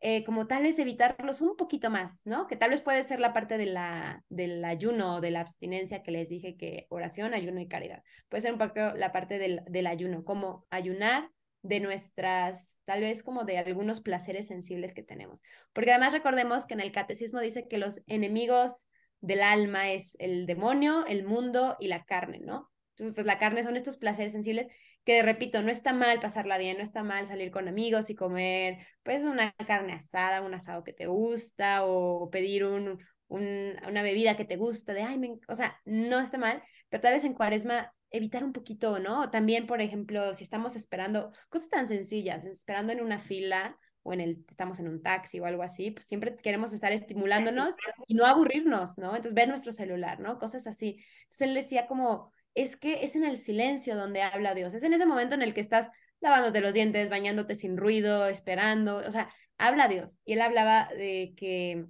eh, 0.00 0.24
como 0.24 0.46
tal 0.46 0.62
vez 0.62 0.78
evitarlos 0.78 1.42
un 1.42 1.56
poquito 1.56 1.90
más, 1.90 2.26
¿no? 2.26 2.46
Que 2.46 2.56
tal 2.56 2.70
vez 2.70 2.80
puede 2.80 3.02
ser 3.02 3.20
la 3.20 3.34
parte 3.34 3.58
de 3.58 3.66
la, 3.66 4.24
del 4.30 4.64
ayuno, 4.64 5.20
de 5.20 5.30
la 5.30 5.40
abstinencia 5.40 6.02
que 6.02 6.10
les 6.10 6.30
dije 6.30 6.56
que 6.56 6.86
oración, 6.88 7.34
ayuno 7.34 7.60
y 7.60 7.68
caridad. 7.68 8.02
Puede 8.28 8.40
ser 8.40 8.52
un 8.54 8.58
poco 8.58 8.80
la 8.96 9.12
parte 9.12 9.38
del, 9.38 9.62
del 9.66 9.86
ayuno, 9.86 10.24
como 10.24 10.66
ayunar 10.70 11.30
de 11.62 11.80
nuestras, 11.80 12.80
tal 12.86 13.02
vez 13.02 13.22
como 13.22 13.44
de 13.44 13.58
algunos 13.58 14.00
placeres 14.00 14.46
sensibles 14.46 14.94
que 14.94 15.02
tenemos. 15.02 15.42
Porque 15.74 15.90
además 15.90 16.12
recordemos 16.12 16.64
que 16.64 16.74
en 16.74 16.80
el 16.80 16.92
catecismo 16.92 17.40
dice 17.40 17.68
que 17.68 17.76
los 17.76 18.02
enemigos 18.06 18.88
del 19.20 19.42
alma 19.42 19.90
es 19.90 20.16
el 20.18 20.46
demonio, 20.46 21.04
el 21.06 21.24
mundo 21.24 21.76
y 21.78 21.88
la 21.88 22.04
carne, 22.04 22.40
¿no? 22.40 22.70
Entonces, 22.92 23.14
pues 23.14 23.26
la 23.26 23.38
carne 23.38 23.62
son 23.62 23.76
estos 23.76 23.96
placeres 23.96 24.32
sensibles 24.32 24.68
que 25.04 25.22
repito, 25.22 25.62
no 25.62 25.70
está 25.70 25.92
mal 25.92 26.20
pasarla 26.20 26.58
bien, 26.58 26.76
no 26.76 26.82
está 26.82 27.02
mal 27.02 27.26
salir 27.26 27.50
con 27.50 27.68
amigos 27.68 28.10
y 28.10 28.14
comer, 28.14 28.86
pues 29.02 29.24
una 29.24 29.52
carne 29.66 29.94
asada, 29.94 30.42
un 30.42 30.54
asado 30.54 30.84
que 30.84 30.92
te 30.92 31.06
gusta 31.06 31.84
o 31.84 32.30
pedir 32.30 32.64
un, 32.64 32.98
una 33.28 34.02
bebida 34.02 34.36
que 34.36 34.44
te 34.44 34.56
gusta, 34.56 34.92
de, 34.92 35.02
ay, 35.02 35.18
me... 35.18 35.38
o 35.48 35.54
sea, 35.54 35.80
no 35.84 36.20
está 36.20 36.38
mal, 36.38 36.62
pero 36.88 37.00
tal 37.00 37.14
vez 37.14 37.24
en 37.24 37.34
cuaresma 37.34 37.92
evitar 38.10 38.44
un 38.44 38.52
poquito, 38.52 38.98
¿no? 38.98 39.30
También, 39.30 39.66
por 39.66 39.80
ejemplo, 39.80 40.34
si 40.34 40.44
estamos 40.44 40.76
esperando 40.76 41.32
cosas 41.48 41.70
tan 41.70 41.88
sencillas, 41.88 42.44
esperando 42.44 42.92
en 42.92 43.00
una 43.00 43.18
fila 43.18 43.78
o 44.02 44.12
en 44.12 44.20
el, 44.20 44.44
estamos 44.48 44.80
en 44.80 44.88
un 44.88 45.02
taxi 45.02 45.38
o 45.38 45.46
algo 45.46 45.62
así, 45.62 45.90
pues 45.92 46.06
siempre 46.06 46.36
queremos 46.36 46.72
estar 46.72 46.92
estimulándonos 46.92 47.76
y 48.06 48.14
no 48.14 48.26
aburrirnos, 48.26 48.98
¿no? 48.98 49.10
Entonces, 49.10 49.34
ver 49.34 49.48
nuestro 49.48 49.72
celular, 49.72 50.20
¿no? 50.20 50.38
Cosas 50.38 50.66
así. 50.66 50.96
Entonces, 51.22 51.40
él 51.40 51.54
decía 51.54 51.86
como, 51.86 52.32
es 52.54 52.76
que 52.76 53.04
es 53.04 53.16
en 53.16 53.24
el 53.24 53.38
silencio 53.38 53.96
donde 53.96 54.22
habla 54.22 54.54
Dios, 54.54 54.74
es 54.74 54.82
en 54.82 54.92
ese 54.92 55.06
momento 55.06 55.34
en 55.34 55.42
el 55.42 55.54
que 55.54 55.60
estás 55.60 55.90
lavándote 56.20 56.60
los 56.60 56.74
dientes, 56.74 57.10
bañándote 57.10 57.54
sin 57.54 57.76
ruido, 57.76 58.26
esperando, 58.28 58.96
o 58.98 59.10
sea, 59.10 59.32
habla 59.58 59.88
Dios. 59.88 60.18
Y 60.24 60.34
él 60.34 60.42
hablaba 60.42 60.88
de 60.96 61.32
que 61.36 61.86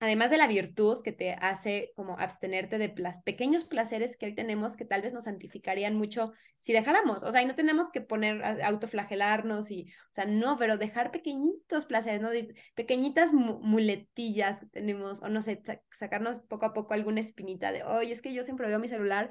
además 0.00 0.30
de 0.30 0.38
la 0.38 0.46
virtud 0.46 1.02
que 1.02 1.12
te 1.12 1.34
hace 1.34 1.92
como 1.94 2.18
abstenerte 2.18 2.78
de 2.78 2.88
pequeños 3.22 3.66
placeres 3.66 4.16
que 4.16 4.26
hoy 4.26 4.34
tenemos 4.34 4.76
que 4.76 4.86
tal 4.86 5.02
vez 5.02 5.12
nos 5.12 5.24
santificarían 5.24 5.94
mucho 5.94 6.32
si 6.56 6.72
dejáramos, 6.72 7.22
o 7.22 7.30
sea, 7.30 7.42
y 7.42 7.46
no 7.46 7.54
tenemos 7.54 7.90
que 7.90 8.00
poner, 8.00 8.42
autoflagelarnos 8.64 9.70
y, 9.70 9.92
o 10.10 10.12
sea, 10.12 10.24
no, 10.24 10.56
pero 10.56 10.78
dejar 10.78 11.10
pequeñitos 11.10 11.84
placeres, 11.84 12.22
¿no? 12.22 12.30
pequeñitas 12.74 13.34
muletillas 13.34 14.60
que 14.60 14.66
tenemos, 14.66 15.22
o 15.22 15.28
no 15.28 15.42
sé, 15.42 15.62
sacarnos 15.90 16.40
poco 16.40 16.64
a 16.64 16.72
poco 16.72 16.94
alguna 16.94 17.20
espinita 17.20 17.70
de, 17.70 17.84
oye, 17.84 18.12
es 18.12 18.22
que 18.22 18.32
yo 18.32 18.42
siempre 18.42 18.68
veo 18.68 18.78
mi 18.78 18.88
celular 18.88 19.30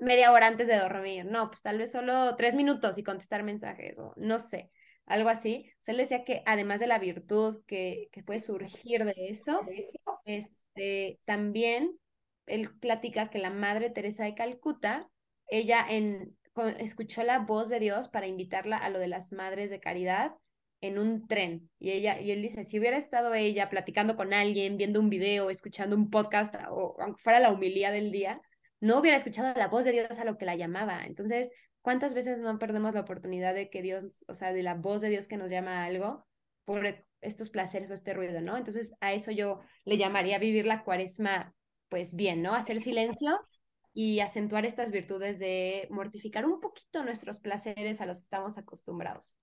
media 0.00 0.32
hora 0.32 0.46
antes 0.46 0.68
de 0.68 0.78
dormir, 0.78 1.24
no, 1.24 1.48
pues 1.48 1.62
tal 1.62 1.78
vez 1.78 1.92
solo 1.92 2.36
tres 2.36 2.54
minutos 2.54 2.98
y 2.98 3.02
contestar 3.02 3.42
mensajes 3.42 3.98
o 3.98 4.12
no 4.16 4.38
sé, 4.38 4.70
algo 5.06 5.28
así. 5.28 5.70
O 5.72 5.78
sea, 5.80 5.92
él 5.92 5.98
decía 5.98 6.24
que 6.24 6.42
además 6.46 6.80
de 6.80 6.86
la 6.86 6.98
virtud 6.98 7.62
que, 7.66 8.08
que 8.12 8.22
puede 8.22 8.40
surgir 8.40 9.04
de 9.04 9.14
eso, 9.30 9.60
este, 10.24 11.18
también 11.24 11.98
él 12.46 12.70
platica 12.78 13.30
que 13.30 13.38
la 13.38 13.50
Madre 13.50 13.90
Teresa 13.90 14.24
de 14.24 14.34
Calcuta, 14.34 15.08
ella 15.48 15.84
en, 15.88 16.36
escuchó 16.78 17.22
la 17.22 17.40
voz 17.40 17.68
de 17.68 17.80
Dios 17.80 18.08
para 18.08 18.26
invitarla 18.26 18.76
a 18.76 18.90
lo 18.90 18.98
de 18.98 19.08
las 19.08 19.32
Madres 19.32 19.70
de 19.70 19.80
Caridad 19.80 20.32
en 20.80 20.98
un 20.98 21.26
tren 21.26 21.70
y 21.78 21.92
ella 21.92 22.20
y 22.20 22.30
él 22.30 22.42
dice 22.42 22.62
si 22.62 22.78
hubiera 22.78 22.98
estado 22.98 23.32
ella 23.34 23.70
platicando 23.70 24.14
con 24.14 24.34
alguien 24.34 24.76
viendo 24.76 25.00
un 25.00 25.08
video 25.08 25.48
escuchando 25.48 25.96
un 25.96 26.10
podcast 26.10 26.54
o 26.68 26.96
aunque 27.00 27.22
fuera 27.22 27.40
la 27.40 27.50
humilía 27.50 27.90
del 27.90 28.12
día 28.12 28.42
no 28.80 28.98
hubiera 28.98 29.16
escuchado 29.16 29.52
la 29.58 29.68
voz 29.68 29.84
de 29.84 29.92
Dios 29.92 30.18
a 30.18 30.24
lo 30.24 30.38
que 30.38 30.44
la 30.44 30.56
llamaba. 30.56 31.04
Entonces, 31.04 31.50
¿cuántas 31.82 32.14
veces 32.14 32.38
no 32.38 32.58
perdemos 32.58 32.94
la 32.94 33.00
oportunidad 33.00 33.54
de 33.54 33.70
que 33.70 33.82
Dios, 33.82 34.24
o 34.28 34.34
sea, 34.34 34.52
de 34.52 34.62
la 34.62 34.74
voz 34.74 35.00
de 35.00 35.08
Dios 35.08 35.28
que 35.28 35.36
nos 35.36 35.50
llama 35.50 35.82
a 35.82 35.86
algo 35.86 36.26
por 36.64 36.84
estos 37.20 37.50
placeres 37.50 37.90
o 37.90 37.94
este 37.94 38.14
ruido, 38.14 38.40
¿no? 38.40 38.56
Entonces, 38.56 38.94
a 39.00 39.12
eso 39.12 39.30
yo 39.30 39.60
le 39.84 39.96
llamaría 39.96 40.38
vivir 40.38 40.66
la 40.66 40.84
cuaresma, 40.84 41.54
pues 41.88 42.14
bien, 42.14 42.42
¿no? 42.42 42.54
Hacer 42.54 42.80
silencio 42.80 43.40
y 43.94 44.20
acentuar 44.20 44.66
estas 44.66 44.90
virtudes 44.90 45.38
de 45.38 45.88
mortificar 45.90 46.44
un 46.44 46.60
poquito 46.60 47.02
nuestros 47.02 47.38
placeres 47.38 48.00
a 48.00 48.06
los 48.06 48.18
que 48.18 48.24
estamos 48.24 48.58
acostumbrados. 48.58 49.36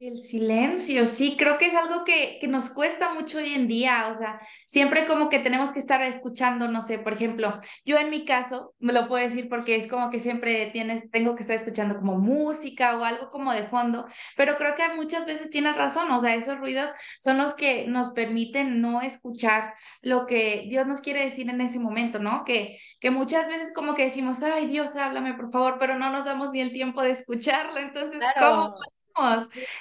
El 0.00 0.16
silencio, 0.16 1.04
sí, 1.04 1.36
creo 1.36 1.58
que 1.58 1.66
es 1.66 1.74
algo 1.74 2.04
que, 2.04 2.38
que, 2.40 2.48
nos 2.48 2.70
cuesta 2.70 3.12
mucho 3.12 3.36
hoy 3.36 3.52
en 3.52 3.68
día, 3.68 4.08
o 4.10 4.16
sea, 4.16 4.40
siempre 4.66 5.06
como 5.06 5.28
que 5.28 5.40
tenemos 5.40 5.72
que 5.72 5.78
estar 5.78 6.00
escuchando, 6.02 6.68
no 6.68 6.80
sé, 6.80 6.98
por 6.98 7.12
ejemplo, 7.12 7.60
yo 7.84 7.98
en 7.98 8.08
mi 8.08 8.24
caso, 8.24 8.74
me 8.78 8.94
lo 8.94 9.08
puedo 9.08 9.22
decir 9.22 9.50
porque 9.50 9.76
es 9.76 9.86
como 9.88 10.08
que 10.08 10.18
siempre 10.18 10.70
tienes, 10.72 11.10
tengo 11.10 11.36
que 11.36 11.42
estar 11.42 11.54
escuchando 11.54 11.98
como 11.98 12.16
música 12.16 12.96
o 12.96 13.04
algo 13.04 13.28
como 13.28 13.52
de 13.52 13.64
fondo, 13.64 14.06
pero 14.38 14.56
creo 14.56 14.74
que 14.74 14.88
muchas 14.96 15.26
veces 15.26 15.50
tienes 15.50 15.76
razón, 15.76 16.10
o 16.10 16.22
sea, 16.22 16.34
esos 16.34 16.58
ruidos 16.58 16.90
son 17.20 17.36
los 17.36 17.52
que 17.52 17.86
nos 17.86 18.12
permiten 18.12 18.80
no 18.80 19.02
escuchar 19.02 19.74
lo 20.00 20.24
que 20.24 20.66
Dios 20.70 20.86
nos 20.86 21.02
quiere 21.02 21.24
decir 21.24 21.50
en 21.50 21.60
ese 21.60 21.78
momento, 21.78 22.20
¿no? 22.20 22.44
Que, 22.44 22.78
que 23.00 23.10
muchas 23.10 23.48
veces 23.48 23.70
como 23.74 23.94
que 23.94 24.04
decimos, 24.04 24.42
ay 24.42 24.66
Dios, 24.66 24.96
háblame 24.96 25.34
por 25.34 25.52
favor, 25.52 25.76
pero 25.78 25.98
no 25.98 26.08
nos 26.08 26.24
damos 26.24 26.52
ni 26.52 26.62
el 26.62 26.72
tiempo 26.72 27.02
de 27.02 27.10
escucharlo, 27.10 27.76
entonces, 27.76 28.22
¿cómo 28.40 28.74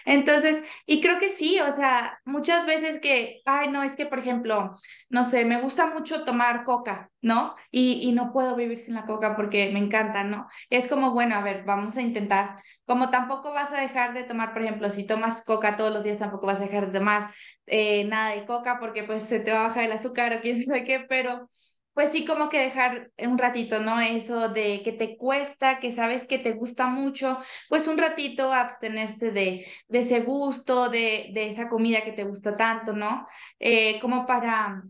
entonces, 0.06 0.62
y 0.86 1.02
creo 1.02 1.20
que 1.20 1.30
sí, 1.30 1.60
o 1.60 1.72
sea, 1.72 2.20
muchas 2.26 2.66
veces 2.66 3.00
que, 3.00 3.42
ay, 3.46 3.70
no, 3.70 3.84
es 3.84 3.96
que, 3.96 4.06
por 4.06 4.20
ejemplo, 4.20 4.72
no 5.10 5.26
sé, 5.26 5.46
me 5.46 5.62
gusta 5.62 5.88
mucho 5.94 6.24
tomar 6.26 6.64
coca, 6.64 7.10
¿no? 7.22 7.56
Y, 7.72 8.08
y 8.08 8.12
no 8.14 8.32
puedo 8.34 8.56
vivir 8.56 8.78
sin 8.78 8.96
la 8.96 9.06
coca 9.06 9.36
porque 9.36 9.70
me 9.72 9.80
encanta, 9.80 10.24
¿no? 10.24 10.48
Es 10.70 10.88
como, 10.88 11.12
bueno, 11.12 11.36
a 11.36 11.42
ver, 11.44 11.64
vamos 11.66 11.98
a 11.98 12.02
intentar, 12.02 12.62
como 12.86 13.10
tampoco 13.10 13.52
vas 13.54 13.72
a 13.74 13.82
dejar 13.82 14.14
de 14.14 14.24
tomar, 14.24 14.54
por 14.54 14.62
ejemplo, 14.64 14.90
si 14.92 15.06
tomas 15.06 15.44
coca 15.46 15.78
todos 15.78 15.94
los 15.94 16.04
días, 16.04 16.18
tampoco 16.20 16.48
vas 16.48 16.60
a 16.62 16.66
dejar 16.66 16.92
de 16.92 17.00
tomar 17.00 17.32
eh, 17.66 18.04
nada 18.06 18.32
de 18.36 18.46
coca 18.46 18.80
porque 18.80 19.04
pues 19.04 19.24
se 19.24 19.40
te 19.40 19.52
va 19.52 19.66
a 19.66 19.68
bajar 19.70 19.84
el 19.86 19.92
azúcar 19.92 20.34
o 20.34 20.42
quién 20.42 20.64
sabe 20.64 20.84
qué, 20.86 21.00
pero 21.08 21.50
pues 22.00 22.14
sí, 22.14 22.24
como 22.24 22.48
que 22.48 22.60
dejar 22.60 23.12
un 23.18 23.38
ratito, 23.38 23.82
¿no? 23.82 24.00
Eso 24.00 24.48
de 24.48 24.84
que 24.84 24.94
te 24.94 25.18
cuesta, 25.18 25.82
que 25.82 25.92
sabes 25.92 26.26
que 26.26 26.40
te 26.40 26.54
gusta 26.54 26.88
mucho, 26.88 27.40
pues 27.68 27.90
un 27.90 27.98
ratito 27.98 28.54
abstenerse 28.54 29.32
de, 29.32 29.66
de 29.90 30.00
ese 30.00 30.22
gusto, 30.22 30.88
de, 30.88 31.32
de 31.34 31.50
esa 31.50 31.68
comida 31.68 32.06
que 32.06 32.14
te 32.14 32.24
gusta 32.24 32.56
tanto, 32.56 32.94
¿no? 32.94 33.28
Eh, 33.60 34.00
como 34.00 34.26
para, 34.26 34.82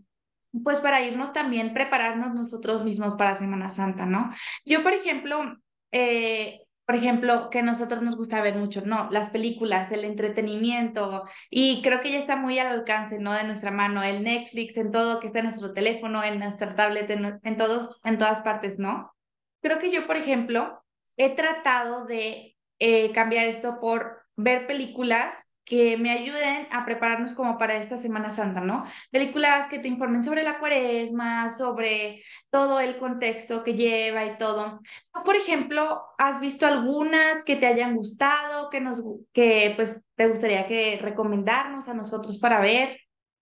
pues 0.63 0.81
para 0.81 1.01
irnos 1.03 1.33
también, 1.33 1.73
prepararnos 1.73 2.35
nosotros 2.35 2.83
mismos 2.83 3.15
para 3.15 3.35
Semana 3.35 3.71
Santa, 3.71 4.05
¿no? 4.05 4.29
Yo, 4.63 4.83
por 4.83 4.93
ejemplo, 4.93 5.57
eh, 5.91 6.59
por 6.89 6.95
ejemplo, 6.95 7.51
que 7.51 7.59
a 7.59 7.61
nosotros 7.61 8.01
nos 8.01 8.17
gusta 8.17 8.41
ver 8.41 8.55
mucho, 8.55 8.81
¿no? 8.83 9.09
Las 9.11 9.29
películas, 9.29 9.91
el 9.91 10.03
entretenimiento, 10.05 11.21
y 11.51 11.83
creo 11.83 12.01
que 12.01 12.11
ya 12.11 12.17
está 12.17 12.35
muy 12.35 12.57
al 12.57 12.65
alcance, 12.65 13.19
¿no? 13.19 13.31
De 13.31 13.43
nuestra 13.43 13.69
mano, 13.69 14.01
el 14.01 14.23
Netflix, 14.23 14.75
en 14.75 14.91
todo, 14.91 15.19
que 15.19 15.27
está 15.27 15.37
en 15.37 15.45
nuestro 15.45 15.71
teléfono, 15.71 16.23
en 16.23 16.39
nuestra 16.39 16.73
tablet, 16.73 17.07
en, 17.11 17.57
todos, 17.57 17.99
en 18.03 18.17
todas 18.17 18.41
partes, 18.41 18.79
¿no? 18.79 19.13
Creo 19.61 19.77
que 19.77 19.91
yo, 19.91 20.07
por 20.07 20.17
ejemplo, 20.17 20.83
he 21.15 21.29
tratado 21.35 22.07
de 22.07 22.57
eh, 22.79 23.11
cambiar 23.11 23.45
esto 23.45 23.79
por 23.79 24.23
ver 24.35 24.65
películas 24.65 25.48
que 25.69 25.97
me 25.97 26.09
ayuden 26.09 26.67
a 26.71 26.83
prepararnos 26.83 27.35
como 27.35 27.59
para 27.59 27.77
esta 27.77 27.95
Semana 27.95 28.31
Santa, 28.31 28.59
¿no? 28.59 28.83
Películas 29.11 29.67
que 29.67 29.77
te 29.77 29.87
informen 29.87 30.23
sobre 30.23 30.41
la 30.41 30.57
cuaresma, 30.57 31.47
sobre 31.49 32.23
todo 32.49 32.79
el 32.79 32.97
contexto 32.97 33.63
que 33.63 33.75
lleva 33.75 34.25
y 34.25 34.35
todo. 34.37 34.79
Por 35.23 35.35
ejemplo, 35.35 36.01
¿has 36.17 36.41
visto 36.41 36.65
algunas 36.65 37.43
que 37.43 37.55
te 37.55 37.67
hayan 37.67 37.95
gustado, 37.95 38.71
que 38.71 38.81
nos, 38.81 39.03
que 39.31 39.73
pues 39.75 40.03
te 40.15 40.27
gustaría 40.27 40.65
que 40.65 40.97
recomendarnos 40.99 41.87
a 41.87 41.93
nosotros 41.93 42.39
para 42.39 42.59
ver? 42.59 42.97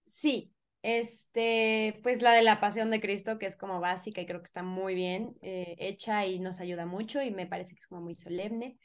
Sí, 0.06 0.52
este, 0.82 1.98
pues 2.04 2.22
la 2.22 2.34
de 2.34 2.42
la 2.42 2.60
Pasión 2.60 2.92
de 2.92 3.00
Cristo, 3.00 3.40
que 3.40 3.46
es 3.46 3.56
como 3.56 3.80
básica 3.80 4.20
y 4.20 4.26
creo 4.26 4.42
que 4.42 4.48
está 4.48 4.64
muy 4.64 4.96
bien 4.96 5.38
eh, 5.42 5.76
hecha 5.80 6.26
y 6.26 6.40
nos 6.40 6.60
ayuda 6.60 6.86
mucho 6.86 7.22
y 7.22 7.32
me 7.32 7.48
parece 7.48 7.74
que 7.74 7.80
es 7.80 7.88
como 7.88 8.02
muy 8.02 8.16
solemne. 8.16 8.78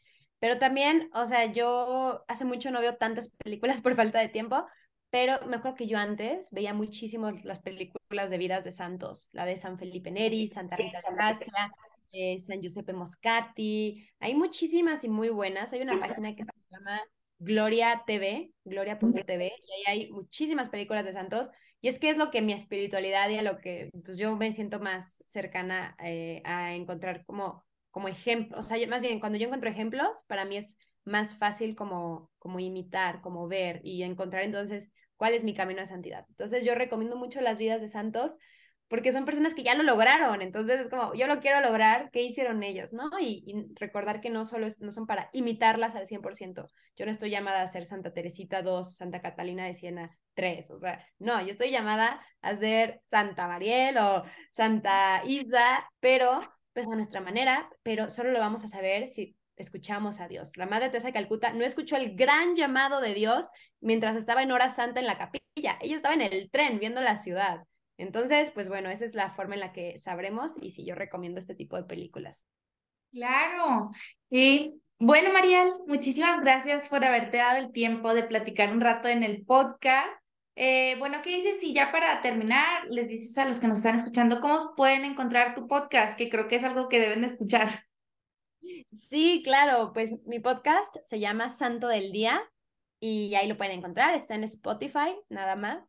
Pero 0.43 0.59
también, 0.59 1.09
o 1.15 1.25
sea, 1.25 1.53
yo 1.53 2.25
hace 2.27 2.45
mucho 2.45 2.73
no 2.73 2.81
veo 2.81 2.97
tantas 2.97 3.29
películas 3.29 3.81
por 3.83 3.95
falta 3.95 4.19
de 4.19 4.29
tiempo, 4.29 4.67
pero 5.09 5.39
me 5.47 5.55
acuerdo 5.55 5.77
que 5.77 5.87
yo 5.87 5.99
antes 5.99 6.49
veía 6.51 6.75
muchísimo 6.75 7.31
las 7.45 7.61
películas 7.61 8.29
de 8.29 8.39
vidas 8.39 8.65
de 8.65 8.73
santos, 8.73 9.29
la 9.31 9.47
de 9.47 9.57
San 9.57 9.79
Felipe 9.79 10.11
Neri, 10.11 10.49
Santa 10.49 10.75
Rita 10.75 10.99
de 11.09 11.15
Gracia, 11.15 11.73
eh, 12.11 12.41
San 12.41 12.61
Giuseppe 12.61 12.93
Moscati, 12.93 14.05
hay 14.19 14.35
muchísimas 14.35 15.05
y 15.05 15.09
muy 15.09 15.29
buenas. 15.29 15.73
Hay 15.75 15.83
una 15.83 16.01
página 16.01 16.35
que 16.35 16.43
se 16.43 16.51
llama 16.73 17.01
Gloria 17.39 18.03
TV, 18.05 18.51
gloria.tv, 18.65 19.47
y 19.47 19.73
ahí 19.73 19.85
hay 19.87 20.11
muchísimas 20.11 20.71
películas 20.71 21.05
de 21.05 21.13
santos. 21.13 21.51
Y 21.81 21.87
es 21.87 22.01
que 22.01 22.11
es 22.11 22.17
lo 22.17 22.33
que 22.33 22.43
mi 22.43 22.53
espiritualidad 22.53 23.31
y 23.31 23.39
a 23.39 23.43
lo 23.43 23.59
que 23.59 23.91
pues, 24.05 24.17
yo 24.17 24.35
me 24.35 24.51
siento 24.51 24.81
más 24.81 25.23
cercana 25.29 25.95
eh, 26.03 26.43
a 26.45 26.75
encontrar 26.75 27.25
como 27.27 27.63
como 27.93 28.09
ejemplo, 28.09 28.59
o 28.59 28.63
sea, 28.63 28.85
más 28.89 29.03
bien 29.03 29.21
cuando 29.21 29.39
yo 29.39 29.45
encuentro 29.45 29.71
ejemplos, 29.71 30.25
para 30.27 30.45
mí 30.45 30.57
es 30.57 30.77
más 31.05 31.37
fácil 31.37 31.77
como, 31.77 32.31
como 32.39 32.59
imitar, 32.59 33.21
como 33.21 33.47
ver 33.47 33.81
y 33.85 34.03
encontrar 34.03 34.43
entonces 34.43 34.91
cuál 35.17 35.35
es 35.35 35.45
mi 35.45 35.55
camino 35.55 35.81
de 35.81 35.87
santidad. 35.87 36.25
Entonces 36.31 36.65
yo 36.65 36.75
recomiendo 36.75 37.17
mucho 37.17 37.41
las 37.41 37.59
vidas 37.59 37.81
de 37.81 37.89
santos 37.89 38.37
porque 38.89 39.13
son 39.13 39.25
personas 39.25 39.55
que 39.55 39.63
ya 39.63 39.75
lo 39.75 39.85
lograron, 39.85 40.43
entonces 40.43 40.81
es 40.81 40.89
como, 40.91 41.15
yo 41.15 41.27
lo 41.27 41.41
quiero 41.41 41.63
lograr, 41.63 42.11
¿qué 42.13 42.23
hicieron 42.23 42.63
ellos? 42.63 42.93
¿no? 42.93 43.09
Y, 43.21 43.71
recordar 43.77 44.21
que 44.21 44.29
no 44.29 44.45
solo 44.45 44.67
no 44.81 44.93
son 44.93 45.07
para 45.07 45.31
imitarlas 45.33 45.95
al 45.95 46.07
100%, 46.07 46.67
yo 46.97 47.07
no 47.07 47.11
estoy 47.11 47.31
llamada 47.31 47.63
a 47.63 47.67
ser 47.69 47.87
Santa 47.87 48.13
Teresita 48.13 48.61
2, 48.61 48.97
Santa 48.97 49.23
Catalina 49.23 49.65
de 49.65 49.73
Siena 49.73 50.19
3, 50.35 50.71
o 50.73 50.79
sea, 50.79 51.07
no, 51.19 51.41
yo 51.41 51.49
estoy 51.49 51.71
llamada 51.71 52.21
a 52.43 52.55
ser 52.55 53.01
Santa 53.07 53.49
Mariel 53.49 53.97
o 53.97 54.25
Santa 54.51 55.23
Isa, 55.25 55.89
pero 56.01 56.43
pues 56.73 56.89
a 56.89 56.95
nuestra 56.95 57.21
manera, 57.21 57.69
pero 57.83 58.11
solo 58.11 58.31
lo 58.31 58.39
vamos 58.39 58.65
a 58.65 58.69
saber 58.69 59.09
si 59.09 59.37
escuchamos 59.57 60.21
a 60.21 60.29
Dios. 60.29 60.57
La 60.57 60.67
Madre 60.67 60.89
Teresa 60.89 61.09
de 61.09 61.13
Calcuta 61.13 61.53
no 61.53 61.65
escuchó 61.65 61.97
el 61.97 62.17
gran 62.17 62.55
llamado 62.55 63.01
de 63.01 63.15
Dios 63.15 63.49
mientras 63.81 64.17
estaba 64.17 64.43
en 64.43 64.53
hora 64.53 64.71
santa 64.71 65.01
en 65.01 65.07
la 65.07 65.19
capilla, 65.19 65.79
ella 65.81 65.97
estaba 65.97 66.15
en 66.15 66.23
el 66.23 66.51
tren 66.51 66.79
viendo 66.79 67.01
la 67.01 67.19
ciudad. 67.19 67.65
Entonces, 67.99 68.51
pues 68.51 68.69
bueno, 68.69 68.91
esa 68.91 69.05
es 69.05 69.15
la 69.15 69.31
forma 69.31 69.55
en 69.55 69.61
la 69.61 69.73
que 69.73 69.99
sabremos 69.99 70.53
y 70.61 70.71
si 70.71 70.85
yo 70.85 70.95
recomiendo 70.95 71.39
este 71.39 71.55
tipo 71.55 71.77
de 71.77 71.85
películas. 71.85 72.45
Claro. 73.13 73.91
Y 74.31 74.81
bueno, 74.99 75.33
Mariel, 75.33 75.73
muchísimas 75.87 76.41
gracias 76.41 76.89
por 76.89 77.05
haberte 77.05 77.37
dado 77.37 77.59
el 77.59 77.73
tiempo 77.73 78.15
de 78.15 78.23
platicar 78.23 78.73
un 78.73 78.81
rato 78.81 79.09
en 79.09 79.23
el 79.23 79.45
podcast. 79.45 80.09
Eh, 80.55 80.97
bueno, 80.99 81.23
¿qué 81.23 81.31
dices 81.31 81.61
si 81.61 81.73
ya 81.73 81.91
para 81.91 82.21
terminar 82.21 82.87
les 82.89 83.09
dices 83.09 83.37
a 83.39 83.47
los 83.47 83.59
que 83.59 83.69
nos 83.69 83.79
están 83.79 83.97
escuchando 83.97 84.41
cómo 84.41 84.75
pueden 84.77 85.05
encontrar 85.05 85.55
tu 85.55 85.67
podcast? 85.67 86.17
Que 86.17 86.29
creo 86.29 86.49
que 86.49 86.57
es 86.57 86.65
algo 86.65 86.89
que 86.89 87.01
deben 87.01 87.23
de 87.23 87.29
escuchar. 87.29 87.69
Sí, 88.93 89.43
claro, 89.45 89.93
pues 89.93 90.11
mi 90.25 90.39
podcast 90.39 90.95
se 91.05 91.19
llama 91.19 91.51
Santo 91.51 91.89
del 91.89 92.13
Día 92.13 92.43
y 93.01 93.35
ahí 93.35 93.49
lo 93.49 93.57
pueden 93.57 93.79
encontrar, 93.79 94.15
está 94.15 94.35
en 94.35 94.45
Spotify 94.45 95.17
nada 95.29 95.57
más 95.57 95.83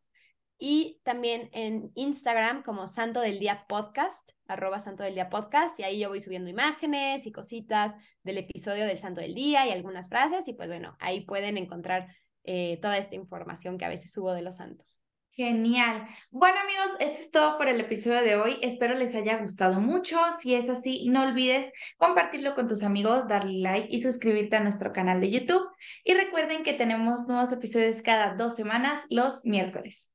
y 0.58 1.00
también 1.04 1.50
en 1.52 1.90
Instagram 1.94 2.62
como 2.62 2.86
Santo 2.86 3.20
del 3.20 3.38
Día 3.38 3.66
Podcast, 3.68 4.30
arroba 4.46 4.80
Santo 4.80 5.02
del 5.02 5.14
Día 5.14 5.28
Podcast, 5.28 5.78
y 5.80 5.82
ahí 5.82 6.00
yo 6.00 6.08
voy 6.08 6.20
subiendo 6.20 6.48
imágenes 6.48 7.26
y 7.26 7.32
cositas 7.32 7.94
del 8.22 8.38
episodio 8.38 8.86
del 8.86 8.98
Santo 8.98 9.20
del 9.20 9.34
Día 9.34 9.66
y 9.66 9.70
algunas 9.72 10.08
frases, 10.08 10.46
y 10.48 10.54
pues 10.54 10.68
bueno, 10.68 10.96
ahí 11.00 11.22
pueden 11.22 11.56
encontrar 11.56 12.08
eh, 12.44 12.78
toda 12.80 12.98
esta 12.98 13.16
información 13.16 13.78
que 13.78 13.84
a 13.84 13.88
veces 13.88 14.12
subo 14.12 14.32
de 14.32 14.42
los 14.42 14.56
santos. 14.56 15.00
Genial. 15.36 16.06
Bueno 16.30 16.60
amigos, 16.60 16.96
esto 17.00 17.18
es 17.18 17.30
todo 17.32 17.58
por 17.58 17.68
el 17.68 17.80
episodio 17.80 18.22
de 18.22 18.36
hoy. 18.36 18.58
Espero 18.62 18.94
les 18.94 19.16
haya 19.16 19.36
gustado 19.38 19.80
mucho. 19.80 20.16
Si 20.38 20.54
es 20.54 20.70
así, 20.70 21.08
no 21.08 21.24
olvides 21.24 21.72
compartirlo 21.96 22.54
con 22.54 22.68
tus 22.68 22.84
amigos, 22.84 23.26
darle 23.26 23.58
like 23.58 23.88
y 23.90 24.00
suscribirte 24.00 24.54
a 24.54 24.60
nuestro 24.60 24.92
canal 24.92 25.20
de 25.20 25.32
YouTube. 25.32 25.66
Y 26.04 26.14
recuerden 26.14 26.62
que 26.62 26.74
tenemos 26.74 27.26
nuevos 27.26 27.50
episodios 27.50 28.00
cada 28.00 28.36
dos 28.36 28.54
semanas 28.54 29.00
los 29.10 29.44
miércoles. 29.44 30.13